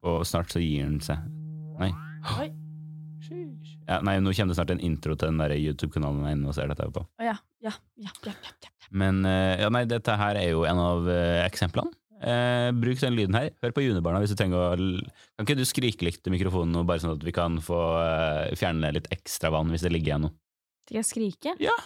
og 0.07 0.25
snart 0.27 0.53
så 0.53 0.61
gir 0.63 0.87
den 0.87 0.99
seg. 1.03 1.21
Nei. 1.79 1.91
Oi. 2.39 2.49
Ja, 3.89 3.99
nei, 4.05 4.19
nå 4.21 4.31
kommer 4.37 4.53
det 4.53 4.57
snart 4.59 4.71
en 4.73 4.81
intro 4.85 5.15
til 5.17 5.33
den 5.33 5.55
YouTube-kanalen 5.57 6.43
jeg 6.45 6.55
ser 6.57 6.69
dette 6.69 6.89
på. 6.93 7.01
Å 7.01 7.25
ja, 7.25 7.35
ja, 7.65 7.73
ja, 7.97 8.11
ja, 8.25 8.33
ja, 8.45 8.51
ja. 8.65 8.69
Men 8.93 9.23
eh, 9.25 9.61
ja, 9.63 9.69
nei, 9.73 9.83
dette 9.89 10.13
her 10.17 10.37
er 10.37 10.51
jo 10.51 10.63
en 10.69 10.81
av 10.81 11.09
eh, 11.09 11.41
eksemplene. 11.45 11.93
Eh, 12.19 12.69
bruk 12.75 12.99
den 13.01 13.15
lyden 13.15 13.37
her. 13.37 13.49
Hør 13.63 13.73
på 13.75 13.83
Junibarna 13.85 14.19
hvis 14.21 14.33
du 14.33 14.37
trenger 14.39 14.59
å 14.59 14.69
Kan 14.75 15.45
ikke 15.45 15.55
du 15.55 15.63
skrike 15.67 16.03
litt 16.03 16.19
til 16.25 16.33
mikrofonen 16.35 16.73
nå, 16.75 16.83
bare 16.87 17.01
sånn 17.01 17.15
at 17.15 17.23
vi 17.25 17.33
kan 17.35 17.57
få 17.63 17.79
eh, 18.03 18.55
fjerne 18.59 18.91
litt 18.97 19.07
ekstra 19.15 19.53
vann 19.55 19.71
hvis 19.73 19.85
det 19.87 19.93
ligger 19.93 20.13
igjen 20.13 20.27
noe? 20.27 20.35
Skal 20.89 20.99
jeg 20.99 21.09
skrike? 21.09 21.55
Ja. 21.63 21.77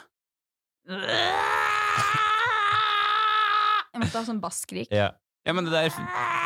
Jeg 3.94 4.02
måtte 4.02 4.18
ha 4.18 4.26
sånn 4.26 4.42
basskrik. 4.44 4.90
Ja. 4.92 5.14
ja, 5.46 5.56
men 5.56 5.70
det 5.70 5.76
der 5.76 6.43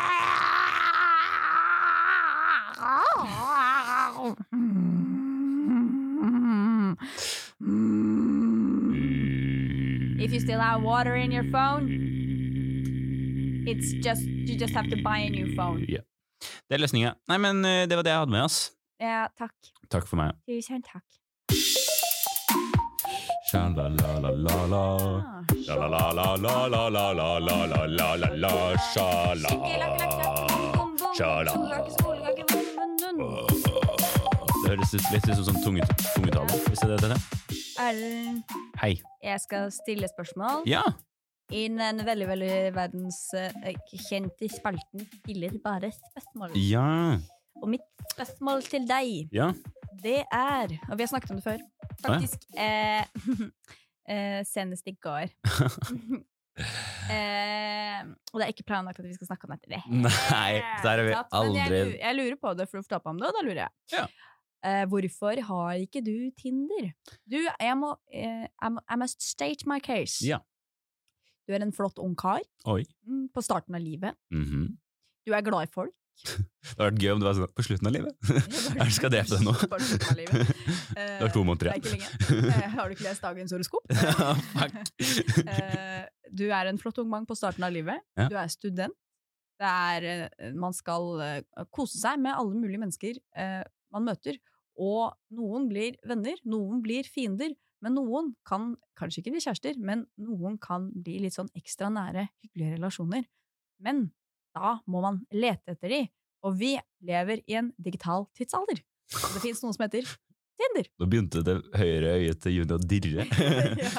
If 10.20 10.32
you 10.32 10.40
still 10.40 10.58
have 10.60 10.82
water 10.82 11.14
in 11.16 11.30
your 11.30 11.44
phone, 11.52 11.88
it's 13.66 13.92
just 14.04 14.22
you 14.22 14.56
just 14.58 14.74
have 14.74 14.88
to 14.90 14.96
buy 15.02 15.18
a 15.18 15.30
new 15.30 15.54
phone. 15.54 15.84
Ja. 15.88 16.00
Det 16.68 16.74
er 16.74 16.78
løsninga. 16.82 17.14
Nei, 17.28 17.38
men 17.38 17.64
eh, 17.64 17.86
det 17.88 17.96
var 17.96 18.02
det 18.06 18.10
jeg 18.12 18.18
hadde 18.24 18.32
med 18.34 18.42
oss. 18.44 18.58
Ja, 19.00 19.28
takk. 19.38 19.54
Takk 19.90 20.06
for 20.10 20.16
meg. 20.20 20.30
Tusen 20.48 20.82
takk. 20.82 21.04
Sha-la-la-la-la-la. 23.50 24.84
Ah, 25.24 25.42
Sha-la-la-la-la-la-la-la-la-la-la. 25.64 28.52
Sha-la. 31.16 32.07
Det 34.68 34.76
høres 34.76 34.90
ut- 34.92 35.12
litt 35.14 35.24
ut 35.30 35.36
som 35.38 35.44
sånn 35.46 35.62
tunge- 35.64 35.86
tungetale. 36.12 36.56
Hvis 36.68 36.80
det 36.84 36.96
er 36.98 37.08
det. 37.08 37.16
Erlend, 37.80 38.42
Hei. 38.76 38.90
jeg 39.24 39.40
skal 39.40 39.70
stille 39.72 40.08
spørsmål. 40.10 40.66
Ja. 40.68 40.82
I 41.50 41.62
den 41.72 42.02
veldig, 42.04 42.26
veldig 42.28 42.74
verdenskjente 42.76 44.50
spalten 44.52 45.06
Stiller 45.22 45.56
bare 45.64 45.88
spørsmål. 45.96 46.52
Ja. 46.60 47.16
Og 47.62 47.68
mitt 47.72 47.86
spørsmål 48.12 48.60
til 48.68 48.84
deg, 48.86 49.30
Ja. 49.32 49.52
det 50.02 50.26
er 50.30 50.68
Og 50.90 50.98
vi 50.98 51.02
har 51.02 51.08
snakket 51.08 51.30
om 51.30 51.40
det 51.40 51.44
før. 51.48 51.64
Faktisk 52.04 52.44
eh, 52.54 53.04
eh, 54.06 54.44
senest 54.44 54.84
i 54.86 54.92
går. 55.00 55.30
eh, 57.08 58.04
og 58.04 58.36
det 58.36 58.44
er 58.44 58.52
ikke 58.52 58.66
planlagt 58.68 58.98
at 59.00 59.06
vi 59.06 59.14
skal 59.16 59.28
snakke 59.32 59.48
om 59.48 59.56
dette. 59.56 59.68
Det 59.70 59.80
er 59.80 59.88
Nei, 59.88 60.60
der 60.82 60.88
har 60.98 61.04
vi 61.08 61.12
sant, 61.14 61.32
Men 61.32 61.54
jeg, 61.54 61.64
aldri 61.64 61.84
lu- 61.88 61.98
jeg 62.02 62.16
lurer 62.20 62.36
på 62.36 62.56
det, 62.58 62.68
for 62.68 62.76
du 62.76 62.82
fortalte 62.84 63.06
meg 63.06 63.14
om 63.14 63.18
det, 63.22 63.28
og 63.28 63.32
da 63.38 63.46
lurer 63.48 63.62
jeg. 63.64 63.70
Ja. 63.96 64.06
Eh, 64.66 64.84
hvorfor 64.90 65.38
har 65.46 65.74
ikke 65.78 66.00
du 66.02 66.30
Tinder? 66.40 66.90
Du, 67.30 67.36
jeg 67.38 67.76
må 67.78 67.92
uh, 67.94 68.46
I 68.50 68.96
must 68.98 69.22
state 69.22 69.68
my 69.70 69.78
case. 69.78 70.18
Ja. 70.26 70.40
Du 71.48 71.54
er 71.54 71.62
en 71.64 71.72
flott 71.72 71.98
ung 72.02 72.16
kar 72.18 72.42
Oi. 72.68 72.82
mm, 73.06 73.28
på 73.32 73.40
starten 73.44 73.74
av 73.78 73.80
livet. 73.84 74.18
Mhm. 74.34 74.74
Du 75.26 75.32
er 75.36 75.40
glad 75.44 75.68
i 75.68 75.72
folk. 75.72 75.94
Det 76.28 76.74
hadde 76.74 76.88
vært 76.88 77.02
gøy 77.04 77.12
om 77.14 77.20
du 77.22 77.24
var 77.28 77.36
sånn 77.38 77.52
på 77.54 77.64
slutten 77.64 77.88
av 77.88 77.94
livet. 77.94 78.16
Jeg 78.82 78.94
skal 78.96 79.12
drepe 79.14 79.36
deg 79.36 79.44
nå. 79.46 79.54
På 79.70 79.78
slutten 79.78 80.10
av 80.10 80.18
livet. 80.18 80.50
Eh, 80.98 81.18
Det 81.20 81.26
er 81.28 81.30
to 81.30 81.42
måneder 81.46 81.68
er. 81.70 81.76
Eh, 81.78 82.64
har 82.74 82.88
du 82.90 82.94
ikke 82.96 83.04
lest 83.06 83.22
dagens 83.22 83.52
horoskop? 83.54 83.84
Eh, 84.98 86.06
du 86.34 86.48
er 86.50 86.66
en 86.72 86.78
flott 86.80 86.98
ung 86.98 87.08
mann 87.12 87.26
på 87.28 87.36
starten 87.38 87.62
av 87.66 87.70
livet. 87.74 88.02
Ja. 88.18 88.26
Du 88.32 88.34
er 88.40 88.50
student. 88.50 88.96
Det 89.58 89.66
er, 89.68 90.28
man 90.58 90.74
skal 90.74 91.20
kose 91.74 91.98
seg 91.98 92.18
med 92.22 92.34
alle 92.34 92.54
mulige 92.54 92.78
mennesker 92.82 93.16
man 93.94 94.06
møter. 94.08 94.38
Og 94.78 95.14
noen 95.34 95.66
blir 95.70 95.96
venner, 96.06 96.38
noen 96.46 96.82
blir 96.84 97.08
fiender. 97.08 97.54
Men 97.84 97.94
noen 97.94 98.32
kan 98.48 98.72
kanskje 98.98 99.22
ikke 99.22 99.36
bli 99.36 99.42
kjærester, 99.44 99.76
men 99.78 100.04
noen 100.18 100.56
kan 100.62 100.88
bli 100.90 101.20
litt 101.22 101.36
sånn 101.36 101.50
ekstra 101.58 101.90
nære, 101.94 102.26
hyggelige 102.42 102.74
relasjoner. 102.74 103.26
Men 103.82 104.08
da 104.56 104.78
må 104.90 105.02
man 105.04 105.20
lete 105.30 105.76
etter 105.76 105.94
de. 105.94 106.00
Og 106.46 106.56
vi 106.58 106.72
lever 107.06 107.42
i 107.46 107.58
en 107.58 107.70
digital 107.78 108.26
tidsalder. 108.38 108.82
Og 109.14 109.36
det 109.36 109.44
fins 109.44 109.62
noe 109.62 109.74
som 109.74 109.86
heter 109.86 110.08
Tinder. 110.58 110.88
Nå 110.98 111.06
begynte 111.06 111.42
det 111.46 111.54
høyre 111.78 112.16
øyet 112.18 112.40
til 112.42 112.56
Juni 112.56 112.74
å 112.74 112.80
dirre. 112.82 113.26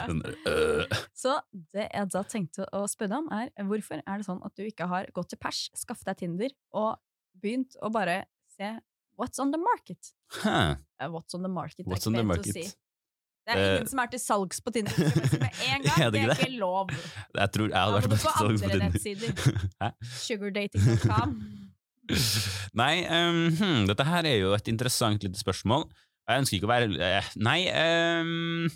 Øh. 0.49 0.83
Så 1.15 1.37
det 1.71 1.85
jeg 1.87 2.09
da 2.11 2.23
tenkte 2.27 2.67
å 2.75 2.83
spørre 2.89 3.21
om, 3.21 3.29
er 3.31 3.51
hvorfor 3.67 4.01
er 4.01 4.19
det 4.19 4.27
sånn 4.27 4.41
at 4.43 4.55
du 4.59 4.65
ikke 4.65 4.89
har 4.91 5.07
gått 5.15 5.31
til 5.33 5.39
pers, 5.39 5.67
skaffet 5.77 6.11
deg 6.11 6.19
Tinder 6.23 6.55
og 6.75 6.99
begynt 7.39 7.77
å 7.79 7.91
bare 7.93 8.23
se 8.51 8.73
what's 9.19 9.39
on 9.43 9.51
the 9.51 9.59
market? 9.61 10.13
Huh. 10.41 10.75
Eh, 10.99 11.07
What's 11.07 11.33
on 11.35 11.43
the 11.43 11.49
market, 11.51 11.85
What's 11.87 12.07
on 12.07 12.13
the 12.17 12.23
market? 12.23 12.53
si. 12.53 12.63
Det 13.49 13.55
er 13.55 13.59
Eh, 13.59 13.75
ingen 13.79 13.87
som 13.89 13.99
er 14.03 14.09
til 14.11 14.19
salgs 14.21 14.59
på 14.61 14.71
Tinder. 14.75 14.93
Med 15.43 15.61
en 15.71 15.81
gang, 15.85 16.01
Er 16.05 16.11
det 16.11 16.19
det 16.21 16.25
er 16.29 16.35
ikke 16.43 16.57
lov. 16.59 16.91
Jeg 17.35 17.51
tror 17.55 17.69
jeg 17.71 17.79
hadde 17.79 17.95
vært 17.95 18.11
på 18.11 18.19
salgs 18.25 18.61
på 18.61 18.69
Tinder. 18.69 19.93
Sugardating.com. 20.25 21.33
Nei, 22.81 22.93
um, 23.05 23.39
hmm, 23.57 23.87
dette 23.89 24.05
her 24.05 24.25
er 24.29 24.37
jo 24.41 24.53
et 24.57 24.69
interessant 24.71 25.23
lite 25.25 25.39
spørsmål. 25.41 25.87
Jeg 26.29 26.43
ønsker 26.43 26.57
ikke 26.59 26.69
å 26.69 26.73
være 26.75 26.93
eh, 27.09 27.31
Nei 27.41 27.59
Um, 27.73 28.69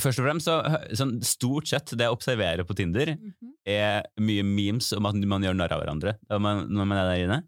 Først 0.00 0.22
og 0.22 0.24
fremst, 0.24 0.46
så, 0.48 0.54
sånn, 0.96 1.18
stort 1.26 1.68
sett 1.68 1.90
det 2.00 2.06
jeg 2.06 2.14
observerer 2.14 2.64
på 2.64 2.72
Tinder, 2.78 3.10
Mhm. 3.12 3.50
er 3.68 4.06
mye 4.24 4.42
memes 4.42 4.86
om 4.96 5.04
at 5.10 5.14
man 5.28 5.42
gjør 5.44 5.54
narr 5.58 5.74
av 5.76 5.82
hverandre 5.82 6.14
man, 6.40 6.62
når 6.72 6.86
man 6.88 6.98
er 7.02 7.10
der 7.10 7.24
inne. 7.26 7.38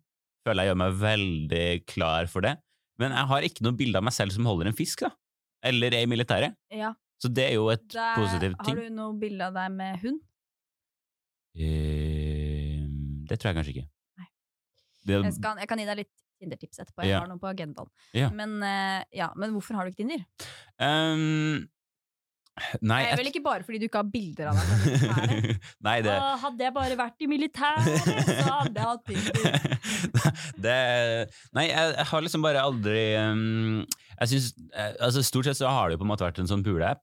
Føler 0.44 0.62
jeg 0.66 0.70
gjør 0.74 0.80
meg 0.82 0.96
veldig 1.00 1.66
klar 1.88 2.26
for 2.28 2.44
det. 2.44 2.54
Men 3.00 3.14
jeg 3.16 3.26
har 3.30 3.42
ikke 3.48 3.64
noe 3.64 3.74
bilde 3.78 3.96
av 3.98 4.04
meg 4.06 4.12
selv 4.14 4.30
som 4.34 4.44
holder 4.46 4.68
en 4.70 4.76
fisk, 4.76 5.00
da. 5.06 5.10
Eller 5.64 5.94
er 5.96 6.04
i 6.04 6.10
militæret. 6.10 6.54
Ja, 6.70 6.92
Så 7.22 7.30
det 7.32 7.46
er 7.50 7.54
jo 7.56 7.70
et 7.72 7.86
der 7.88 8.14
positivt 8.18 8.60
har 8.66 8.76
du 8.76 8.88
noe 8.92 9.14
bilde 9.18 9.46
av 9.48 9.54
deg 9.56 9.70
med 9.72 9.96
hund? 10.02 10.20
Eh, 11.54 12.82
det 13.28 13.38
tror 13.40 13.50
jeg 13.52 13.58
kanskje 13.58 13.74
ikke. 13.74 13.86
Nei. 14.20 14.28
Det, 15.06 15.18
Jeg, 15.24 15.34
skal, 15.38 15.58
jeg 15.62 15.70
kan 15.70 15.80
gi 15.82 15.88
deg 15.88 16.00
litt 16.02 16.12
Tinder-tips 16.42 16.80
etterpå. 16.82 17.04
Jeg 17.06 17.12
Ja. 17.14 17.20
har 17.22 17.28
noe 17.30 17.38
på 17.38 17.48
agendaen. 17.48 17.88
Ja. 18.12 18.28
Men, 18.34 18.56
eh, 18.62 19.04
ja, 19.14 19.30
men 19.36 19.52
hvorfor 19.54 19.74
har 19.78 19.84
du 19.86 19.92
ikke 19.92 20.02
Tinder? 20.02 20.24
ehm, 20.80 21.68
nei, 22.86 23.00
Det 23.04 23.12
er 23.12 23.18
vel 23.18 23.28
ikke 23.32 23.42
bare 23.42 23.64
fordi 23.66 23.78
du 23.82 23.86
ikke 23.88 23.98
har 24.02 24.10
bilder 24.12 24.50
av 24.52 24.58
deg 24.60 25.56
nei, 25.86 25.94
det 26.06 26.12
hadde 26.44 26.62
jeg 26.66 26.74
bare 26.76 26.98
vært 27.00 27.24
i 27.24 27.28
militæret, 27.30 28.04
så 28.28 28.52
hadde 28.60 28.78
jeg 28.78 28.90
hatt 28.90 29.04
Tinder. 29.08 29.48
det, 30.66 30.76
nei, 31.56 31.64
jeg, 31.70 31.94
jeg 31.98 32.06
har 32.12 32.24
liksom 32.26 32.44
bare 32.46 32.62
aldri 32.62 33.02
um, 33.18 33.82
Jeg 34.20 34.30
synes, 34.30 34.46
eh, 34.70 34.94
altså 35.02 35.24
Stort 35.26 35.48
sett 35.50 35.58
så 35.58 35.72
har 35.74 35.88
det 35.90 35.96
jo 35.98 36.02
på 36.04 36.06
en 36.06 36.12
måte 36.14 36.26
vært 36.28 36.38
en 36.44 36.50
sånn 36.50 36.62
puleapp. 36.66 37.02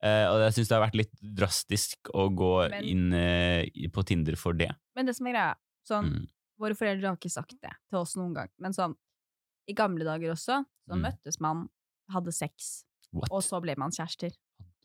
Uh, 0.00 0.24
og 0.32 0.38
jeg 0.46 0.54
syns 0.56 0.70
det 0.70 0.76
har 0.78 0.84
vært 0.86 0.96
litt 0.96 1.12
drastisk 1.36 2.08
å 2.16 2.30
gå 2.32 2.52
Men- 2.72 2.86
inn 2.88 3.12
uh, 3.12 3.88
på 3.92 4.04
Tinder 4.08 4.38
for 4.40 4.56
det. 4.56 4.70
Men 4.96 5.04
det 5.10 5.12
som 5.18 5.28
er 5.28 5.36
greia, 5.36 5.50
sånn, 5.84 6.08
Mm. 6.14 6.24
våre 6.60 6.76
foreldre 6.76 7.08
har 7.12 7.18
ikke 7.20 7.32
sagt 7.32 7.52
det 7.60 7.72
til 7.90 7.98
oss 8.00 8.16
noen 8.16 8.32
gang, 8.36 8.48
men 8.64 8.72
sånn, 8.72 8.94
i 9.68 9.76
gamle 9.76 10.04
dager 10.08 10.32
også, 10.32 10.62
så 10.64 10.96
Mm. 10.96 11.04
møttes 11.04 11.36
man, 11.44 11.66
hadde 12.10 12.32
sex, 12.32 12.86
What? 13.12 13.28
og 13.30 13.42
så 13.44 13.60
ble 13.60 13.74
man 13.76 13.92
kjærester. 13.92 14.32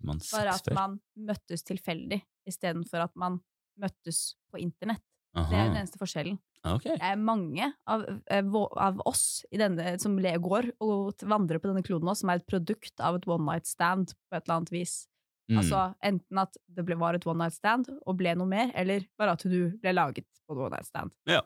Man 0.04 0.20
Bare 0.32 0.54
at 0.56 0.66
før? 0.66 0.74
man 0.76 1.00
møttes 1.18 1.64
tilfeldig, 1.64 2.22
istedenfor 2.48 3.06
at 3.06 3.16
man 3.16 3.40
møttes 3.80 4.36
på 4.52 4.60
internett. 4.62 5.02
Det 5.36 5.42
er 5.52 5.60
Aha. 5.60 5.68
den 5.68 5.78
eneste 5.82 6.00
forskjellen. 6.00 6.38
Okay. 6.66 6.96
Det 6.96 7.02
er 7.04 7.16
mange 7.20 7.66
av, 7.88 8.06
eh, 8.32 8.44
av 8.78 9.02
oss 9.06 9.46
i 9.52 9.58
denne, 9.58 10.00
som 10.02 10.16
går 10.18 10.72
og 10.82 11.14
vandrer 11.22 11.60
på 11.60 11.68
denne 11.70 11.84
kloden 11.84 12.08
også, 12.08 12.24
som 12.24 12.30
er 12.30 12.40
et 12.40 12.48
produkt 12.48 13.00
av 13.00 13.16
et 13.16 13.28
one 13.28 13.46
night 13.46 13.68
stand 13.68 14.14
på 14.30 14.38
et 14.38 14.44
eller 14.48 14.56
annet 14.62 14.72
vis. 14.72 15.08
Mm. 15.52 15.60
Altså 15.62 15.96
enten 16.02 16.38
at 16.42 16.58
det 16.74 16.86
ble, 16.88 16.96
var 16.98 17.14
et 17.14 17.26
one 17.28 17.38
night 17.44 17.54
stand 17.54 17.90
og 18.06 18.18
ble 18.18 18.34
noe 18.36 18.48
mer, 18.50 18.72
eller 18.74 19.06
bare 19.20 19.36
at 19.38 19.44
du 19.46 19.70
ble 19.78 19.94
laget 19.94 20.26
på 20.48 20.56
et 20.56 20.64
one 20.64 20.72
night 20.74 20.88
stand. 20.90 21.12
Ja. 21.30 21.42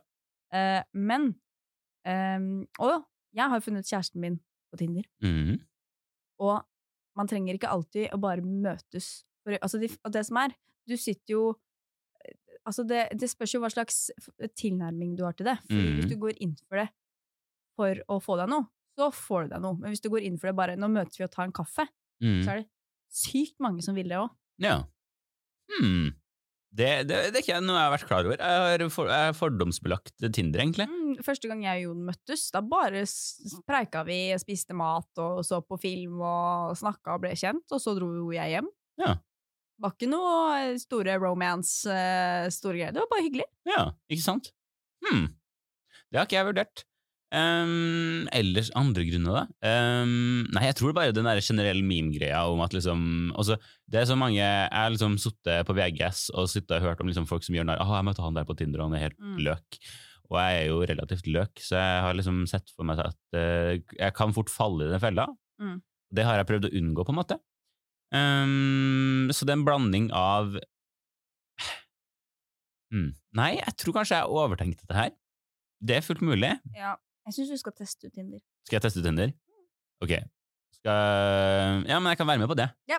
Uh, 0.53 0.81
men 0.93 1.35
ehm, 2.07 2.65
Og 2.79 3.03
jeg 3.35 3.49
har 3.49 3.59
funnet 3.61 3.85
kjæresten 3.85 4.21
min 4.21 4.39
på 4.71 4.77
Tinder, 4.77 5.03
Mm. 5.21 5.59
og 6.39 6.63
man 7.17 7.27
trenger 7.27 7.57
ikke 7.57 7.71
alltid 7.71 8.13
å 8.13 8.19
bare 8.21 8.41
møtes. 8.45 9.25
For, 9.43 9.55
altså 9.61 9.79
det, 9.81 9.93
det 10.13 10.25
som 10.27 10.37
er, 10.37 10.53
du 10.87 10.97
sitter 10.97 11.35
jo 11.37 11.43
Altså 12.67 12.83
det, 12.83 13.05
det 13.17 13.29
spørs 13.31 13.53
jo 13.55 13.61
hva 13.63 13.69
slags 13.71 14.09
tilnærming 14.59 15.13
du 15.17 15.23
har 15.23 15.33
til 15.33 15.47
det. 15.47 15.55
For 15.63 15.79
mm. 15.79 15.93
Hvis 15.95 16.09
du 16.11 16.17
går 16.21 16.35
inn 16.43 16.51
for 16.67 16.77
det 16.77 16.89
for 17.79 18.01
å 18.11 18.17
få 18.21 18.35
deg 18.37 18.49
noe, 18.51 18.67
så 18.99 19.07
får 19.15 19.47
du 19.47 19.53
deg 19.55 19.63
noe. 19.63 19.77
Men 19.79 19.93
hvis 19.95 20.03
du 20.03 20.09
går 20.11 20.25
inn 20.27 20.35
for 20.37 20.51
det 20.51 20.57
bare 20.59 20.75
'nå 20.75 20.89
møtes 20.91 21.17
vi 21.17 21.23
og 21.23 21.31
tar 21.31 21.47
en 21.47 21.55
kaffe', 21.55 21.87
Mm. 22.21 22.43
så 22.43 22.51
er 22.51 22.57
det 22.59 22.67
sykt 23.09 23.55
mange 23.63 23.81
som 23.81 23.95
vil 23.95 24.09
det 24.11 24.17
òg. 24.19 24.29
Ja. 24.59 24.83
Hmm. 25.71 26.11
Det, 26.69 26.89
det, 27.09 27.17
det 27.33 27.39
er 27.39 27.41
ikke 27.41 27.61
noe 27.65 27.79
jeg 27.79 27.87
har 27.87 27.93
vært 27.95 28.07
klar 28.09 28.27
over. 28.27 28.41
Jeg 28.41 28.65
har 28.65 28.83
for, 28.93 29.09
jeg 29.09 29.35
fordomsbelagt 29.39 30.27
Tinder, 30.35 30.61
egentlig. 30.61 30.85
Mm, 30.85 31.15
første 31.25 31.49
gang 31.49 31.63
jeg 31.65 31.81
og 31.81 31.87
Jon 31.87 32.03
møttes, 32.11 32.43
da 32.53 32.61
bare 32.61 33.01
preika 33.67 34.03
vi, 34.05 34.19
spiste 34.41 34.77
mat 34.77 35.23
og 35.23 35.41
så 35.47 35.63
på 35.65 35.79
film 35.81 36.21
og 36.21 36.77
snakka 36.77 37.17
og 37.17 37.25
ble 37.25 37.33
kjent, 37.39 37.65
og 37.73 37.81
så 37.81 37.95
dro 37.97 38.11
jo 38.13 38.29
jeg 38.35 38.53
hjem. 38.53 38.69
Ja. 39.01 39.15
Var 39.79 39.95
ikke 39.95 40.11
noe 40.11 40.77
store 40.81 41.17
romance, 41.23 41.89
eh, 41.89 42.51
store 42.53 42.77
greier. 42.77 42.93
Det 42.93 43.01
var 43.01 43.11
bare 43.15 43.25
hyggelig. 43.25 43.49
Ja, 43.69 43.83
ikke 44.11 44.27
sant? 44.27 44.51
Hmm. 45.07 45.29
Det 46.09 46.19
har 46.19 46.29
ikke 46.29 46.37
jeg 46.37 46.49
vurdert. 46.51 46.85
Ehm, 47.29 48.25
ellers 48.33 48.71
andre 48.77 49.03
grunner, 49.05 49.35
da? 49.35 49.71
Um, 50.01 50.47
nei, 50.49 50.63
jeg 50.65 50.77
tror 50.79 50.95
bare 50.97 51.13
den 51.13 51.27
der 51.29 51.41
generelle 51.45 51.85
meme-greia 51.85 52.39
om 52.49 52.63
at 52.65 52.73
liksom 52.73 53.03
også, 53.37 53.59
Det 53.85 54.01
er 54.01 54.07
så 54.09 54.17
mange 54.17 54.39
Jeg 54.39 54.69
har 54.73 54.89
liksom 54.89 55.17
sittet 55.21 55.67
på 55.67 55.75
VGS 55.77 56.31
og 56.33 56.49
og 56.49 56.81
hørt 56.81 57.01
om 57.01 57.07
liksom 57.07 57.27
folk 57.29 57.43
som 57.45 57.53
gjør 57.53 57.67
narr. 57.69 57.77
'Å, 57.77 57.97
jeg 57.99 58.05
møtte 58.05 58.23
han 58.25 58.33
der 58.33 58.45
på 58.49 58.57
Tinder, 58.57 58.81
og 58.81 58.89
han 58.89 58.97
er 58.97 59.09
helt 59.09 59.19
Mm. 59.19 59.37
løk'. 59.45 59.77
Og 60.31 60.37
jeg 60.37 60.63
er 60.63 60.67
jo 60.69 60.85
relativt 60.85 61.27
løk, 61.27 61.53
så 61.57 61.77
jeg 61.77 62.01
har 62.01 62.13
liksom 62.13 62.47
sett 62.47 62.69
for 62.75 62.83
meg 62.83 62.99
at 62.99 63.17
uh, 63.33 63.77
jeg 63.97 64.13
kan 64.13 64.33
fort 64.33 64.49
falle 64.49 64.85
i 64.85 64.91
den 64.91 64.99
fella. 64.99 65.27
Mm. 65.61 65.81
Det 66.13 66.25
har 66.25 66.37
jeg 66.37 66.47
prøvd 66.47 66.65
å 66.69 66.73
unngå, 66.81 67.05
på 67.05 67.09
en 67.13 67.21
måte. 67.21 67.39
Um, 68.13 69.29
så 69.29 69.45
det 69.45 69.53
er 69.53 69.59
en 69.59 69.65
blanding 69.65 70.11
av 70.11 70.57
Hmm. 72.91 73.13
Nei, 73.37 73.51
jeg 73.61 73.75
tror 73.77 73.93
kanskje 73.99 74.17
jeg 74.17 74.33
overtenkte 74.33 74.87
det 74.89 74.95
her. 74.97 75.11
Det 75.79 75.95
er 75.97 76.01
fullt 76.01 76.23
mulig. 76.25 76.55
Ja. 76.73 76.95
Jeg 77.29 77.35
syns 77.35 77.51
du 77.53 77.61
skal 77.61 77.75
teste 77.77 78.09
ut 78.09 78.15
Tinder. 78.15 78.41
Skal 78.65 78.79
jeg 78.79 78.85
teste 78.87 79.03
ut 79.03 79.05
Tinder? 79.05 79.33
Ok. 80.01 80.15
Skal 80.79 81.85
Ja, 81.85 81.99
men 81.99 82.09
jeg 82.09 82.17
kan 82.17 82.29
være 82.29 82.41
med 82.41 82.49
på 82.49 82.57
det. 82.57 82.65
Ja. 82.89 82.97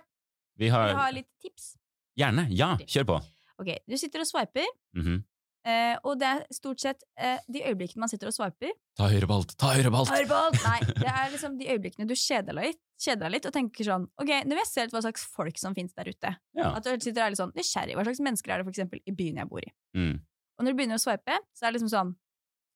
Vi 0.61 0.68
har 0.70 0.93
Vi 0.93 1.01
har 1.01 1.12
litt 1.16 1.31
tips? 1.43 1.72
Gjerne. 2.20 2.47
Ja, 2.55 2.76
kjør 2.85 3.09
på. 3.09 3.18
Ok, 3.61 3.74
Du 3.89 3.97
sitter 3.97 4.22
og 4.22 4.28
sveiper, 4.28 4.66
-hmm. 4.97 5.22
eh, 5.66 5.97
og 6.05 6.20
det 6.20 6.28
er 6.28 6.47
stort 6.53 6.81
sett 6.81 7.03
eh, 7.18 7.39
de 7.53 7.61
øyeblikkene 7.66 8.01
man 8.01 8.09
sitter 8.09 8.28
og 8.28 8.33
sveiper 8.33 8.70
Ta 8.97 9.09
høyre 9.09 9.26
alt, 9.28 9.57
ta 9.59 9.74
høyre 9.74 9.91
på 9.91 9.97
alt! 9.97 10.62
Nei, 10.64 10.81
det 11.03 11.11
er 11.11 11.31
liksom 11.31 11.59
de 11.59 11.68
øyeblikkene 11.68 12.09
du 12.09 12.14
kjeder 12.14 12.55
deg 12.55 12.64
litt, 12.64 12.81
kjeder 13.01 13.24
deg 13.26 13.33
litt 13.33 13.47
og 13.47 13.53
tenker 13.53 13.85
sånn 13.85 14.07
Ok, 14.16 14.31
nå 14.45 14.55
vil 14.55 14.62
jeg 14.62 14.70
se 14.70 14.85
litt 14.85 14.93
hva 14.93 15.03
slags 15.03 15.26
folk 15.26 15.59
som 15.59 15.74
finnes 15.74 15.93
der 15.93 16.09
ute. 16.09 16.37
Ja. 16.55 16.76
At 16.76 16.85
du 16.85 16.91
sitter 17.01 17.20
og 17.20 17.26
er 17.26 17.31
litt 17.31 17.43
sånn 17.43 17.53
nysgjerrig. 17.57 17.97
Hva 17.97 18.05
slags 18.05 18.20
mennesker 18.20 18.53
er 18.53 18.59
det 18.59 18.64
for 18.64 18.70
eksempel 18.70 19.01
i 19.05 19.12
byen 19.12 19.37
jeg 19.37 19.49
bor 19.49 19.61
i? 19.61 19.72
Mm. 19.97 20.20
Og 20.59 20.64
når 20.64 20.72
du 20.72 20.76
begynner 20.76 21.01
å 21.01 21.03
sveipe, 21.03 21.37
så 21.57 21.66
er 21.66 21.72
det 21.72 21.81
liksom 21.81 21.93
sånn 21.93 22.16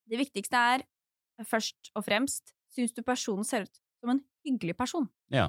Det 0.05 0.19
viktigste 0.19 0.57
er 0.57 0.83
først 1.43 1.91
og 1.95 2.07
fremst 2.07 2.55
Syns 2.75 2.91
du 2.91 3.05
personen 3.07 3.47
ser 3.47 3.69
ut 3.69 3.77
som 4.03 4.11
en 4.11 4.19
hyggelig 4.43 4.75
person? 4.75 5.05
Ja. 5.31 5.45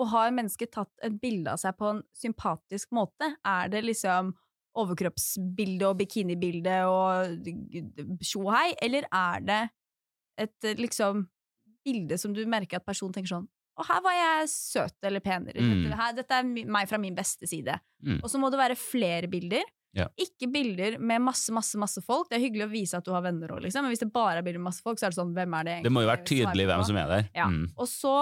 Og 0.00 0.06
har 0.08 0.30
mennesket 0.32 0.70
tatt 0.72 0.88
et 1.04 1.18
bilde 1.20 1.52
av 1.52 1.60
seg 1.60 1.76
på 1.76 1.90
en 1.90 1.98
sympatisk 2.16 2.94
måte? 2.96 3.28
Er 3.44 3.68
det 3.68 3.82
liksom 3.84 4.30
overkroppsbilde 4.80 5.84
og 5.90 5.98
bikinibilde 6.00 6.78
og 6.88 7.44
tjohei, 8.24 8.70
eller 8.80 9.04
er 9.12 9.44
det 9.44 9.60
et 10.46 10.70
liksom 10.80 11.26
bilde 11.84 12.16
som 12.16 12.32
du 12.32 12.40
merker 12.48 12.80
at 12.80 12.88
personen 12.88 13.12
tenker 13.12 13.34
sånn 13.34 13.50
og 13.80 13.88
her 13.88 14.02
var 14.04 14.16
jeg 14.16 14.48
søt 14.52 15.06
eller 15.08 15.22
penere. 15.24 15.62
Mm. 15.62 15.70
Dette, 15.86 15.98
her, 15.98 16.16
dette 16.16 16.38
er 16.38 16.48
meg 16.76 16.88
fra 16.90 16.98
min 17.00 17.16
beste 17.16 17.48
side. 17.48 17.78
Mm. 18.04 18.18
Og 18.20 18.28
så 18.28 18.40
må 18.40 18.50
det 18.52 18.60
være 18.60 18.76
flere 18.78 19.30
bilder. 19.32 19.64
Ja. 19.96 20.06
Ikke 20.20 20.48
bilder 20.48 20.96
med 20.98 21.20
masse, 21.20 21.52
masse 21.52 21.78
masse 21.80 22.00
folk. 22.04 22.30
Det 22.30 22.38
er 22.38 22.44
hyggelig 22.46 22.64
å 22.64 22.72
vise 22.72 22.98
at 22.98 23.04
du 23.04 23.12
har 23.12 23.24
venner 23.24 23.50
òg, 23.52 23.60
liksom. 23.66 23.84
Men 23.84 23.92
hvis 23.92 24.00
det 24.04 24.12
bare 24.12 24.40
er 24.40 24.46
bilder 24.46 24.62
med 24.62 24.70
masse 24.70 24.84
folk, 24.84 25.00
så 25.00 25.08
er 25.08 25.12
det 25.12 25.20
sånn 25.20 25.34
Hvem 25.36 25.58
er 25.58 25.66
det 25.66 25.74
egentlig? 25.74 25.88
Det 25.88 25.96
må 25.96 26.04
jo 26.04 26.12
være 26.12 26.28
tydelig 26.30 26.68
hvem 26.70 26.84
som 26.88 27.00
er 27.02 27.10
der. 27.12 27.26
Ja. 27.36 27.48
Mm. 27.52 27.66
Og 27.76 27.90
så 27.90 28.14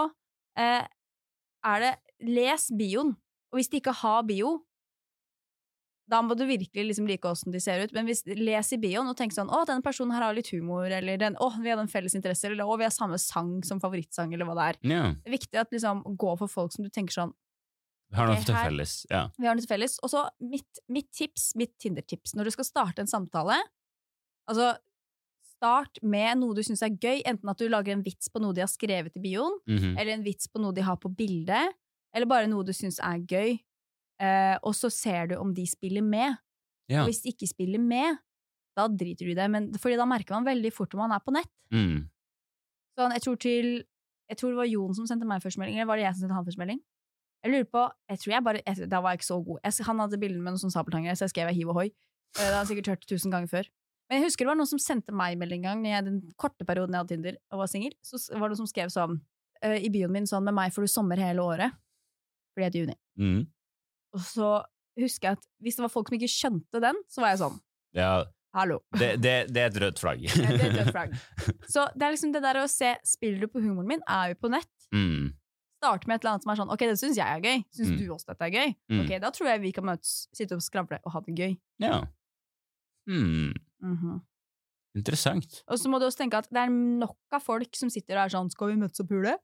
eh, 0.59 0.89
er 1.71 1.87
det 1.87 1.93
Les 2.27 2.67
bioen. 2.77 3.15
Og 3.51 3.59
hvis 3.59 3.71
de 3.71 3.81
ikke 3.81 3.95
har 4.03 4.27
bio, 4.27 4.59
da 6.11 6.21
må 6.27 6.35
du 6.35 6.43
virkelig 6.47 6.89
liksom 6.89 7.07
like 7.07 7.29
åssen 7.29 7.55
de 7.55 7.61
ser 7.63 7.85
ut. 7.85 7.93
Men 7.95 8.09
hvis, 8.09 8.25
les 8.27 8.73
i 8.75 8.79
bioen 8.83 9.09
og 9.11 9.17
tenk 9.19 9.35
sånn 9.35 9.51
Å, 9.51 9.63
denne 9.69 9.85
personen 9.85 10.15
her 10.17 10.27
har 10.27 10.35
litt 10.37 10.51
humor, 10.55 10.91
eller 10.91 11.21
den, 11.21 11.39
å, 11.39 11.53
vi 11.63 11.71
hadde 11.71 11.87
en 11.87 11.93
felles 11.93 12.17
interesse, 12.19 12.49
eller 12.51 12.67
å, 12.67 12.79
vi 12.81 12.87
har 12.87 12.95
samme 12.95 13.19
sang 13.23 13.61
som 13.67 13.83
favorittsang, 13.83 14.35
eller 14.35 14.49
hva 14.49 14.59
det 14.59 14.67
er. 14.73 14.81
Yeah. 14.83 15.15
Det 15.23 15.31
er 15.31 15.37
viktig 15.39 15.63
at 15.63 15.75
liksom 15.75 16.03
gå 16.19 16.35
for 16.43 16.51
folk 16.51 16.75
som 16.75 16.87
du 16.87 16.91
tenker 16.91 17.15
sånn 17.15 17.35
Vi 18.11 18.17
har 18.19 18.27
noe 18.27 18.43
til 18.43 18.55
felles. 18.55 18.95
Ja. 19.11 19.29
vi 19.39 19.47
har 19.47 19.55
noe 19.55 19.63
til 19.63 19.71
felles. 19.71 19.99
Og 20.03 20.11
så 20.11 20.25
mitt, 20.43 20.81
mitt 20.89 21.11
tips, 21.15 21.53
mitt 21.57 21.77
Tinder-tips, 21.79 22.35
når 22.35 22.45
du 22.45 22.51
skal 22.57 22.65
starte 22.67 22.99
en 23.05 23.07
samtale 23.11 23.59
Altså, 24.51 24.73
start 25.57 26.01
med 26.03 26.39
noe 26.41 26.55
du 26.57 26.63
syns 26.67 26.81
er 26.83 26.91
gøy, 26.97 27.21
enten 27.29 27.51
at 27.53 27.61
du 27.61 27.69
lager 27.71 27.93
en 27.95 28.03
vits 28.03 28.31
på 28.33 28.41
noe 28.43 28.55
de 28.57 28.63
har 28.65 28.71
skrevet 28.73 29.15
i 29.15 29.21
bioen, 29.23 29.59
Mhm. 29.69 29.93
eller 30.01 30.13
en 30.17 30.25
vits 30.25 30.49
på 30.49 30.59
noe 30.61 30.73
de 30.75 30.81
har 30.83 30.97
på 30.97 31.11
bildet, 31.15 31.75
eller 32.13 32.27
bare 32.27 32.49
noe 32.49 32.65
du 32.65 32.73
syns 32.73 32.99
er 32.99 33.21
gøy. 33.21 33.61
Eh, 34.21 34.57
og 34.65 34.75
så 34.75 34.91
ser 34.91 35.29
du 35.29 35.37
om 35.37 35.55
de 35.55 35.67
spiller 35.67 36.03
med. 36.03 36.35
ja. 36.89 37.03
Og 37.05 37.07
hvis 37.09 37.23
de 37.23 37.31
ikke 37.33 37.47
spiller 37.49 37.79
med, 37.79 38.19
da 38.77 38.89
driter 38.89 39.25
du 39.27 39.31
i 39.31 39.35
det, 39.35 39.49
men, 39.51 39.73
fordi 39.75 39.97
da 39.97 40.05
merker 40.05 40.31
man 40.35 40.45
veldig 40.45 40.73
fort 40.73 40.93
om 40.95 41.01
man 41.01 41.13
er 41.13 41.21
på 41.21 41.33
nett. 41.33 41.49
Mm. 41.73 42.09
Sånn, 42.99 43.13
jeg 43.13 43.23
tror 43.23 43.39
til 43.39 43.85
Jeg 44.31 44.37
tror 44.39 44.51
det 44.51 44.57
var 44.57 44.67
Jon 44.67 44.95
som 44.95 45.07
sendte 45.07 45.27
meg 45.27 45.43
først 45.43 45.59
melding, 45.59 45.75
eller 45.77 45.87
var 45.87 45.97
det 45.97 46.05
jeg 46.05 46.15
som 46.15 46.21
sendte 46.29 46.35
han 46.35 46.45
først 46.47 46.59
melding? 46.59 46.81
Jeg 47.45 47.53
lurer 47.55 47.69
på, 47.73 47.83
jeg 48.11 48.21
tror 48.21 48.33
jeg 48.35 48.45
bare, 48.45 48.61
jeg, 48.67 48.89
Da 48.91 49.01
var 49.01 49.15
jeg 49.15 49.21
ikke 49.23 49.31
så 49.31 49.39
god. 49.45 49.61
Jeg, 49.65 49.85
han 49.87 50.01
hadde 50.03 50.19
bilder 50.21 50.41
med 50.45 50.53
noen 50.55 50.61
sånn 50.63 50.75
sabeltangere, 50.75 51.17
så 51.17 51.25
jeg 51.27 51.35
skrev 51.35 51.53
hiv 51.57 51.71
og 51.73 51.79
hoi. 51.81 51.87
Eh, 51.89 52.41
Det 52.41 52.49
har 52.51 52.59
han 52.61 52.69
sikkert 52.69 52.91
hørt 52.93 53.07
tusen 53.09 53.33
ganger 53.33 53.49
før. 53.51 53.71
Men 54.11 54.19
jeg 54.19 54.27
husker 54.27 54.45
det 54.45 54.51
var 54.51 54.59
noen 54.59 54.69
som 54.71 54.83
sendte 54.83 55.15
meg 55.15 55.39
melding 55.39 55.65
en 55.65 55.85
gang, 55.85 55.87
i 55.87 56.03
den 56.05 56.19
korte 56.37 56.67
perioden 56.67 56.93
jeg 56.97 57.05
hadde 57.05 57.15
Tinder 57.15 57.39
og 57.53 57.63
var 57.63 57.71
singel. 57.71 57.95
Så 58.03 58.19
var 58.35 58.49
det 58.49 58.57
noen 58.57 58.65
som 58.65 58.71
skrev 58.71 58.91
sånn 58.93 59.21
eh, 59.63 59.79
i 59.87 59.89
bioen 59.93 60.13
min 60.13 60.27
sånn 60.27 60.45
'Med 60.45 60.55
meg 60.55 60.75
får 60.75 60.83
du 60.83 60.91
sommer 60.91 61.17
hele 61.17 61.41
året', 61.41 61.73
fordi 62.53 62.65
jeg 62.65 62.71
heter 62.73 62.81
Juni. 62.81 62.97
Mm. 63.19 63.41
Og 64.19 64.21
så 64.27 64.51
husker 64.99 65.29
jeg 65.29 65.39
at 65.39 65.47
hvis 65.63 65.77
det 65.79 65.83
var 65.87 65.93
folk 65.95 66.11
som 66.11 66.19
ikke 66.19 66.29
skjønte 66.29 66.81
den, 66.83 66.99
så 67.09 67.23
var 67.23 67.33
jeg 67.33 67.39
sånn 67.45 67.61
ja. 67.95 68.25
Hallo. 68.53 68.81
Det, 68.99 69.23
det, 69.23 69.35
det 69.55 69.63
er 69.63 69.69
et 69.71 69.79
rødt 69.79 70.01
flagg. 70.03 70.23
Det 70.27 70.43
er 70.43 70.59
et 70.59 70.75
rødt 70.75 70.91
flagg. 70.91 71.13
Så 71.73 71.85
det 71.95 72.03
er 72.03 72.11
liksom 72.11 72.33
det 72.35 72.43
der 72.43 72.59
å 72.59 72.65
se 72.67 72.97
Spiller 73.07 73.45
du 73.45 73.47
på 73.47 73.63
humoren 73.63 73.87
min? 73.87 74.03
Er 74.11 74.33
vi 74.33 74.39
på 74.43 74.51
nett? 74.51 74.71
Mm. 74.91 75.31
Starte 75.81 76.07
med 76.07 76.17
et 76.19 76.25
eller 76.25 76.35
annet 76.37 76.45
som 76.45 76.53
er 76.53 76.59
sånn 76.61 76.73
Ok, 76.75 76.83
det 76.85 76.99
syns 77.01 77.17
jeg 77.17 77.25
er 77.25 77.41
gøy. 77.41 77.63
Syns 77.73 77.91
Mm. 77.95 77.99
du 77.99 78.09
også 78.13 78.27
dette 78.29 78.45
er 78.45 78.51
gøy? 78.53 78.75
Mm. 78.93 79.01
Ok, 79.05 79.13
da 79.23 79.31
tror 79.33 79.47
jeg 79.49 79.61
vi 79.63 79.73
kan 79.73 79.85
møtes, 79.89 80.29
sitte 80.37 80.53
og 80.59 80.61
skravle 80.63 80.99
og 81.05 81.13
ha 81.15 81.21
det 81.25 81.35
gøy. 81.39 81.55
Ja. 81.81 82.03
Mm. 83.09 83.55
Mhm. 83.83 84.21
Interessant. 84.99 85.63
Og 85.71 85.79
så 85.79 85.89
må 85.89 86.01
du 86.01 86.07
også 86.07 86.19
tenke 86.25 86.37
at 86.41 86.49
det 86.51 86.59
er 86.65 86.69
nok 86.71 87.17
av 87.33 87.43
folk 87.45 87.75
som 87.79 87.89
sitter 87.93 88.19
og 88.19 88.25
er 88.27 88.35
sånn 88.35 88.51
Skal 88.51 88.73
vi 88.73 88.81
møtes 88.83 89.01
og 89.01 89.09
pule? 89.09 89.37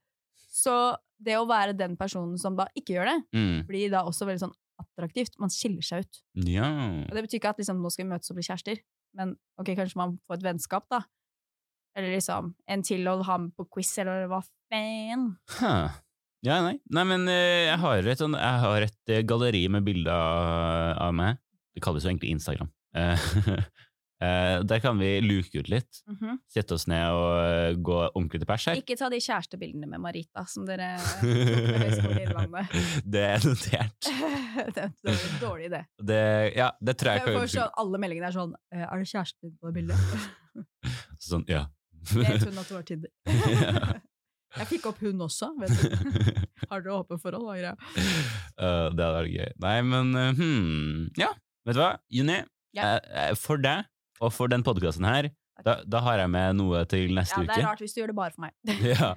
Så 0.50 0.96
det 1.22 1.36
å 1.38 1.46
være 1.48 1.76
den 1.76 1.96
personen 1.96 2.36
som 2.38 2.56
da 2.56 2.66
ikke 2.76 2.96
gjør 2.96 3.06
det, 3.12 3.18
Mm. 3.32 3.66
blir 3.66 3.90
da 3.90 4.02
også 4.04 4.26
veldig 4.26 4.40
sånn 4.48 4.54
attraktivt. 4.80 5.38
Man 5.38 5.48
skiller 5.48 5.82
seg 5.82 6.04
ut. 6.04 6.22
Ja. 6.34 6.66
Og 7.08 7.14
det 7.14 7.24
betyr 7.24 7.40
ikke 7.40 7.48
at 7.50 7.58
liksom, 7.58 7.80
nå 7.80 7.90
skal 7.90 8.04
vi 8.04 8.10
møtes 8.12 8.30
og 8.30 8.36
bli 8.36 8.42
kjærester, 8.44 8.80
men 9.14 9.36
ok, 9.58 9.66
kanskje 9.76 9.96
man 9.96 10.18
får 10.28 10.34
et 10.36 10.42
vennskap, 10.42 10.84
da. 10.90 11.00
Eller 11.94 12.14
liksom 12.16 12.54
en 12.68 12.82
til 12.82 13.04
å 13.08 13.22
ha 13.24 13.38
med 13.38 13.56
på 13.56 13.64
quiz, 13.70 13.96
eller 13.98 14.26
hva 14.28 14.42
faen. 14.70 15.38
Huh. 15.60 15.88
Ja, 16.44 16.60
nei. 16.62 16.76
nei, 16.92 17.04
men 17.08 17.26
eh, 17.32 17.66
jeg 17.70 17.78
har 17.82 18.10
et, 18.12 18.20
sånn, 18.20 18.36
jeg 18.38 18.62
har 18.66 18.84
et 18.86 19.12
eh, 19.12 19.24
galleri 19.26 19.64
med 19.72 19.86
bilder 19.86 20.12
av, 20.12 21.14
meg. 21.16 21.40
Det 21.74 21.82
kalles 21.84 22.04
jo 22.04 22.12
egentlig 22.12 22.34
Instagram. 22.36 22.70
Eh, 24.16 24.62
der 24.64 24.80
kan 24.80 24.96
vi 24.96 25.20
luke 25.20 25.60
ut 25.60 25.68
litt. 25.68 25.98
Mhm. 26.08 26.38
Sette 26.48 26.72
oss 26.74 26.86
ned 26.88 27.12
og 27.12 27.82
gå 27.84 27.96
ordentlig 28.06 28.40
til 28.40 28.48
pers 28.48 28.64
her. 28.70 28.78
Ikke 28.80 28.96
ta 28.96 29.10
de 29.12 29.20
kjærestebildene 29.20 29.88
med 29.90 30.00
Marita 30.00 30.46
som 30.48 30.64
dere 30.64 30.94
det 33.04 33.24
er 33.26 33.44
notert. 33.44 34.08
det 34.74 34.86
er 34.86 35.12
en 35.12 35.36
dårlig 35.42 35.68
idé. 35.68 35.82
Det, 36.00 36.22
ja, 36.56 36.70
det 36.80 36.96
tror 36.96 37.12
jeg 37.12 37.26
Jeg 37.26 37.38
får 37.42 37.52
sånn, 37.58 37.76
alle 37.84 38.00
meldingene 38.06 38.30
er 38.32 38.36
sånn 38.38 38.56
«Eh, 38.72 38.86
Er 38.86 39.04
det 39.04 39.10
kjæresten 39.12 39.50
din 39.50 39.56
på 39.60 39.68
det 39.68 39.74
bildet? 39.82 39.98
Sånn, 41.20 41.44
ja. 41.52 41.66
jeg 42.16 42.40
trodde 42.40 42.60
at 42.62 42.68
det 42.72 42.76
var 42.78 42.88
Tinder? 42.88 44.00
Jeg 44.56 44.68
fikk 44.70 44.90
opp 44.90 45.00
hun 45.04 45.24
også, 45.26 45.50
vet 45.60 45.72
du. 45.76 45.96
Har 46.70 46.82
dere 46.82 46.94
åpent 46.96 47.22
forhold? 47.22 47.52
Eh, 47.60 47.72
det 48.56 49.04
hadde 49.04 49.08
vært 49.18 49.32
gøy. 49.32 49.50
Nei, 49.64 49.76
men 49.86 50.12
uh, 50.16 50.28
hmm. 50.36 51.08
Ja, 51.20 51.32
vet 51.66 51.76
du 51.76 51.82
hva, 51.82 51.90
Juni? 52.12 52.38
Ja. 52.76 52.96
Eh, 52.98 53.32
for 53.40 53.60
deg, 53.60 53.88
og 54.20 54.32
for 54.34 54.52
den 54.52 54.64
podkasten 54.66 55.06
her, 55.08 55.30
da, 55.64 55.78
da 55.88 56.02
har 56.04 56.20
jeg 56.20 56.32
med 56.32 56.58
noe 56.58 56.82
til 56.88 57.14
neste 57.16 57.38
Ja, 57.38 57.46
det 57.48 57.54
er 57.54 57.62
uke. 57.62 57.68
rart 57.70 57.82
hvis 57.84 57.96
du 57.96 58.02
gjør 58.02 58.12
det 58.12 58.18
bare 58.18 58.36
for 58.36 58.46
meg. 58.46 58.56
Ja. 58.92 59.14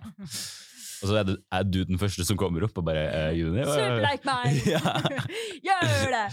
Og 0.99 1.07
så 1.07 1.15
er, 1.15 1.27
det, 1.29 1.37
er 1.55 1.63
du 1.63 1.77
den 1.87 1.99
første 1.99 2.25
som 2.27 2.35
kommer 2.39 2.65
opp 2.67 2.75
og 2.81 2.83
bare 2.89 3.05
uh, 3.07 3.29
Juni? 3.31 3.63
Superlike 3.63 4.27
meg! 4.27 4.57
Ja. 4.67 4.97
Gjør 5.63 6.11
det! 6.15 6.25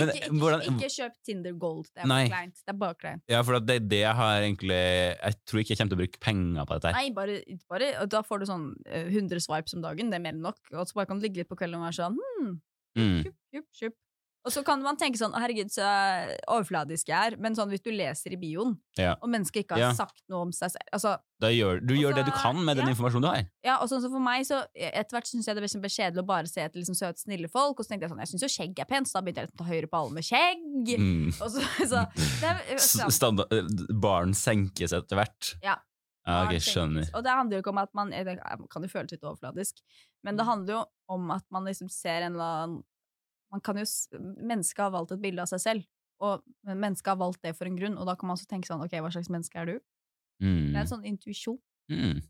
Men, 0.00 0.08
ikke, 0.08 0.24
ikke, 0.24 0.38
hvordan- 0.40 0.62
ikke 0.68 0.90
kjøp 0.94 1.14
Tinder 1.24 1.52
Gold. 1.58 1.86
Det 1.94 2.02
er 2.02 2.06
Nei. 2.10 2.28
bare 2.28 2.32
kleint. 2.34 2.62
Det 2.66 2.78
bare 2.78 2.94
kleint. 2.94 3.22
Ja, 3.28 3.42
for 3.42 3.60
det 3.60 3.88
det 3.88 4.00
jeg 4.00 4.14
har 4.14 4.40
egentlig 4.42 4.70
Jeg 4.78 5.34
tror 5.46 5.60
ikke 5.60 5.70
jeg 5.74 5.78
kommer 5.78 5.90
til 5.94 5.98
å 5.98 6.02
bruke 6.04 6.20
penger 6.20 6.66
på 6.66 6.80
dette. 6.80 6.92
Nei, 6.92 7.10
bare, 7.10 7.40
bare 7.68 8.06
Da 8.06 8.22
får 8.22 8.40
du 8.40 8.46
sånn 8.46 8.74
eh, 8.86 9.04
100 9.10 9.40
swipes 9.40 9.74
om 9.74 9.82
dagen. 9.82 10.10
Det 10.10 10.16
er 10.16 10.24
mer 10.26 10.32
enn 10.32 10.40
nok. 10.42 10.58
Og 10.72 10.86
så 10.86 10.94
bare 10.94 11.06
kan 11.06 11.18
du 11.18 11.26
ligge 11.26 11.36
litt 11.42 11.48
på 11.48 11.56
kvelden 11.56 11.76
og 11.80 11.88
være 11.88 11.98
sånn 12.00 12.16
hmm, 12.18 12.60
Mm. 12.96 13.22
kjup, 13.24 13.34
kjup, 13.52 13.64
kjup. 13.74 13.94
Og 14.44 14.52
så 14.52 14.60
kan 14.64 14.82
man 14.84 14.96
tenke 15.00 15.16
sånn 15.16 15.32
herregud, 15.32 15.70
så 15.72 15.84
overfladisk 16.52 17.08
jeg 17.08 17.32
er. 17.32 17.36
Men 17.40 17.54
sånn 17.56 17.70
hvis 17.72 17.82
du 17.84 17.90
leser 17.94 18.34
i 18.34 18.38
bioen, 18.40 18.74
Ja. 18.98 19.14
og 19.22 19.28
mennesket 19.32 19.64
ikke 19.64 19.76
har 19.78 19.78
Ja. 19.80 19.92
sagt 19.96 20.20
noe 20.28 20.42
om 20.42 20.52
seg 20.52 20.70
selv 20.70 20.84
altså, 20.92 21.18
gjør, 21.40 21.80
du 21.86 21.94
gjør 21.94 22.14
det 22.14 22.24
du 22.26 22.30
Altså, 22.32 22.42
kan 22.42 22.64
med 22.64 22.76
den 22.76 22.86
ja. 22.86 22.92
informasjonen 22.92 23.22
du 23.22 23.28
har. 23.28 23.46
Ja, 23.64 23.76
og 23.80 23.88
sånn 23.88 24.00
som 24.02 24.10
for 24.12 24.20
meg, 24.20 24.44
så 24.46 24.64
etter 24.76 25.16
hvert 25.16 25.26
syns 25.28 25.46
jeg 25.46 25.56
det 25.56 25.62
ble 25.64 25.88
kjedelig 25.88 26.22
å 26.22 26.26
bare 26.26 26.46
se 26.46 26.60
etter 26.60 26.78
liksom 26.80 26.94
søte, 26.96 27.20
snille 27.24 27.48
folk. 27.50 27.78
Og 27.80 27.84
så 27.84 27.88
tenkte 27.92 28.02
jeg 28.08 28.10
sånn, 28.12 28.20
jeg 28.20 28.28
syns 28.32 28.42
jo 28.44 28.52
skjegg 28.52 28.78
er 28.78 28.84
pent, 28.84 29.06
så 29.08 29.14
da 29.14 29.20
begynte 29.22 29.40
jeg 29.40 29.48
liksom 29.48 29.60
å 29.60 29.64
ta 29.64 29.72
høyre 29.72 29.88
på 29.90 29.98
alle 30.00 30.12
med 30.12 30.24
skjegg. 30.24 30.94
Mm. 30.98 31.28
Og 31.40 31.50
så, 31.50 31.60
så 31.90 32.04
det 32.40 32.44
er, 32.44 32.62
S- 32.76 32.96
sånn. 32.96 33.10
Standard, 33.12 33.52
eh, 33.52 33.94
barn 33.94 34.32
senkes 34.34 34.92
etter 34.92 35.16
hvert. 35.16 35.54
Ja. 35.62 35.76
Ja, 36.26 36.46
okay, 36.46 36.56
skjønner. 36.56 37.10
Og 37.12 37.22
det 37.22 37.32
handler 37.36 37.56
jo 37.58 37.62
ikke 37.62 37.68
om 37.74 37.78
at 37.82 37.90
man 37.92 38.08
Det 38.08 38.24
kan 38.72 38.82
jo 38.82 38.88
føles 38.88 39.10
litt 39.12 39.20
overfladisk, 39.24 39.82
men 40.24 40.34
Mm. 40.34 40.38
det 40.38 40.46
handler 40.46 40.72
jo 40.72 40.84
om 41.10 41.30
at 41.32 41.44
man 41.52 41.64
liksom 41.66 41.90
ser 41.90 42.22
en 42.22 42.32
eller 42.32 42.44
annen 42.64 42.84
man 43.54 43.62
kan 43.64 43.78
jo, 43.78 43.84
Mennesket 44.18 44.82
har 44.82 44.90
valgt 44.94 45.14
et 45.14 45.22
bilde 45.22 45.42
av 45.44 45.50
seg 45.52 45.62
selv, 45.62 45.86
og 46.24 46.42
mennesket 46.66 47.12
har 47.14 47.20
valgt 47.20 47.42
det 47.46 47.54
for 47.58 47.70
en 47.70 47.76
grunn. 47.78 47.96
Og 47.98 48.06
da 48.08 48.14
kan 48.18 48.26
man 48.28 48.36
også 48.38 48.48
tenke 48.50 48.66
sånn 48.70 48.82
Ok, 48.84 48.94
hva 48.98 49.10
slags 49.14 49.30
menneske 49.30 49.60
er 49.62 49.66
du? 49.70 49.74
Det 50.42 50.48
er 50.48 50.50
Mm. 50.50 50.76
en 50.82 50.86
sånn 50.90 51.04
intuisjon. 51.06 51.58
Mm. 51.90 52.20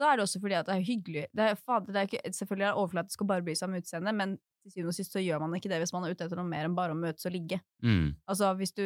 Så 0.00 0.06
er 0.08 0.16
det 0.16 0.24
også 0.24 0.40
fordi 0.42 0.56
at 0.58 0.66
det 0.66 0.74
er 0.74 0.86
hyggelig 0.88 1.26
det 1.36 1.44
er, 1.50 1.54
fader, 1.60 1.92
det 1.92 2.00
er 2.00 2.08
ikke, 2.08 2.32
Selvfølgelig 2.34 2.66
er 2.66 2.72
det 2.72 2.80
overflatisk 2.82 3.22
å 3.22 3.26
bare 3.30 3.44
bry 3.46 3.54
seg 3.54 3.68
om 3.68 3.76
utseendet, 3.78 4.14
men 4.18 4.32
til 4.64 4.72
syvende 4.72 4.88
og 4.94 4.96
sist 4.96 5.12
så 5.14 5.20
gjør 5.22 5.40
man 5.44 5.54
ikke 5.58 5.68
det 5.70 5.78
hvis 5.82 5.92
man 5.94 6.04
er 6.08 6.14
ute 6.16 6.24
etter 6.26 6.40
noe 6.40 6.48
mer 6.48 6.64
enn 6.66 6.74
bare 6.74 6.94
å 6.96 6.98
møtes 6.98 7.26
og 7.28 7.32
ligge. 7.36 7.60
Mm. 7.84 8.14
Altså 8.26 8.50
hvis 8.58 8.72
du 8.74 8.84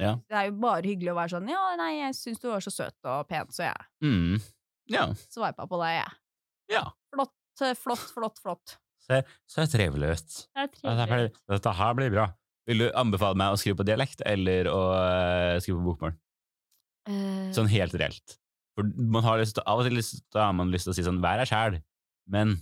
Ja. 0.00 0.14
Det 0.16 0.32
er 0.32 0.46
jo 0.48 0.52
bare 0.56 0.82
hyggelig 0.88 1.12
å 1.12 1.18
være 1.20 1.34
sånn 1.36 1.48
Ja, 1.52 1.76
nei, 1.76 1.90
jeg 2.00 2.14
syns 2.16 2.40
du 2.40 2.48
var 2.48 2.60
så 2.64 2.72
søt 2.72 2.96
og 3.04 3.28
pen, 3.28 3.46
så 3.52 3.68
jeg 3.68 3.76
Mm. 4.02 4.40
Ja. 4.88 5.06
sveipa 5.28 5.68
på 5.68 5.78
deg, 5.78 6.02
jeg. 6.02 6.12
ja. 6.78 6.84
Flott, 7.12 7.34
flott, 7.76 8.08
flott, 8.14 8.38
flott. 8.40 8.78
Se, 9.06 9.22
se 9.48 9.66
trivelig 9.72 10.14
ut. 10.16 10.36
Det 10.54 10.66
er 10.66 10.72
trivelig. 10.74 11.30
Dette 11.50 11.76
her 11.80 11.96
blir 11.98 12.12
bra. 12.14 12.26
Vil 12.68 12.84
du 12.84 12.90
anbefale 12.94 13.38
meg 13.40 13.54
å 13.54 13.58
skrive 13.58 13.80
på 13.80 13.86
dialekt 13.88 14.20
eller 14.28 14.68
å 14.70 14.80
eh, 14.94 15.56
skrive 15.62 15.80
på 15.80 15.88
bokmål? 15.92 16.18
Uh... 17.08 17.48
Sånn 17.56 17.70
helt 17.72 17.96
reelt. 17.98 18.36
For 18.78 18.86
man 18.86 19.24
har 19.26 19.40
lyst 19.40 19.56
til, 19.58 19.64
Av 19.66 19.80
og 19.80 19.88
til 19.88 19.96
lyst, 19.98 20.22
har 20.36 20.52
man 20.54 20.70
lyst 20.70 20.86
til 20.86 20.92
å 20.92 20.98
si 20.98 21.06
sånn 21.06 21.18
Vær 21.24 21.40
deg 21.40 21.50
sjæl, 21.50 21.80
men 22.30 22.54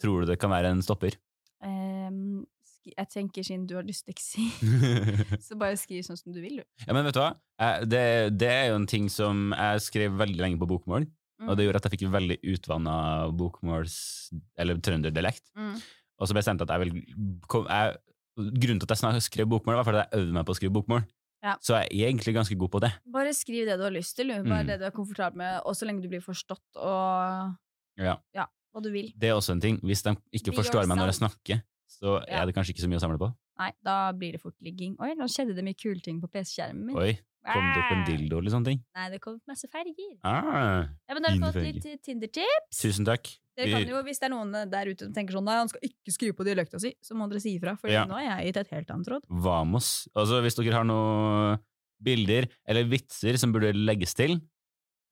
tror 0.00 0.22
du 0.22 0.30
det 0.30 0.38
kan 0.40 0.52
være 0.54 0.70
en 0.72 0.80
stopper? 0.84 1.18
Um, 1.60 2.46
jeg 2.88 3.10
tenker 3.12 3.44
siden 3.44 3.66
du 3.68 3.74
har 3.76 3.84
dysleksi, 3.84 4.46
så 5.46 5.58
bare 5.60 5.76
skriv 5.76 6.06
sånn 6.06 6.16
som 6.16 6.32
du 6.32 6.40
vil, 6.40 6.62
du. 6.62 6.64
ja, 6.86 6.94
men 6.96 7.04
vet 7.04 7.18
du 7.18 7.20
hva? 7.20 7.34
Eh, 7.60 7.82
Det, 7.84 8.04
det 8.40 8.48
er 8.48 8.70
jo 8.70 8.78
en 8.80 8.88
ting 8.88 9.10
som 9.12 9.50
jeg 9.52 9.84
skrev 9.84 10.16
veldig 10.22 10.40
lenge 10.40 10.62
på 10.62 10.70
bokmål, 10.70 11.04
og 11.48 11.56
det 11.56 11.64
gjorde 11.66 11.76
at 11.80 11.86
jeg 11.88 11.94
fikk 11.98 12.10
veldig 12.12 12.38
utvanna 12.54 12.94
bokmåls... 13.36 13.96
Eller 14.58 14.76
trønderdialekt. 14.76 15.50
Mm. 15.56 15.76
Og 16.20 16.28
så 16.28 16.34
bestemte 16.36 16.66
jeg 16.66 16.70
at 16.70 16.74
jeg 16.76 16.84
vil 16.84 17.40
kom, 17.48 17.66
jeg, 17.70 17.96
Grunnen 18.40 18.78
til 18.80 18.86
at 18.86 18.92
jeg 18.94 19.00
snart 19.02 19.22
skrev 19.22 19.46
bokmål, 19.50 19.74
var 19.80 19.84
fordi 19.84 19.98
jeg 20.04 20.20
øvde 20.20 20.32
meg 20.32 20.46
på 20.46 20.52
å 20.54 20.56
skrive 20.56 20.72
bokmål. 20.72 21.02
Ja. 21.42 21.54
Så 21.60 21.74
jeg 21.76 21.88
er 22.00 22.08
egentlig 22.10 22.34
ganske 22.36 22.56
god 22.56 22.70
på 22.72 22.80
det. 22.80 22.90
Bare 23.12 23.32
skriv 23.36 23.66
det 23.68 23.76
du 23.80 23.82
har 23.84 23.92
lyst 23.92 24.16
til. 24.16 24.28
Bare 24.28 24.62
Mm. 24.62 24.66
det 24.68 24.78
du 24.80 24.84
er 24.86 24.90
komfortabel 24.90 25.36
med, 25.40 25.60
og 25.64 25.74
så 25.74 25.84
lenge 25.88 26.02
du 26.02 26.08
blir 26.08 26.20
forstått, 26.24 26.62
og 26.76 27.56
Ja. 27.96 28.16
hva 28.72 28.82
du 28.82 28.90
vil. 28.92 29.12
Det 29.16 29.28
er 29.28 29.34
også 29.34 29.52
en 29.52 29.60
ting. 29.60 29.78
Hvis 29.80 30.02
de 30.02 30.16
ikke 30.32 30.52
Be 30.52 30.62
forstår 30.62 30.86
meg 30.86 30.96
når 30.98 31.06
jeg 31.12 31.20
snakker, 31.20 31.62
så 31.88 32.24
Ja. 32.28 32.42
er 32.42 32.46
det 32.46 32.54
kanskje 32.54 32.72
ikke 32.74 32.84
så 32.84 32.88
mye 32.88 33.00
å 33.00 33.00
samle 33.00 33.18
på. 33.18 33.34
Nei, 33.58 33.72
da 33.82 34.12
blir 34.12 34.32
det 34.32 34.40
fort 34.40 34.54
ligging. 34.62 34.96
Oi, 35.00 35.14
nå 35.14 35.24
skjedde 35.28 35.54
det 35.54 35.64
mye 35.64 35.76
kule 35.76 36.00
ting 36.00 36.20
på 36.20 36.28
PC-skjermen 36.30 36.84
min. 36.86 36.96
Oi, 36.96 37.18
kom 37.44 37.68
det 37.72 37.80
opp 37.80 37.92
en 37.92 38.02
Ah. 38.02 38.06
dildo 38.06 38.38
eller 38.38 38.50
sånne 38.50 38.64
ting? 38.68 38.80
Nei, 38.94 39.08
det 39.10 39.20
kom 39.20 39.34
opp 39.38 39.46
masse 39.48 39.68
ferger. 39.72 40.18
Ah, 40.24 40.86
Ja, 41.08 41.14
men 41.14 41.22
da 41.22 41.30
har 41.30 41.36
du 41.38 41.44
fått 41.46 41.62
litt 41.64 41.86
eh, 41.86 41.96
Tinder-tips. 42.04 42.80
tusen 42.82 43.04
takk. 43.06 43.30
Dere 43.56 43.70
kan 43.72 43.86
jo, 43.88 44.02
Hvis 44.02 44.18
det 44.20 44.30
er 44.30 44.34
noen 44.34 44.52
der 44.70 44.86
ute 44.86 45.04
som 45.04 45.12
tenker 45.12 45.32
sånn 45.36 45.44
Nei, 45.44 45.56
han 45.56 45.68
skal 45.68 45.80
ikke 45.84 46.12
skrive 46.12 46.32
på 46.36 46.44
dialekta 46.44 46.80
si, 46.80 46.94
så 47.02 47.14
må 47.14 47.28
dere 47.28 47.40
si 47.40 47.58
ifra. 47.58 47.78
For 47.78 47.88
Ja. 47.88 48.04
nå 48.04 48.16
er 48.16 48.40
jeg 48.42 48.52
gitt 48.54 48.60
et 48.60 48.70
helt 48.70 48.88
annet 48.90 49.08
råd. 49.08 49.22
Vamos. 49.28 50.08
Altså, 50.14 50.40
hvis 50.42 50.54
dere 50.56 50.72
har 50.72 50.84
noen 50.84 51.58
bilder 52.02 52.48
eller 52.66 52.84
vitser 52.84 53.36
som 53.38 53.52
burde 53.52 53.72
legges 53.74 54.14
til, 54.14 54.40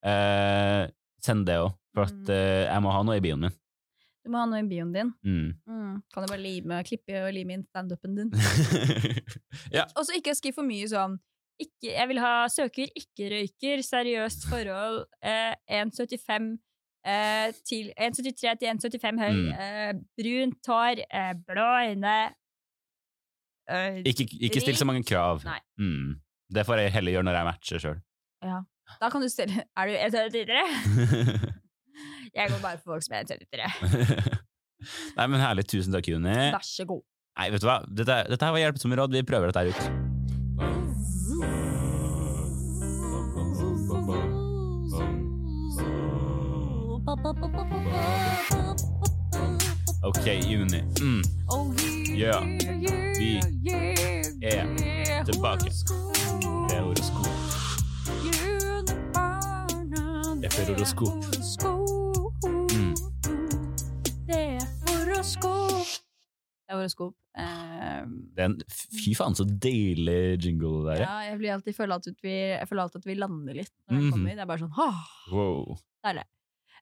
eh, 0.03 0.89
send 1.21 1.47
det 1.47 1.57
òg. 1.59 1.75
For 1.95 2.03
at 2.03 2.13
Mm. 2.15 2.31
eh, 2.31 2.65
jeg 2.73 2.83
må 2.83 2.93
ha 2.93 3.03
noe 3.03 3.17
i 3.17 3.21
bioen 3.21 3.41
min. 3.41 3.51
Du 4.25 4.31
må 4.31 4.39
ha 4.39 4.47
noe 4.47 4.61
i 4.61 4.69
bioen 4.69 4.93
din. 4.93 5.13
Mm. 5.25 5.55
Mm. 5.67 6.03
Kan 6.13 6.23
du 6.25 6.29
bare 6.29 6.43
lime, 6.43 6.83
klippe 6.85 7.27
og 7.27 7.33
lime 7.35 7.51
inn 7.55 7.65
standupen 7.65 8.15
din. 8.15 8.31
ja. 9.73 9.85
Og 9.97 10.05
så 10.05 10.15
ikke 10.17 10.35
skriv 10.37 10.55
for 10.55 10.63
mye 10.65 10.85
sånn 10.89 11.19
ikke, 11.61 11.93
Jeg 11.95 12.09
vil 12.09 12.19
ha 12.23 12.33
søker, 12.49 12.89
ikke 12.97 13.29
røyker, 13.33 13.83
seriøst 13.83 14.47
forhold, 14.51 15.05
eh, 15.23 15.55
1,75 15.81 16.59
eh, 17.05 17.53
til 17.69 17.93
1,73 17.99 18.59
til 18.59 18.69
1,75 18.69 19.19
høy, 19.23 19.33
Mm. 19.33 19.53
eh, 19.53 19.93
brunt 20.19 20.67
hår, 20.73 21.03
eh, 21.11 21.33
blå 21.49 21.69
øyne 21.89 22.17
eh, 23.71 24.03
Ikke, 24.05 24.29
ikke 24.41 24.61
still 24.61 24.77
så 24.77 24.85
mange 24.89 25.05
krav. 25.05 25.43
Mm. 25.79 26.21
Det 26.55 26.65
får 26.67 26.75
jeg 26.85 26.93
heller 26.93 27.13
gjøre 27.13 27.25
når 27.29 27.37
jeg 27.41 27.45
matcher 27.51 27.79
sjøl. 27.85 27.99
Da 29.01 29.11
kan 29.13 29.21
du 29.21 29.29
stille 29.29 29.65
Er 29.77 29.87
du 29.87 29.93
1,73? 29.93 31.59
Jeg 32.35 32.51
går 32.51 32.61
bare 32.63 32.79
for 32.79 32.93
folk 32.95 33.03
som 33.03 33.15
er 33.19 33.25
1,73. 33.27 34.39
Nei, 35.17 35.27
men 35.27 35.41
herlig. 35.43 35.65
Tusen 35.67 35.93
takk, 35.93 36.07
Juni. 36.09 36.31
Vær 36.55 36.63
så 36.63 36.85
god. 36.87 37.03
Nei, 37.39 37.49
vet 37.51 37.61
du 37.65 37.67
hva? 37.67 37.81
Dette, 37.91 38.19
dette 38.31 38.51
var 38.55 38.63
hjelpsomme 38.63 38.99
råd. 39.01 39.17
Vi 39.19 39.23
prøver 39.27 39.51
dette 39.51 39.65
her 39.65 39.73
ut. 39.75 40.18
Ok, 50.03 50.27
Juni. 50.51 50.81
Mm. 51.01 51.23
Ja. 52.17 52.41
Vi 53.19 53.41
er 54.43 55.25
tilbake. 55.25 55.71
Det 56.69 56.77
er 56.77 56.83
horoskop. 56.83 57.27
Det 60.41 60.47
er 60.47 60.67
horoskop. 60.67 61.13
Mm. 62.73 62.95
Det 64.27 64.39
er 64.39 64.65
horoskop. 64.87 65.87
Det 66.67 66.71
er 66.71 66.77
horoskop. 66.77 67.15
Eh, 67.39 68.03
Det 68.37 68.43
er 68.43 68.49
en, 68.53 68.57
fy 68.71 69.15
faen, 69.19 69.35
så 69.35 69.45
deilig 69.45 70.39
jingle 70.45 70.69
det 70.69 70.87
der 70.87 70.93
er. 70.93 71.01
ja, 71.05 71.19
jeg, 71.31 71.39
blir 71.39 71.53
alltid, 71.53 71.75
føler 71.77 71.95
alltid 71.99 72.13
at 72.17 72.23
vi, 72.23 72.35
jeg 72.55 72.69
føler 72.69 72.83
alltid 72.83 73.01
at 73.03 73.07
vi 73.07 73.15
lander 73.15 73.55
litt 73.55 73.73
når 73.89 73.95
det 73.97 74.03
Mhm. 74.05 74.11
kommer. 74.13 74.31
Det 74.35 74.39
er 74.41 74.47
bare 74.47 74.59
sånn 74.59 74.75
«Åh, 74.79 74.99
Wow. 75.33 75.77
Deilig. 76.05 76.25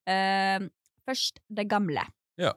Eh, 0.07 0.67
først 1.07 1.41
det 1.49 1.67
gamle. 1.71 2.05
Ja. 2.39 2.53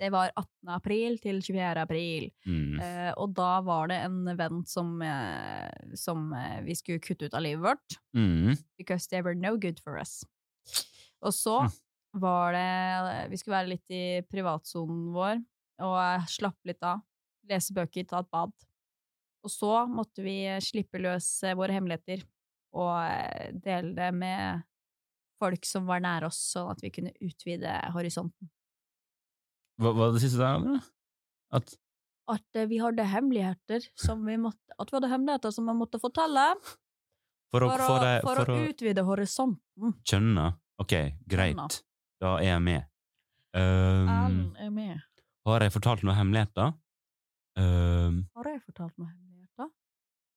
Det 0.00 0.08
var 0.14 0.30
18. 0.32 0.70
april 0.72 1.18
til 1.20 1.42
24. 1.44 1.82
april. 1.82 2.30
Mm. 2.48 2.78
Uh, 2.80 3.10
og 3.20 3.34
da 3.36 3.50
var 3.60 3.90
det 3.90 3.98
en 4.06 4.30
venn 4.38 4.62
som, 4.64 4.94
uh, 5.04 5.68
som 5.94 6.30
vi 6.64 6.72
skulle 6.78 7.02
kutte 7.04 7.28
ut 7.28 7.36
av 7.36 7.44
livet 7.44 7.60
vårt. 7.66 7.98
Mm. 8.16 8.54
Because 8.80 9.08
they 9.12 9.20
were 9.20 9.36
no 9.36 9.58
good 9.60 9.76
for 9.84 9.98
us. 10.00 10.22
Og 11.20 11.34
så 11.36 11.58
Hm. 11.66 11.70
var 12.16 12.52
det 12.56 13.30
Vi 13.30 13.36
skulle 13.36 13.58
være 13.58 13.72
litt 13.74 13.90
i 13.92 14.22
privatsonen 14.24 15.12
vår 15.12 15.44
og 15.84 16.24
slappe 16.32 16.64
litt 16.72 16.82
av. 16.82 17.02
Lese 17.50 17.74
bøker, 17.76 18.08
ta 18.08 18.20
et 18.24 18.30
bad. 18.32 18.52
Og 19.44 19.50
så 19.52 19.86
måtte 19.88 20.24
vi 20.24 20.46
slippe 20.64 20.96
løs 21.00 21.28
våre 21.56 21.72
hemmeligheter 21.76 22.24
og 22.72 23.60
dele 23.64 23.92
det 23.96 24.14
med 24.14 24.62
folk 25.40 25.64
som 25.68 25.86
var 25.88 26.02
nære 26.04 26.28
oss, 26.28 26.38
sånn 26.54 26.70
at 26.72 26.82
vi 26.84 26.90
kunne 26.94 27.12
utvide 27.24 27.72
horisonten. 27.94 28.50
Hva 29.80 29.94
var 29.96 30.12
det 30.14 30.20
siste 30.26 30.40
der? 30.42 30.60
da? 30.66 30.80
At 31.56 31.72
At 32.30 32.58
eh, 32.60 32.66
vi 32.70 32.78
hadde 32.78 33.02
hemmeligheter 33.10 33.86
som 33.98 34.20
vi 34.28 34.36
måtte 34.38 34.76
At 34.78 34.90
vi 34.92 34.98
hadde 35.00 35.08
hemmeligheter 35.10 35.50
som 35.56 35.66
vi 35.66 35.74
måtte 35.74 35.98
fortelle 35.98 36.44
For 37.50 37.64
å, 37.66 37.70
for 37.72 37.80
å, 37.82 37.86
for 37.88 38.04
å, 38.06 38.10
for 38.22 38.42
for 38.44 38.52
å 38.54 38.58
utvide 38.70 39.02
horisonten. 39.08 39.94
skjønne. 40.06 40.44
Ok, 40.78 40.92
greit. 41.26 41.56
Skjønne. 41.56 41.82
Da 42.22 42.34
er 42.38 42.50
jeg 42.52 42.62
med. 42.68 42.86
Um, 43.56 44.52
er 44.60 44.70
med. 44.70 45.00
har 45.48 45.64
jeg 45.64 45.72
fortalt 45.74 46.04
noen 46.06 46.14
hemmeligheter? 46.20 46.70
Um, 47.58 48.20
Har 48.38 48.46
jeg 48.52 48.60
fortalt 48.68 48.94
noen 49.00 49.08
hemmeligheter? 49.10 49.72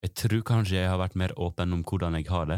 jeg 0.04 0.14
tror 0.20 0.42
kanskje 0.50 0.80
jeg 0.80 0.90
har 0.90 0.98
vært 1.00 1.14
mer 1.20 1.32
åpen 1.40 1.72
om 1.78 1.84
hvordan 1.88 2.18
jeg 2.18 2.26
har 2.28 2.50
det, 2.50 2.58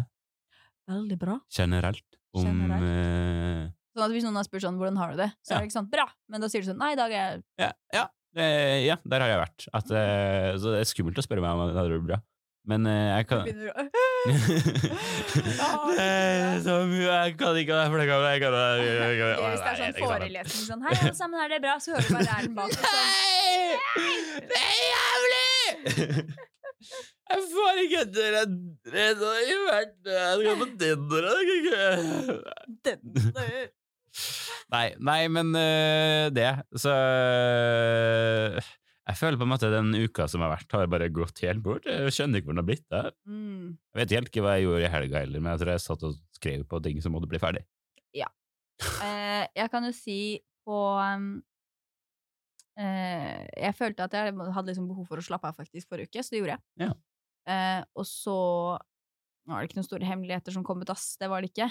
Veldig 0.90 1.18
bra. 1.22 1.36
generelt. 1.54 2.06
Om 2.36 2.72
eh, 2.76 3.64
Sånn 3.96 4.04
at 4.04 4.12
Hvis 4.12 4.26
noen 4.28 4.36
har 4.36 4.44
spurt 4.44 4.62
sånn, 4.66 4.76
hvordan 4.78 4.98
har 5.00 5.12
du 5.12 5.18
det, 5.24 5.30
så 5.40 5.50
Ja. 5.52 5.56
er 5.56 5.60
det 5.64 5.70
ikke 5.70 5.80
sånn 5.80 5.90
bra, 5.92 6.06
men 6.28 6.42
da 6.44 6.48
sier 6.52 6.62
du 6.62 6.68
sånn 6.72 6.78
nei, 6.82 6.92
i 6.92 7.00
dag 7.00 7.12
er 7.12 7.22
jeg 7.32 7.44
ja, 7.64 7.72
ja, 7.94 8.06
det, 8.36 8.48
ja, 8.86 8.96
der 9.08 9.20
har 9.24 9.30
jeg 9.32 9.40
vært. 9.40 9.68
At, 9.74 9.92
eh, 9.96 10.58
så 10.60 10.74
det 10.76 10.80
er 10.84 10.90
skummelt 10.90 11.16
å 11.18 11.24
spørre 11.24 11.40
meg 11.42 11.52
om 11.56 11.68
det 11.70 11.78
hadde 11.80 11.94
vært 11.96 12.08
bra. 12.10 12.18
Men 12.68 12.82
eh, 12.90 13.18
jeg 13.22 13.28
kan 13.30 13.44
begynner 13.46 13.70
å 13.70 13.74
Det 15.96 16.02
er 16.02 16.60
så 16.66 16.76
mye 16.90 17.06
Jeg 17.06 17.36
kan 17.38 17.54
ikke 17.62 17.76
det, 17.78 17.84
for 17.94 17.98
det 18.02 18.08
kan 18.10 18.24
jeg 18.26 18.40
kan 18.42 18.54
jeg 18.58 18.82
kan- 18.82 18.98
jeg 19.06 19.18
kan- 19.22 19.38
Hvis 19.46 19.62
det 19.62 19.70
er 19.70 19.78
Nei, 19.78 19.78
sånn 19.78 19.86
ikke 19.86 20.02
sant. 20.02 20.10
forelesning 20.10 20.66
sånn 20.66 20.82
Hei, 20.82 20.94
alle 21.06 21.14
sammen, 21.20 21.38
er 21.46 21.50
det 21.54 21.62
bra? 21.62 21.76
Så 21.78 21.94
hører 21.94 22.08
du 22.08 22.14
bare 22.16 22.26
Erlend 22.40 22.56
bak. 22.56 22.66
og 22.66 22.72
Sånn. 22.74 22.82
Nei! 22.96 23.78
Det 24.50 24.60
er 24.66 24.76
jævlig! 24.92 25.46
Jeg 27.26 27.46
får 27.52 27.80
ikke 27.86 28.02
en 28.04 28.18
redd 28.36 29.24
i 29.26 29.58
verden. 29.66 29.96
Jeg 30.06 30.36
skal 30.42 30.60
på 30.62 30.68
ikke- 31.56 32.38
Den- 32.86 33.74
Nei, 34.72 34.86
nei, 35.04 35.28
men 35.28 35.50
uh, 35.52 36.30
det 36.32 36.46
Så 36.80 36.92
Jeg 39.06 39.18
føler 39.20 39.38
på 39.38 39.44
en 39.46 39.52
måte 39.52 39.70
den 39.74 39.90
uka 39.94 40.26
som 40.32 40.42
har 40.42 40.54
vært, 40.56 40.72
har 40.72 40.88
bare 40.90 41.10
gått 41.14 41.42
helt 41.46 41.62
bort. 41.66 41.86
Jeg 41.86 42.14
skjønner 42.16 42.40
ikke 42.40 42.50
hvor 42.50 42.56
den 42.56 42.64
har 42.64 42.70
blitt 42.70 42.96
av. 42.96 43.12
Mm. 43.28 43.76
Jeg 43.94 44.00
vet 44.02 44.16
helt 44.18 44.32
ikke 44.32 44.46
hva 44.46 44.56
jeg 44.56 44.66
gjorde 44.66 44.88
i 44.88 44.94
helga 44.96 45.22
heller, 45.22 45.44
men 45.44 45.52
jeg 45.54 45.62
tror 45.62 45.74
jeg 45.76 45.84
satt 45.84 46.06
og 46.08 46.16
skrev 46.40 46.64
på 46.72 46.80
ting 46.88 47.02
som 47.04 47.14
måtte 47.14 47.30
bli 47.30 47.42
ferdig. 47.42 47.66
Eh, 49.06 49.46
jeg 49.56 49.72
kan 49.72 49.86
jo 49.88 49.92
si 49.96 50.18
på 50.68 50.78
um, 51.00 51.28
eh, 52.76 53.46
Jeg 53.56 53.76
følte 53.78 54.04
at 54.04 54.18
jeg 54.18 54.34
hadde 54.36 54.68
liksom 54.68 54.90
behov 54.90 55.08
for 55.08 55.22
å 55.22 55.24
slappe 55.24 55.48
av 55.48 55.56
faktisk 55.56 55.88
forrige 55.88 56.10
uke, 56.12 56.24
så 56.26 56.34
det 56.34 56.42
gjorde 56.42 56.58
jeg. 56.58 56.64
Ja. 56.84 56.90
Eh, 57.48 57.82
og 57.96 58.06
så 58.10 58.36
var 59.46 59.60
det 59.62 59.70
ikke 59.70 59.78
noen 59.80 59.88
store 59.90 60.08
hemmeligheter 60.10 60.56
som 60.56 60.64
kom 60.66 60.82
ut, 60.82 60.90
ass. 60.90 61.16
Det 61.22 61.30
var 61.30 61.42
det 61.46 61.52
ikke. 61.54 61.68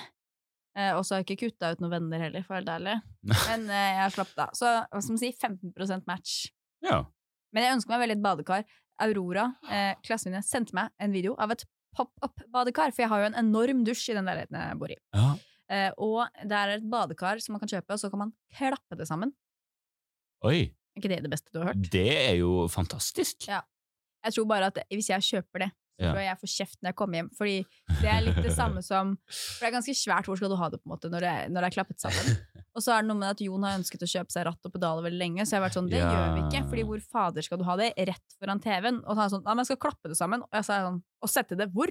Eh, 0.79 0.93
og 0.95 1.03
så 1.07 1.14
har 1.16 1.22
jeg 1.22 1.29
ikke 1.31 1.49
kutta 1.49 1.72
ut 1.75 1.83
noen 1.83 1.95
venner 1.97 2.22
heller, 2.27 2.45
for 2.47 2.55
å 2.55 2.59
være 2.59 2.64
helt 2.64 2.75
ærlig. 2.77 2.97
Men 3.51 3.66
eh, 3.70 3.91
jeg 3.95 4.03
har 4.05 4.14
slappet 4.14 4.43
av. 4.47 4.55
Så 4.59 4.70
hva 4.70 5.03
skal 5.03 5.16
man 5.16 5.22
si, 5.22 5.31
15% 5.35 6.09
match. 6.11 6.37
Ja. 6.87 7.01
Men 7.55 7.66
jeg 7.66 7.77
ønsker 7.79 7.95
meg 7.95 8.05
veldig 8.05 8.18
et 8.18 8.25
badekar. 8.27 8.66
Aurora, 9.05 9.49
eh, 9.70 9.95
klassen 10.07 10.31
min, 10.35 10.43
sendte 10.47 10.75
meg 10.79 10.93
en 11.03 11.14
video 11.14 11.35
av 11.43 11.51
et 11.55 11.64
pop-up-badekar, 11.95 12.91
for 12.95 13.05
jeg 13.05 13.11
har 13.11 13.22
jo 13.22 13.27
en 13.33 13.37
enorm 13.39 13.83
dusj 13.87 14.09
i 14.11 14.16
den 14.18 14.27
leiligheten 14.27 14.59
jeg 14.59 14.79
bor 14.83 14.95
i. 14.95 15.01
ja. 15.16 15.33
Eh, 15.72 15.89
og 15.97 16.27
det 16.45 16.53
er 16.53 16.70
et 16.75 16.83
badekar 16.93 17.39
som 17.41 17.55
man 17.55 17.62
kan 17.62 17.70
kjøpe, 17.70 17.95
og 17.95 18.01
så 18.03 18.11
kan 18.12 18.20
man 18.20 18.33
klappe 18.53 18.99
det 19.01 19.07
sammen. 19.09 19.31
Oi, 20.45 20.59
Er 20.93 21.01
ikke 21.01 21.09
det 21.09 21.22
det 21.25 21.31
beste 21.33 21.49
du 21.55 21.57
har 21.62 21.70
hørt? 21.70 21.87
det 21.95 22.03
er 22.18 22.35
jo 22.37 22.66
fantastisk. 22.70 23.47
Ja. 23.49 23.62
Jeg 24.25 24.33
tror 24.39 24.47
bare 24.51 24.66
at 24.72 24.79
hvis 24.91 25.09
jeg 25.12 25.20
kjøper 25.31 25.66
det, 25.66 25.70
så 25.95 26.09
tror 26.11 26.18
jeg 26.18 26.27
jeg 26.27 26.39
får 26.41 26.51
kjeft 26.51 26.79
når 26.83 26.89
jeg 26.91 26.97
kommer 26.99 27.14
hjem. 27.20 27.29
Fordi 27.39 27.53
det 28.01 28.09
er 28.11 28.20
litt 28.25 28.39
det 28.43 28.51
samme 28.57 28.81
som 28.83 29.12
For 29.31 29.62
det 29.62 29.68
er 29.68 29.75
ganske 29.77 29.95
svært 29.95 30.27
hvor 30.27 30.37
skal 30.41 30.51
du 30.51 30.57
ha 30.59 30.68
det 30.72 30.81
på 30.83 30.89
en 30.89 30.95
måte 30.97 31.11
når 31.12 31.22
det, 31.22 31.35
når 31.55 31.62
det 31.62 31.68
er 31.70 31.77
klappet 31.77 32.01
sammen. 32.03 32.33
Og 32.75 32.83
så 32.83 32.97
er 32.97 33.05
det 33.05 33.11
noe 33.12 33.20
med 33.20 33.29
at 33.31 33.43
Jon 33.45 33.62
har 33.62 33.77
ønsket 33.79 34.03
å 34.03 34.09
kjøpe 34.11 34.35
seg 34.35 34.47
ratt 34.49 34.66
og 34.66 34.72
pedaler 34.75 35.07
veldig 35.07 35.20
lenge, 35.20 35.45
så 35.47 35.55
jeg 35.55 35.61
har 35.61 35.66
vært 35.68 35.77
sånn, 35.79 35.91
det 35.93 36.01
Ja. 36.03 36.09
gjør 36.11 36.33
vi 36.35 36.43
ikke. 36.49 36.64
Fordi 36.72 36.85
hvor 36.89 37.05
fader 37.14 37.47
skal 37.47 37.59
du 37.61 37.64
ha 37.68 37.77
det? 37.79 37.93
Rett 38.11 38.35
foran 38.41 38.61
TV-en? 38.64 38.99
Og 39.05 39.12
så 39.14 39.18
er 39.18 39.22
han 39.22 39.31
sånn, 39.37 39.45
ja, 39.47 39.55
men 39.55 39.62
jeg 39.62 39.70
skal 39.70 39.83
klappe 39.87 40.11
det 40.11 40.18
sammen. 40.18 40.43
Og 40.43 40.59
jeg 40.59 40.64
sa 40.66 40.81
sånn, 40.89 40.99
og 41.25 41.31
sette 41.33 41.57
det 41.59 41.66
hvor? 41.72 41.91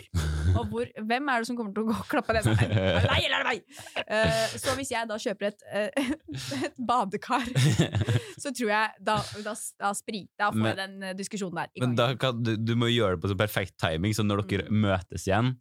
Og 0.53 0.67
hvor, 0.69 0.85
hvem 1.09 1.29
er 1.33 1.41
det 1.43 1.49
som 1.49 1.57
kommer 1.57 1.73
til 1.75 1.85
å 1.85 1.89
gå 1.89 1.95
og 1.97 2.07
klappe 2.11 2.35
sammen? 2.45 2.61
Er 2.69 2.99
det 3.01 3.09
deg, 3.09 3.25
eller 3.25 3.37
er 3.37 3.43
det 3.43 3.49
meg? 3.49 4.05
Eh, 4.05 4.55
så 4.61 4.75
hvis 4.77 4.93
jeg 4.93 5.09
da 5.09 5.17
kjøper 5.25 5.49
et, 5.49 5.65
uh, 5.73 6.13
et 6.69 6.79
badekar, 6.89 7.47
så 8.43 8.53
tror 8.53 8.69
jeg 8.75 9.03
da, 9.09 9.17
da, 9.45 9.55
da, 9.81 9.93
sprit, 9.97 10.29
da 10.39 10.51
får 10.53 10.69
jeg 10.69 10.79
den 10.83 10.97
eh, 11.09 11.15
diskusjonen 11.17 11.63
der 11.63 11.73
i 11.73 11.83
Men 11.85 11.97
da 11.99 12.09
kan, 12.19 12.41
du, 12.45 12.53
du 12.61 12.75
må 12.79 12.91
gjøre 12.93 13.17
det 13.17 13.23
på 13.25 13.33
sånn 13.33 13.41
perfekt 13.41 13.77
timing, 13.81 14.13
så 14.17 14.25
når 14.27 14.45
dere 14.51 14.69
møtes 14.73 15.27
igjen 15.29 15.55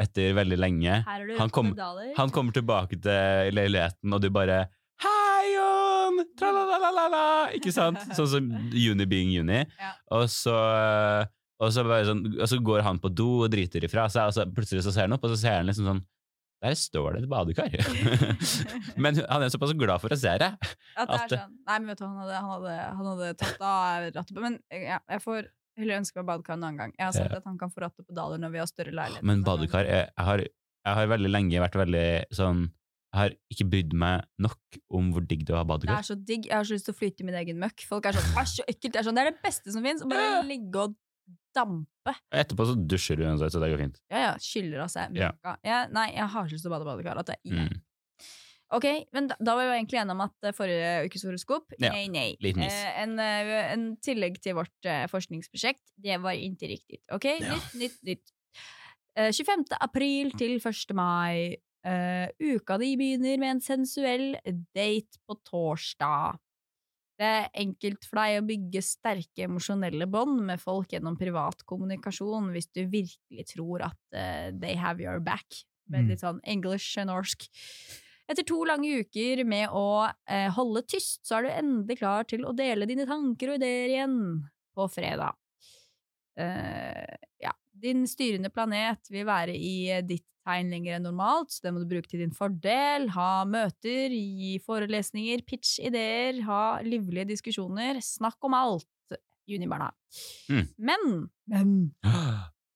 etter 0.00 0.32
veldig 0.34 0.56
lenge 0.58 0.96
han 1.06 1.50
kom- 1.54 1.70
Han 2.18 2.32
kommer 2.34 2.54
tilbake 2.56 2.98
til 2.98 3.54
leiligheten, 3.54 4.10
og 4.10 4.24
du 4.24 4.26
bare 4.34 4.64
Hei, 5.04 5.52
Jon! 5.54 6.18
Tra-la-la-la-la! 6.38 7.22
Ikke 7.58 7.70
sant? 7.74 8.00
Sånn 8.16 8.28
som 8.30 8.50
juni 8.74 9.06
being 9.10 9.30
juni. 9.34 9.60
Ja. 9.78 9.92
Og 10.14 10.26
så 10.32 10.54
og 11.62 11.70
så, 11.72 11.84
sånn, 12.08 12.24
og 12.40 12.48
så 12.50 12.58
går 12.66 12.82
han 12.82 12.98
på 13.02 13.10
do 13.14 13.28
og 13.44 13.50
driter 13.52 13.84
ifra 13.86 14.08
seg, 14.10 14.26
og 14.30 14.34
så 14.34 14.44
plutselig 14.50 14.82
så 14.86 14.92
ser 14.94 15.06
han 15.06 15.14
opp, 15.16 15.24
og 15.24 15.30
så 15.34 15.38
ser 15.44 15.60
han 15.60 15.66
liksom 15.70 15.86
sånn 15.90 16.02
Der 16.64 16.74
står 16.80 17.12
det 17.18 17.22
et 17.24 17.28
badekar! 17.28 17.74
Men 19.02 19.18
han 19.28 19.42
er 19.44 19.52
såpass 19.52 19.74
glad 19.76 20.00
for 20.02 20.14
å 20.14 20.18
se 20.18 20.32
det. 20.40 20.48
At 20.96 21.10
det 21.10 21.18
er 21.18 21.32
sånn 21.34 21.52
Nei, 21.68 21.76
men 21.80 21.90
vet 21.92 22.00
du, 22.00 22.04
han 22.06 22.16
hadde, 22.22 22.38
han 22.40 22.50
hadde, 22.54 22.74
han 22.98 23.10
hadde 23.12 23.28
tatt 23.42 23.60
av 23.64 24.06
rattet 24.14 24.32
på 24.36 24.44
Men 24.44 24.56
ja, 24.72 24.98
jeg 25.10 25.22
får 25.24 25.48
heller 25.80 25.98
ønske 26.00 26.20
meg 26.20 26.28
badekar 26.30 26.54
en 26.56 26.64
annen 26.68 26.78
gang. 26.78 26.92
Jeg 26.98 27.04
har 27.08 27.14
sagt 27.16 27.32
Ja. 27.34 27.40
at 27.42 27.48
han 27.50 27.58
kan 27.58 27.70
få 27.74 27.82
rattet 27.84 28.06
på 28.06 28.14
daler 28.16 28.38
når 28.40 28.52
vi 28.54 28.60
har 28.62 28.68
større 28.70 28.94
leilighet. 28.94 29.24
Men 29.26 29.42
gang. 29.42 29.46
badekar 29.50 29.88
jeg, 29.90 30.08
jeg, 30.12 30.24
har, 30.28 30.44
jeg 30.46 30.98
har 31.00 31.08
veldig 31.14 31.32
lenge 31.34 31.62
vært 31.66 31.78
veldig 31.82 32.06
sånn 32.38 32.64
Jeg 33.14 33.18
har 33.20 33.34
ikke 33.54 33.66
brydd 33.70 33.92
meg 34.04 34.24
nok 34.42 34.78
om 34.98 35.12
hvor 35.14 35.22
digg 35.30 35.44
det 35.46 35.52
er 35.52 35.58
å 35.58 35.60
ha 35.60 35.64
Det 35.66 35.72
badekar. 35.74 35.98
er 36.00 36.06
så 36.08 36.16
digg. 36.18 36.46
Jeg 36.50 36.56
har 36.56 36.64
så 36.66 36.74
lyst 36.78 36.88
til 36.88 36.94
å 36.96 36.98
flyte 36.98 37.22
i 37.22 37.26
min 37.28 37.36
egen 37.42 37.60
møkk. 37.62 37.84
Folk 37.90 38.06
er 38.10 38.16
sånn 38.18 38.38
Æsj, 38.40 38.54
så 38.60 38.64
ekkelt. 38.72 38.92
Det 38.96 39.02
er 39.02 39.06
sånn, 39.06 39.18
det 39.18 39.26
er 39.26 39.30
det 39.34 39.42
beste 39.44 39.74
som 39.74 39.84
fins. 39.86 40.02
Bare 40.10 40.40
ligge 40.48 40.80
og 40.88 40.96
dampe. 41.54 42.14
Etterpå 42.34 42.66
så 42.68 42.74
dusjer 42.76 43.16
du 43.20 43.24
uansett, 43.24 43.52
så 43.54 43.60
det 43.62 43.70
går 43.72 43.80
fint. 43.86 44.00
Ja, 44.12 44.18
ja. 44.26 44.32
Skyller 44.42 44.84
av 44.84 44.92
seg 44.92 45.14
møkka. 45.14 45.56
Ja, 45.64 45.84
nei, 45.94 46.08
jeg 46.16 46.26
har 46.34 46.48
så 46.48 46.52
lyst 46.56 46.66
til 46.66 46.72
å 46.72 46.76
bade 46.76 46.88
badekar. 46.88 47.20
At 47.22 47.30
det 47.30 47.36
er 47.38 47.50
ille. 47.50 47.66
Mm. 47.70 47.82
Ok, 48.74 48.86
men 49.14 49.28
da, 49.30 49.36
da 49.44 49.54
var 49.54 49.68
vi 49.68 49.74
egentlig 49.76 49.98
enige 50.00 50.14
om 50.16 50.22
at 50.24 50.46
eh, 50.48 50.54
forrige 50.56 50.92
ukes 51.06 51.22
horoskop 51.28 51.74
Ja, 51.78 51.90
Nei, 51.92 52.06
nei. 52.10 52.30
Eh, 52.40 53.02
en, 53.04 53.12
eh, 53.22 53.50
en 53.74 53.84
tillegg 54.02 54.40
til 54.42 54.56
vårt 54.58 54.88
eh, 54.88 55.04
forskningsprosjekt, 55.12 55.82
det 56.02 56.16
var 56.24 56.34
ikke 56.34 56.70
riktig. 56.72 56.98
Ok, 57.14 57.28
Ja. 57.38 57.52
nytt, 57.54 57.76
nytt, 57.78 58.00
nytt. 58.08 58.32
Eh, 59.14 59.30
25. 59.36 59.68
april 59.84 60.32
til 60.40 60.56
1. 60.58 60.94
mai. 60.96 61.54
Eh, 61.84 62.26
uka 62.40 62.78
di 62.80 62.94
begynner 62.96 63.38
med 63.38 63.50
en 63.58 63.60
sensuell 63.62 64.32
date 64.74 65.20
på 65.28 65.36
torsdag. 65.44 66.40
Det 67.14 67.26
er 67.26 67.52
enkelt 67.62 68.06
for 68.08 68.18
deg 68.18 68.40
å 68.40 68.46
bygge 68.48 68.80
sterke 68.82 69.44
emosjonelle 69.46 70.08
bånd 70.10 70.40
med 70.48 70.62
folk 70.62 70.90
gjennom 70.94 71.14
privat 71.18 71.62
kommunikasjon 71.68 72.48
hvis 72.54 72.72
du 72.74 72.82
virkelig 72.90 73.46
tror 73.52 73.86
at 73.86 74.00
uh, 74.16 74.48
they 74.50 74.74
have 74.74 75.02
your 75.02 75.22
back. 75.22 75.62
Med 75.86 76.06
Mm. 76.06 76.10
litt 76.10 76.22
sånn 76.24 76.40
engelsk 76.48 76.96
og 77.02 77.10
norsk. 77.10 77.42
Etter 78.24 78.46
to 78.48 78.62
lange 78.64 78.88
uker 79.04 79.42
med 79.44 79.68
å 79.68 80.08
eh, 80.08 80.48
holde 80.56 80.80
tyst, 80.88 81.26
så 81.28 81.36
er 81.36 81.44
du 81.44 81.50
endelig 81.52 81.98
klar 82.00 82.24
til 82.24 82.46
å 82.48 82.54
dele 82.56 82.88
dine 82.88 83.04
tanker 83.04 83.52
og 83.52 83.58
ideer 83.60 83.92
igjen 83.92 84.16
på 84.74 84.86
fredag. 84.88 85.36
Uh, 86.40 87.14
ja. 87.38 87.52
Din 87.82 88.04
styrende 88.08 88.52
planet 88.54 89.10
vil 89.10 89.26
være 89.26 89.56
i 89.56 89.74
eh, 89.90 90.04
ditt 90.06 90.26
tegn 90.44 90.70
lenger 90.74 90.98
enn 90.98 91.06
normalt, 91.08 91.54
så 91.54 91.64
det 91.64 91.72
må 91.72 91.82
du 91.82 91.88
bruke 91.88 92.10
til 92.10 92.20
din 92.20 92.34
fordel. 92.36 93.08
Ha 93.14 93.44
møter, 93.48 94.12
gi 94.12 94.58
forelesninger, 94.64 95.44
pitch 95.48 95.78
ideer, 95.80 96.42
ha 96.48 96.64
livlige 96.84 97.30
diskusjoner. 97.32 98.02
Snakk 98.04 98.44
om 98.44 98.56
alt, 98.58 99.16
junibarna. 99.48 99.88
Mm. 100.52 100.66
Men, 100.76 101.06
men 101.50 101.72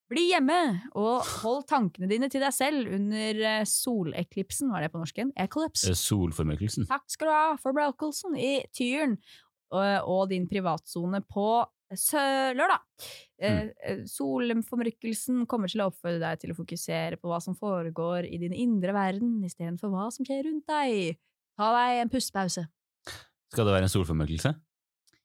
bli 0.09 0.29
hjemme 0.31 0.59
og 0.97 1.27
hold 1.43 1.67
tankene 1.69 2.09
dine 2.11 2.31
til 2.33 2.43
deg 2.45 2.55
selv 2.57 2.89
under 2.97 3.43
eh, 3.53 3.65
soleklipsen. 3.69 4.71
Hva 4.71 4.81
er 4.81 4.89
det 4.89 4.95
på 4.95 5.03
norsk 5.03 5.21
igjen? 5.21 5.35
Eclipse. 5.41 5.93
Solformørkelsen. 6.01 6.89
Takk 6.89 7.05
skal 7.13 7.29
du 7.29 7.35
ha 7.37 7.49
for 7.61 7.77
Braukelsen 7.77 8.39
i 8.39 8.55
Tyren 8.75 9.19
og, 9.69 10.23
din 10.31 10.47
privatsone 10.49 11.21
på 11.29 11.49
lørdag. 11.91 12.83
Mm. 13.39 13.71
eh, 13.81 14.01
solformørkelsen 14.11 15.45
kommer 15.47 15.71
til 15.71 15.81
å 15.81 15.89
oppfordre 15.93 16.19
deg 16.21 16.41
til 16.43 16.53
å 16.53 16.57
fokusere 16.59 17.17
på 17.21 17.31
hva 17.31 17.39
som 17.41 17.55
foregår 17.57 18.27
i 18.27 18.39
din 18.43 18.53
indre 18.53 18.93
verden, 18.93 19.39
istedenfor 19.47 19.93
hva 19.93 20.09
som 20.13 20.27
skjer 20.27 20.45
rundt 20.49 20.67
deg. 20.69 21.19
Ta 21.59 21.71
deg 21.75 22.03
en 22.03 22.13
pustepause. 22.13 22.67
Skal 23.53 23.65
det 23.65 23.75
være 23.77 23.89
en 23.89 23.95
solformørkelse? 23.95 24.53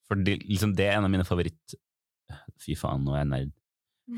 For 0.08 0.20
det, 0.20 0.40
liksom, 0.48 0.76
det 0.78 0.88
er 0.88 0.98
en 1.00 1.08
av 1.10 1.12
mine 1.14 1.26
favoritt... 1.28 1.76
Fy 2.64 2.78
faen, 2.80 3.04
nå 3.04 3.14
er 3.14 3.24
jeg 3.24 3.32
nerd. 3.32 3.52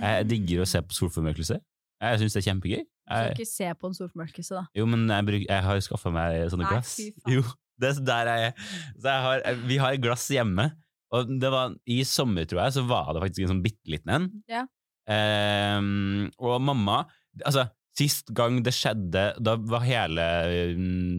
Jeg 0.01 0.27
digger 0.31 0.63
å 0.63 0.69
se 0.69 0.81
på 0.85 0.95
solformørkelse. 0.97 1.57
Jeg 2.05 2.21
syns 2.21 2.35
det 2.35 2.41
er 2.41 2.47
kjempegøy. 2.51 2.81
Du 2.85 3.13
skal 3.13 3.35
ikke 3.35 3.49
se 3.49 3.67
på 3.79 3.89
en 3.89 3.95
solformørkelse, 3.97 4.57
da. 4.57 4.63
jo, 4.75 4.85
men 4.89 5.05
jeg, 5.09 5.25
bruk, 5.27 5.43
jeg 5.45 5.65
har 5.67 5.81
skaffa 5.85 6.11
meg 6.13 6.37
sånne 6.51 6.65
Nei, 6.65 6.73
glass. 6.73 6.95
fy 6.97 7.11
faen. 7.15 7.35
Jo, 7.37 7.43
det 7.81 7.91
er 7.91 8.01
der 8.09 8.31
jeg 8.31 8.47
er. 8.47 8.65
Så 8.95 9.11
jeg 9.11 9.23
har, 9.25 9.45
vi 9.69 9.77
har 9.81 9.97
glass 10.01 10.25
hjemme, 10.33 10.67
og 11.15 11.31
det 11.41 11.51
var, 11.53 11.75
i 11.89 12.01
sommer, 12.07 12.47
tror 12.49 12.65
jeg, 12.65 12.75
så 12.77 12.85
var 12.89 13.13
det 13.15 13.23
faktisk 13.23 13.45
en 13.45 13.53
sånn 13.55 13.63
bitte 13.65 13.93
liten 13.93 14.13
en. 14.15 14.27
Ja. 14.51 14.65
Um, 15.05 16.31
og 16.41 16.57
mamma 16.65 17.03
Altså, 17.45 17.67
sist 17.99 18.31
gang 18.35 18.61
det 18.63 18.71
skjedde, 18.73 19.25
da 19.43 19.55
var 19.59 19.83
hele, 19.83 20.25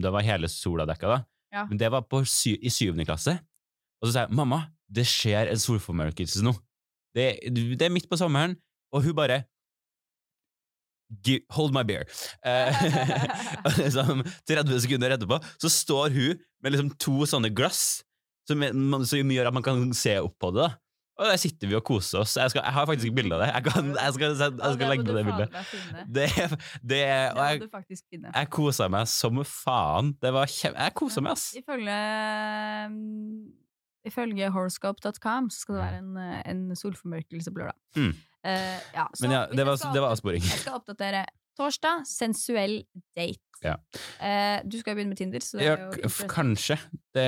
da 0.01 0.11
var 0.13 0.25
hele 0.25 0.49
sola 0.49 0.87
dekka, 0.89 1.11
da. 1.11 1.17
Ja. 1.53 1.65
Men 1.69 1.77
det 1.77 1.91
var 1.93 2.07
på 2.09 2.23
sy 2.25 2.55
i 2.57 2.71
syvende 2.73 3.05
klasse. 3.05 3.35
Og 4.01 4.09
så 4.09 4.13
sa 4.15 4.23
jeg, 4.25 4.33
mamma, 4.37 4.63
det 4.89 5.05
skjer 5.09 5.51
en 5.51 5.61
solformørkelse 5.61 6.41
nå. 6.45 6.55
Det, 7.17 7.27
det 7.53 7.85
er 7.85 7.93
midt 7.93 8.09
på 8.09 8.19
sommeren, 8.19 8.57
og 8.93 9.05
hun 9.05 9.15
bare 9.17 9.43
Hold 11.55 11.71
my 11.71 11.85
beer. 11.87 12.03
Eh, 12.43 12.81
liksom, 13.79 14.25
30 14.49 14.81
sekunder 14.83 15.13
etterpå 15.15 15.37
så 15.55 15.69
står 15.71 16.11
hun 16.11 16.41
med 16.59 16.73
liksom 16.73 16.89
to 16.99 17.23
sånne 17.29 17.47
glass, 17.55 18.01
som, 18.47 18.67
som 19.07 19.33
gjør 19.37 19.49
at 19.51 19.55
man 19.55 19.65
kan 19.65 19.87
se 19.97 20.17
opp 20.23 20.37
på 20.41 20.51
det. 20.55 20.67
da. 20.67 20.75
Og 21.17 21.25
der 21.25 21.39
sitter 21.41 21.69
vi 21.69 21.75
og 21.77 21.81
koser 21.85 22.21
oss. 22.21 22.35
Jeg, 22.37 22.51
skal, 22.53 22.61
jeg 22.61 22.73
har 22.75 22.85
faktisk 22.85 23.09
ikke 23.09 23.17
bilde 23.23 23.37
av 23.37 23.41
det. 23.41 23.47
Jeg, 23.55 23.63
kan, 23.65 23.87
jeg 23.95 24.13
skal, 24.13 24.33
jeg 24.37 24.57
jeg 24.59 24.75
skal 24.75 24.91
legge 24.91 25.03
må 25.03 25.09
på 25.09 25.15
det 25.17 25.23
bildet. 25.25 25.55
Det, 26.17 26.25
det, 26.37 26.59
Det 26.91 26.99
og 27.31 27.39
må 27.39 27.47
jeg, 27.47 27.61
du 27.63 27.69
faktisk 27.73 28.03
finne. 28.13 28.33
jeg 28.35 28.49
kosa 28.53 28.87
meg 28.93 29.09
som 29.09 29.41
faen. 29.49 30.11
Det 30.21 30.33
var 30.35 30.51
kjem, 30.51 30.77
jeg 30.77 30.93
kosa 31.01 31.23
meg, 31.25 31.33
ass. 31.33 31.47
Ifølge 31.57 31.97
mm, 32.93 33.47
Ifølge 34.07 34.51
horoscope.com 34.53 35.49
så 35.51 35.63
skal 35.65 35.75
det 35.75 35.81
være 35.81 35.97
en, 36.03 36.21
en 36.53 36.61
solformørkelse 36.77 37.51
på 37.51 37.63
lørdag. 37.63 37.79
Mm. 37.97 38.13
Uh, 38.47 38.77
ja, 38.93 39.07
så 39.11 39.25
Men 39.25 39.33
ja, 39.35 39.41
det 39.51 39.65
var, 39.67 39.81
det 39.93 40.05
var 40.05 40.13
avsporing. 40.13 40.45
Jeg 40.45 40.61
skal 40.61 40.77
oppdatere 40.77 41.25
torsdag. 41.57 42.05
Sensuell 42.09 42.79
date. 43.17 43.41
Ja. 43.65 43.73
Eh, 44.21 44.61
du 44.69 44.77
skal 44.79 44.93
jo 44.93 44.99
begynne 44.99 45.13
med 45.15 45.17
Tinder, 45.17 45.41
så 45.41 45.57
det 45.57 45.65
Ja, 45.65 45.75
er 45.75 45.97
jo 46.03 46.27
kanskje. 46.29 46.77
Det, 47.17 47.27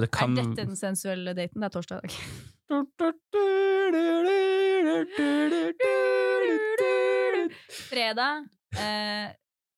det 0.00 0.10
kan 0.10 0.32
Er 0.38 0.42
dette 0.42 0.64
den 0.72 0.76
sensuelle 0.80 1.34
daten? 1.36 1.60
Det 1.60 1.68
er 1.68 1.76
torsdag. 1.76 3.16
Fredag. 7.90 8.46
Eh, 8.76 9.28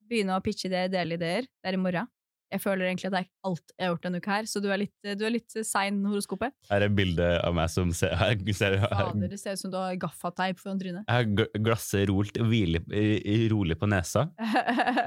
begynne 0.09 0.37
å 0.39 0.43
pitche 0.45 0.69
ideer, 0.71 0.91
dele 0.93 1.19
ideer. 1.19 1.47
Det 1.49 1.71
er 1.71 1.77
i 1.77 1.81
morgen. 1.81 2.09
Jeg 2.49 2.63
føler 2.65 2.89
egentlig 2.89 3.09
at 3.11 3.13
det 3.13 3.21
er 3.21 3.29
alt 3.49 3.73
jeg 3.75 3.85
har 3.85 3.93
gjort 3.93 4.07
denne 4.07 4.21
uka 4.23 4.31
her, 4.39 4.47
så 4.49 4.63
du 4.65 4.71
er 4.73 4.81
litt, 4.81 4.95
du 5.05 5.25
er 5.29 5.35
litt 5.35 5.57
sein 5.69 5.99
horoskopet. 6.09 6.55
Her 6.71 6.87
er 6.87 6.95
bildet 6.97 7.43
av 7.45 7.57
meg 7.59 7.69
som 7.73 7.93
ser, 7.97 8.15
her, 8.17 8.39
ser 8.57 8.79
Fader, 8.81 9.29
det 9.29 9.41
ser 9.43 9.59
ut 9.59 9.63
som 9.63 9.73
du 9.75 9.77
har 9.77 9.99
gaffateip 10.01 10.63
foran 10.63 10.81
trynet. 10.81 11.05
Jeg 11.05 11.29
har 11.37 11.63
glasset 11.69 12.09
rolt 12.09 12.41
hviler, 12.41 12.85
rolig 13.53 13.77
på 13.81 13.91
nesa. 13.93 14.29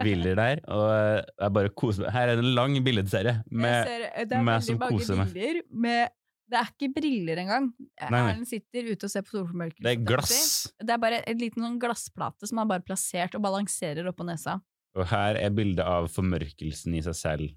Hviler 0.03 0.37
der, 0.37 0.63
og 0.69 0.87
jeg 0.93 1.53
bare 1.57 1.73
koser 1.81 2.05
meg. 2.05 2.13
Her 2.15 2.33
er 2.33 2.37
det 2.39 2.45
en 2.45 2.55
lang 2.57 2.77
billedserie 2.85 3.37
med 3.49 3.77
ser, 3.89 4.07
det 4.29 4.37
er 4.37 4.49
meg 4.53 4.65
som 4.65 4.81
koser 4.85 5.21
meg. 5.23 5.35
med 5.71 6.17
Det 6.51 6.59
er 6.59 6.67
ikke 6.73 6.91
briller 6.93 7.39
engang. 7.45 7.69
Erlend 8.05 8.45
sitter 8.49 8.89
ute 8.91 9.07
og 9.07 9.11
ser 9.13 9.23
på 9.25 9.37
solformørkelsen. 9.37 9.85
Det 9.87 9.93
er 9.93 10.01
glass. 10.03 10.41
Det 10.77 10.93
er 10.93 10.99
bare 11.01 11.21
en 11.25 11.39
liten 11.39 11.63
sånn 11.63 11.77
glassplate 11.79 12.49
som 12.49 12.59
han 12.61 12.69
bare 12.69 12.83
plassert 12.83 13.37
og 13.39 13.45
balanserer 13.45 14.09
oppå 14.11 14.27
nesa. 14.27 14.59
Og 14.99 15.05
her 15.07 15.37
er 15.39 15.53
bildet 15.55 15.85
av 15.87 16.07
formørkelsen 16.11 16.95
i 16.97 17.01
seg 17.05 17.15
selv. 17.15 17.51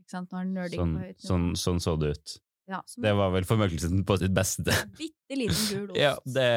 Ikke 0.00 0.10
sant? 0.10 0.32
Nå 0.32 0.40
er 0.40 0.48
nerding 0.50 0.80
Sånn, 0.80 0.94
på 0.96 1.04
høyt 1.04 1.16
nivå. 1.20 1.28
sånn, 1.28 1.44
sånn 1.60 1.82
så 1.84 1.94
det 2.00 2.14
ut. 2.16 2.36
Ja, 2.70 2.80
som 2.86 3.02
Det 3.02 3.12
var 3.18 3.30
vel 3.34 3.46
formørkelsen 3.46 4.04
på 4.06 4.16
sitt 4.18 4.34
beste. 4.34 4.74
bitte 4.98 5.38
liten 5.38 5.62
gul 5.70 5.90
ost. 5.92 6.00
Ja, 6.00 6.16
det 6.26 6.48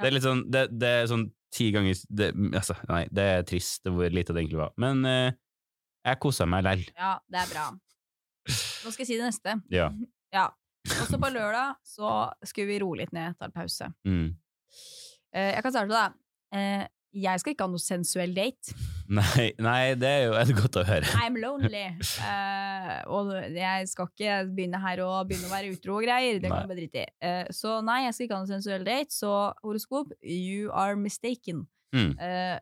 Det 0.00 0.08
er 0.08 0.14
litt 0.16 0.24
sånn 0.26 0.42
Det, 0.50 0.62
det 0.72 0.88
er 1.02 1.06
sånn 1.10 1.26
ti 1.54 1.68
ganger 1.70 1.94
det, 2.10 2.32
Altså, 2.58 2.74
nei, 2.90 3.04
det 3.14 3.24
er 3.36 3.44
trist 3.46 3.84
hvor 3.86 4.10
lite 4.10 4.34
det 4.34 4.42
egentlig 4.44 4.58
var. 4.60 4.72
Men 4.80 5.04
eh, 5.06 5.32
jeg 6.04 6.20
kosa 6.20 6.44
meg 6.50 6.64
lell. 6.66 6.82
Ja, 6.98 7.14
det 7.30 7.38
er 7.44 7.52
bra. 7.52 7.66
Nå 8.44 8.90
skal 8.92 9.04
jeg 9.04 9.08
si 9.12 9.16
det 9.20 9.30
neste. 9.30 9.58
Ja. 9.72 9.88
Ja. 10.34 10.48
Også 10.98 11.14
på 11.22 11.28
lørdag 11.30 11.76
så 11.86 12.08
skulle 12.42 12.66
vi 12.72 12.80
roe 12.82 12.96
litt 12.98 13.12
ned, 13.14 13.36
en 13.40 13.52
pause. 13.54 13.86
Mm. 14.04 14.32
Eh, 15.32 15.52
jeg 15.54 15.62
kan 15.62 15.72
starte, 15.72 15.94
da. 15.94 16.08
Eh, 16.58 16.82
jeg 17.14 17.40
skal 17.40 17.54
ikke 17.54 17.66
ha 17.66 17.70
noe 17.70 17.82
sensuell 17.82 18.34
date. 18.36 18.74
Nei, 19.14 19.46
nei, 19.62 19.94
det 20.00 20.08
er 20.08 20.22
jo 20.26 20.36
er 20.38 20.48
det 20.48 20.56
godt 20.58 20.78
å 20.80 20.84
høre. 20.88 21.08
I'm 21.20 21.38
lonely. 21.40 21.84
Uh, 22.18 22.92
og 23.14 23.32
jeg 23.54 23.88
skal 23.90 24.10
ikke 24.10 24.38
begynne 24.50 24.80
her 24.82 25.02
og 25.04 25.30
begynne 25.30 25.48
å 25.48 25.54
være 25.54 25.72
utro 25.74 25.98
og 25.98 26.06
greier. 26.06 26.40
Det 26.42 26.50
kan 26.50 26.64
jeg 26.64 26.80
drite 26.80 27.04
i. 27.04 27.08
Uh, 27.24 27.48
så 27.54 27.78
nei, 27.86 28.02
jeg 28.06 28.16
skal 28.16 28.26
ikke 28.26 28.38
ha 28.38 28.44
noe 28.44 28.52
sensuell 28.54 28.86
date. 28.86 29.14
Så 29.14 29.32
horoskop, 29.62 30.14
you 30.20 30.70
are 30.74 30.98
mistaken. 30.98 31.66
Mm. 31.94 32.14
Uh, 32.18 32.56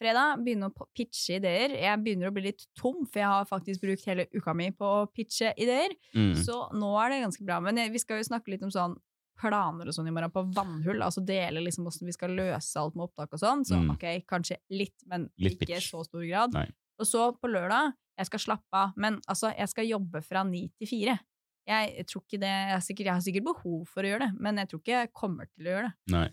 fredag 0.00 0.44
begynner 0.44 0.72
å 0.72 0.88
pitche 0.96 1.40
ideer. 1.40 1.74
Jeg 1.84 2.04
begynner 2.04 2.30
å 2.30 2.34
bli 2.36 2.48
litt 2.48 2.68
tom, 2.78 3.02
for 3.04 3.22
jeg 3.22 3.32
har 3.34 3.50
faktisk 3.50 3.84
brukt 3.84 4.06
hele 4.08 4.28
uka 4.34 4.54
mi 4.56 4.70
på 4.74 4.94
å 5.02 5.08
pitche 5.12 5.52
ideer. 5.60 5.96
Mm. 6.16 6.32
Så 6.46 6.64
nå 6.76 6.94
er 7.02 7.12
det 7.12 7.24
ganske 7.26 7.46
bra. 7.46 7.60
Men 7.64 7.82
vi 7.92 8.02
skal 8.02 8.22
jo 8.22 8.30
snakke 8.30 8.54
litt 8.54 8.64
om 8.66 8.72
sånn 8.74 8.96
planer 9.40 9.88
og 9.90 9.94
sånn 9.96 10.08
i 10.08 10.14
morgen 10.14 10.30
på 10.34 10.42
vannhull. 10.54 11.02
Altså 11.02 11.24
dele 11.24 11.60
liksom 11.64 11.84
hvordan 11.88 12.06
vi 12.06 12.12
skal 12.16 12.30
løse 12.36 12.76
alt 12.80 12.94
med 12.96 13.08
opptak 13.08 13.32
og 13.32 13.40
sånn. 13.42 13.64
Så 13.66 13.76
Mm. 13.80 13.90
ok, 13.94 14.04
kanskje 14.30 14.56
litt, 14.70 14.94
men 15.06 15.28
Litt 15.38 15.58
ikke 15.60 15.70
i 15.70 15.74
pitch. 15.76 15.90
så 15.92 16.04
stor 16.04 16.24
grad. 16.28 16.52
Nei. 16.54 16.68
Og 16.98 17.06
så 17.06 17.32
på 17.40 17.50
lørdag, 17.50 17.92
jeg 18.18 18.26
skal 18.26 18.38
slappe 18.38 18.72
av. 18.74 18.92
Men 18.96 19.20
altså, 19.28 19.50
jeg 19.56 19.68
skal 19.68 19.84
jobbe 19.88 20.22
fra 20.22 20.44
ni 20.44 20.68
til 20.78 20.86
fire. 20.86 21.18
Jeg 21.66 22.06
tror 22.06 22.22
ikke 22.22 22.38
det 22.40 22.50
jeg, 22.52 22.70
er 22.76 22.80
sikkert, 22.80 23.06
jeg 23.06 23.14
har 23.14 23.20
sikkert 23.24 23.44
behov 23.44 23.86
for 23.88 24.02
å 24.02 24.06
gjøre 24.12 24.18
det, 24.28 24.40
men 24.40 24.56
jeg 24.56 24.68
tror 24.68 24.80
ikke 24.80 24.98
jeg 25.00 25.12
kommer 25.14 25.46
til 25.56 25.64
å 25.64 25.70
gjøre 25.72 25.88
det. 25.88 25.94
Nei. 26.12 26.28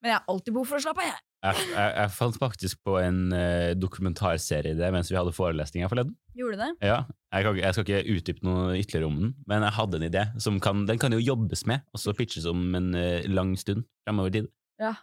Men 0.00 0.12
jeg 0.12 0.16
har 0.18 0.32
alltid 0.32 0.54
behov 0.56 0.70
for 0.70 0.80
å 0.80 0.84
slappe 0.84 1.02
av, 1.04 1.10
jeg. 1.10 1.24
Jeg, 1.40 1.66
jeg, 1.72 1.92
jeg 1.96 2.12
fant 2.12 2.36
faktisk 2.36 2.80
på 2.84 2.94
en 3.00 3.20
uh, 3.32 3.72
dokumentarserie 3.72 4.76
det 4.76 4.88
mens 4.92 5.08
vi 5.08 5.16
hadde 5.16 5.32
forelesninger 5.32 5.88
forleden. 5.88 6.12
Gjorde 6.36 6.58
det? 6.60 6.70
Ja, 6.84 6.98
jeg, 7.32 7.46
kan, 7.46 7.60
jeg 7.60 7.76
skal 7.76 7.86
ikke 7.86 8.16
utdype 8.16 8.46
noe 8.48 8.64
ytterligere 8.76 9.08
om 9.08 9.18
den, 9.22 9.34
men 9.48 9.64
jeg 9.64 9.76
hadde 9.78 10.00
en 10.00 10.06
idé. 10.08 10.24
Som 10.40 10.60
kan, 10.64 10.84
den 10.88 11.00
kan 11.00 11.16
jo 11.16 11.20
jobbes 11.22 11.64
med, 11.68 11.84
og 11.92 12.02
så 12.02 12.16
pitches 12.16 12.48
om 12.48 12.68
en 12.76 12.92
uh, 12.96 13.24
lang 13.28 13.54
stund 13.60 13.86
fremover 14.04 14.36
tid. 14.36 14.50
Ja. 14.80 14.94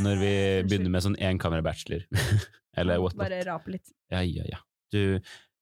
Når 0.00 0.20
vi 0.22 0.32
begynner 0.68 0.92
med 0.92 1.04
sånn 1.04 1.18
enkamera-bachelor. 1.30 2.06
Eller 2.78 3.00
what 3.02 3.16
Bare 3.18 3.40
rape 3.48 3.72
litt. 3.74 3.92
Ja, 4.12 4.22
ja, 4.24 4.44
ja. 4.48 4.60
Du, 4.92 5.18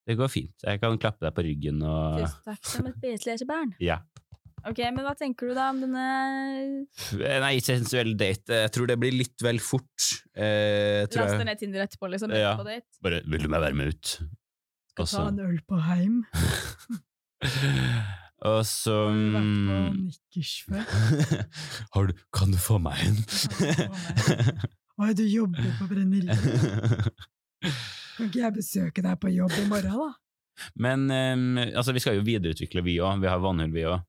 det 0.06 0.14
går 0.18 0.30
fint. 0.30 0.54
Jeg 0.62 0.82
kan 0.82 0.98
klappe 1.02 1.26
deg 1.26 1.34
på 1.34 1.46
ryggen 1.46 1.80
og 1.82 2.20
Tusen 2.22 2.46
takk 2.46 2.68
som 2.70 2.90
et 2.90 2.98
bitte 3.02 3.48
barn. 3.48 3.72
Ja. 3.82 4.02
Ok, 4.66 4.80
men 4.90 5.04
hva 5.04 5.12
tenker 5.18 5.50
du 5.50 5.54
da 5.54 5.68
om 5.70 5.78
denne 5.84 6.06
Nei, 7.44 7.54
sensuell 7.62 8.14
date. 8.18 8.64
Jeg 8.64 8.72
tror 8.74 8.88
det 8.90 8.96
blir 8.98 9.14
litt 9.14 9.44
vel 9.44 9.60
fort. 9.62 10.08
Eh, 10.34 11.04
Laste 11.12 11.44
ned 11.46 11.60
Tinder 11.60 11.84
etterpå, 11.84 12.08
liksom? 12.10 12.34
Ja. 12.34 12.56
På 12.58 12.66
date? 12.66 12.88
bare 13.04 13.20
Vil 13.28 13.46
du 13.46 13.50
meg 13.52 13.62
være 13.62 13.78
med 13.78 13.94
ut? 13.94 14.16
Ta 14.96 15.26
en 15.28 15.42
øl 15.44 15.58
på 15.68 15.80
heim. 15.86 16.22
Og 18.46 18.66
så 18.68 18.94
mm? 19.08 20.10
Har 21.94 22.06
du 22.06 22.12
Kan 22.32 22.52
du 22.52 22.58
få 22.60 22.78
meg 22.80 23.00
en? 23.04 23.16
Oi, 24.96 25.12
du 25.12 25.24
jobber 25.28 25.72
på 25.78 25.88
brenneriet. 25.90 26.40
Kan 28.16 28.30
ikke 28.30 28.40
jeg 28.40 28.54
besøke 28.56 29.04
deg 29.04 29.18
på 29.20 29.28
jobb 29.32 29.52
i 29.60 29.66
morgen, 29.68 29.98
da? 30.00 30.12
Men 30.80 31.04
um, 31.12 31.58
altså, 31.60 31.92
vi 31.92 32.00
skal 32.00 32.16
jo 32.16 32.24
videreutvikle, 32.24 32.80
vi 32.84 32.96
òg. 33.04 33.20
Vi 33.20 33.28
har 33.28 33.42
vannhull, 33.44 33.74
vi 33.74 33.84
òg. 33.88 34.00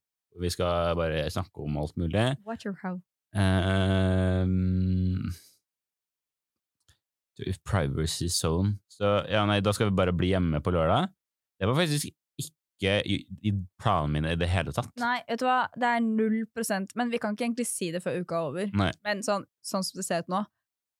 Vi 0.41 0.49
skal 0.53 0.95
bare 0.99 1.25
snakke 1.33 1.63
om 1.65 1.77
alt 1.81 1.95
mulig. 1.97 2.25
What 2.45 2.65
or 2.65 2.75
how. 2.83 2.99
Um, 3.37 5.33
privacy 7.65 8.29
zone. 8.29 8.77
Så 8.87 9.05
ja, 9.29 9.45
nei, 9.45 9.59
da 9.61 9.73
skal 9.75 9.91
vi 9.91 9.97
bare 9.97 10.13
bli 10.15 10.31
hjemme 10.33 10.61
på 10.63 10.73
lørdag. 10.73 11.11
Det 11.59 11.69
var 11.69 11.77
faktisk 11.77 12.09
ikke 12.77 12.99
i, 13.09 13.17
i 13.49 13.53
planene 13.81 14.13
mine 14.13 14.33
i 14.33 14.39
det 14.39 14.49
hele 14.51 14.73
tatt. 14.73 14.91
Nei, 15.01 15.19
vet 15.29 15.41
du 15.41 15.47
hva, 15.47 15.63
det 15.77 15.89
er 15.97 16.03
null 16.05 16.43
prosent, 16.53 16.93
men 16.97 17.11
vi 17.13 17.21
kan 17.21 17.33
ikke 17.33 17.47
egentlig 17.47 17.67
si 17.69 17.89
det 17.93 18.03
før 18.05 18.21
uka 18.21 18.37
er 18.37 18.51
over. 18.51 18.69
Nei. 18.77 18.91
Men 19.05 19.23
sånn, 19.25 19.47
sånn 19.65 19.85
som 19.85 20.01
det 20.01 20.05
ser 20.07 20.25
ut 20.25 20.31
nå, 20.33 20.43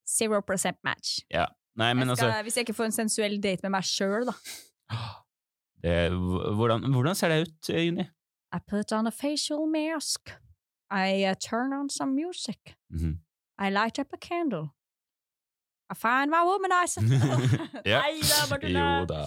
zero 0.08 0.42
percent 0.46 0.80
match. 0.88 1.20
Ja. 1.34 1.48
Nei, 1.78 1.92
men 1.94 2.10
jeg 2.10 2.18
skal, 2.18 2.32
altså 2.34 2.48
hvis 2.48 2.58
jeg 2.58 2.66
ikke 2.66 2.78
får 2.80 2.90
en 2.90 2.96
sensuell 2.96 3.38
date 3.42 3.66
med 3.68 3.76
meg 3.78 3.86
sjøl, 3.86 4.26
da. 4.30 4.34
det, 5.86 5.98
hvordan, 6.58 6.88
hvordan 6.96 7.18
ser 7.18 7.34
det 7.34 7.44
ut, 7.46 7.70
eh, 7.70 7.84
Juni? 7.86 8.08
I 8.58 8.60
put 8.66 8.92
on 8.92 9.06
a 9.08 9.12
facial 9.12 9.68
mask. 9.68 10.32
I 10.90 11.26
uh, 11.26 11.36
turn 11.36 11.74
on 11.74 11.90
some 11.90 12.16
music. 12.16 12.76
Mhm. 12.92 13.20
I 13.60 13.70
light 13.70 14.00
up 14.00 14.14
a 14.14 14.18
candle. 14.18 14.74
I 15.90 15.94
find 15.94 16.32
my 16.32 16.42
womanizer. 16.44 17.02
Ja. 17.86 18.02
Nei 18.06 18.22
da, 18.22 18.48
bare 18.50 18.60
tulla. 18.62 18.86
Jo 19.00 19.06
da. 19.12 19.22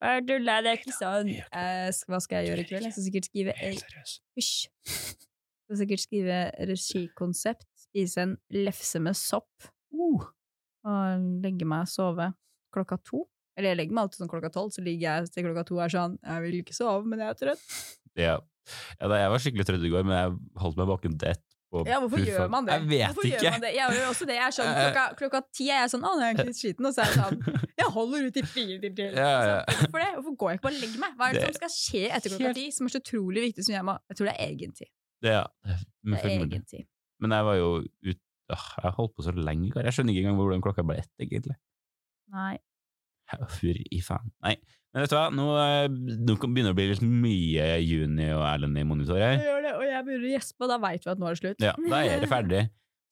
Bare 0.00 0.22
tulla, 0.26 0.56
det 0.64 0.70
er 0.72 0.78
ikke 0.80 0.94
sånn. 0.96 1.28
Uh, 1.52 1.90
hva 2.08 2.20
skal 2.24 2.40
jeg 2.40 2.48
gjøre 2.50 2.64
i 2.64 2.68
kveld? 2.70 2.86
Jeg 2.88 2.94
skal 2.96 3.06
sikkert 3.08 3.28
skrive 3.28 3.54
Hysj. 4.38 4.56
Skal 4.88 5.80
sikkert 5.82 6.02
skrive 6.06 6.38
regikonsept, 6.72 7.66
spise 7.84 8.24
en 8.24 8.36
lefse 8.56 9.02
med 9.02 9.18
sopp, 9.18 9.70
Uh. 9.92 10.22
og 10.86 11.24
legge 11.42 11.66
meg 11.66 11.82
og 11.84 11.90
sove 11.90 12.28
klokka 12.72 12.96
to. 13.04 13.24
Eller 13.58 13.72
jeg 13.74 13.78
legger 13.80 13.96
meg 13.96 14.04
alltid 14.06 14.20
sånn 14.22 14.30
klokka 14.30 14.50
tolv, 14.54 14.70
så 14.72 14.84
ligger 14.86 15.02
jeg 15.18 15.32
til 15.34 15.44
klokka 15.48 15.64
to 15.68 15.74
og 15.76 15.82
er 15.84 15.92
sånn 15.92 16.14
Jeg 16.22 16.44
vil 16.44 16.54
ikke 16.62 16.76
sove, 16.78 17.02
men 17.10 17.18
jeg 17.24 17.34
er 17.34 17.38
trøtt. 17.40 17.64
Ja. 18.16 18.36
Ja 19.00 19.08
da, 19.10 19.16
jeg 19.22 19.30
var 19.32 19.38
skikkelig 19.44 19.66
trøtt 19.68 19.84
i 19.86 19.92
går, 19.92 20.04
men 20.08 20.16
jeg 20.18 20.60
holdt 20.62 20.76
meg 20.80 20.90
våken 20.90 21.16
til 21.20 21.32
ett. 21.34 21.44
Ja, 21.86 22.00
hvorfor 22.02 22.18
gjør 22.18 22.48
man 22.50 22.66
det? 22.66 22.74
Jeg 22.80 22.86
vet 22.90 23.12
hvorfor 23.14 23.26
ikke. 23.30 23.50
Det? 23.62 23.68
Jeg 23.76 23.94
gjør 23.94 24.06
også 24.10 24.26
det. 24.26 24.34
Jeg 24.34 24.42
er 24.48 24.54
sånn, 24.56 24.70
klokka, 24.80 25.02
klokka 25.20 25.40
ti 25.54 25.68
er 25.70 25.84
jeg 25.84 25.90
sånn 25.92 26.02
Å, 26.02 26.10
nå 26.18 26.24
er 26.26 26.32
jeg 26.32 26.46
litt 26.48 26.58
sliten. 26.58 26.88
Og 26.88 26.96
så 26.96 27.04
er 27.04 27.12
jeg 27.12 27.20
sånn 27.20 27.60
Jeg 27.78 27.92
holder 27.94 28.24
ut 28.26 28.38
i 28.40 28.42
fire 28.42 28.78
til 28.82 28.96
til. 28.98 29.12
Ja, 29.14 29.28
ja. 29.46 29.60
Hvorfor 29.78 30.02
det? 30.02 30.08
Hvorfor 30.16 30.34
går 30.40 30.50
jeg 30.50 30.58
ikke 30.58 30.64
bare 30.66 30.74
og 30.74 30.82
legger 30.82 31.02
meg? 31.04 31.12
Hva 31.20 31.28
er 31.28 31.36
det, 31.36 31.44
Det- 31.44 31.52
som 31.52 31.58
skal 31.60 31.72
skje 31.76 32.02
etter 32.16 32.34
klokka 32.34 32.50
ti, 32.58 32.64
som 32.74 32.88
er 32.88 32.94
så 32.96 33.02
utrolig 33.04 33.44
viktig 33.46 33.66
som 33.68 33.74
jeg 33.76 33.86
må 33.86 33.94
Jeg 34.10 34.18
tror 34.18 34.26
det 34.30 34.34
er 34.34 34.50
egentid. 34.50 34.90
Det, 35.22 35.30
ja. 35.36 35.44
Men, 36.02 36.16
Det 36.16 36.24
er 36.24 36.34
egen 36.34 36.50
egentid. 36.50 36.86
men 37.22 37.36
jeg 37.38 37.44
var 37.52 37.60
jo 37.60 37.70
ut 38.10 38.20
Åh, 38.50 38.66
Jeg 38.82 38.92
holdt 38.98 39.14
på 39.14 39.22
så 39.22 39.30
lenge. 39.38 39.70
Jeg 39.78 39.94
skjønner 39.94 40.10
ikke 40.10 40.24
engang 40.26 40.38
hvordan 40.42 40.62
klokka 40.66 40.82
ble 40.82 40.96
ett, 40.98 41.10
egentlig. 41.22 41.54
Nei. 42.34 42.56
Fy 43.60 44.00
faen. 44.02 44.32
Nei. 44.42 44.56
Men 44.90 45.04
vet 45.04 45.12
du 45.12 45.16
hva, 45.16 45.28
nå, 45.30 45.46
eh, 45.62 45.86
nå 46.18 46.34
begynner 46.40 46.72
det 46.72 46.74
å 46.74 46.78
bli 46.80 46.88
litt 46.90 47.06
mye 47.06 47.66
Juni 47.84 48.26
og 48.34 48.42
Erlend 48.42 48.80
i 48.80 48.82
monitor 48.86 49.20
Jeg 49.22 49.38
gjør 49.44 49.62
det, 49.62 49.74
og 49.78 49.86
jeg 49.86 50.06
begynner 50.06 50.26
å 50.26 50.32
gjespe, 50.34 50.64
og 50.66 50.72
da 50.72 50.78
veit 50.82 51.06
vi 51.06 51.12
at 51.12 51.20
nå 51.20 51.28
er 51.28 51.36
det 51.36 51.42
slutt. 51.44 51.64
Ja, 51.64 51.74
da 51.78 52.00
er 52.02 52.24
det 52.24 52.30
ferdig. 52.36 52.62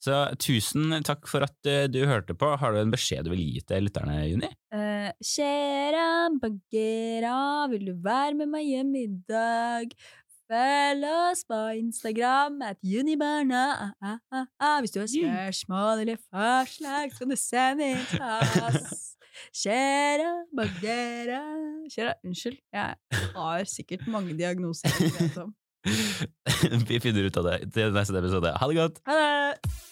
Så 0.02 0.14
tusen 0.38 0.94
takk 1.06 1.26
for 1.26 1.42
at 1.46 1.66
eh, 1.66 1.88
du 1.90 2.00
hørte 2.06 2.34
på. 2.38 2.52
Har 2.60 2.74
du 2.74 2.78
en 2.82 2.92
beskjed 2.92 3.26
du 3.26 3.32
vil 3.32 3.42
gi 3.42 3.62
til 3.66 3.86
lytterne, 3.86 4.20
Juni? 4.30 4.50
Uh, 4.74 5.10
kjære 5.22 6.04
Bagheera, 6.42 7.38
vil 7.72 7.90
du 7.90 7.94
være 8.04 8.38
med 8.38 8.52
meg 8.52 8.68
hjem 8.68 8.94
i 8.98 9.06
dag? 9.30 9.94
Følg 10.48 11.04
oss 11.04 11.42
på 11.44 11.58
Instagram 11.76 12.62
at 12.64 12.78
Junibarna. 12.82 13.64
Ah, 13.74 13.90
ah, 14.00 14.18
ah, 14.32 14.46
ah. 14.62 14.78
Hvis 14.80 14.94
du 14.94 15.02
har 15.02 15.10
spørsmål 15.10 16.06
eller 16.06 16.22
forslag, 16.30 17.12
så 17.12 17.18
kan 17.18 17.34
du 17.34 17.36
sende 17.36 17.90
inn 17.92 18.06
til 18.08 18.22
oss. 18.64 19.07
Shera 19.54 20.32
Bagdera 20.56 21.42
Kjære 21.92 22.14
Unnskyld, 22.24 22.58
jeg 22.72 22.94
har 23.36 23.68
sikkert 23.70 24.06
mange 24.10 24.36
diagnoser. 24.38 24.92
Vi 26.88 26.98
finner 27.00 27.28
ut 27.28 27.38
av 27.40 27.46
det 27.48 27.58
til 27.72 27.94
neste 27.94 28.18
episode. 28.18 28.52
Ha 28.60 28.68
det 28.68 28.80
godt! 28.80 29.00
Ha 29.08 29.20
det! 29.22 29.86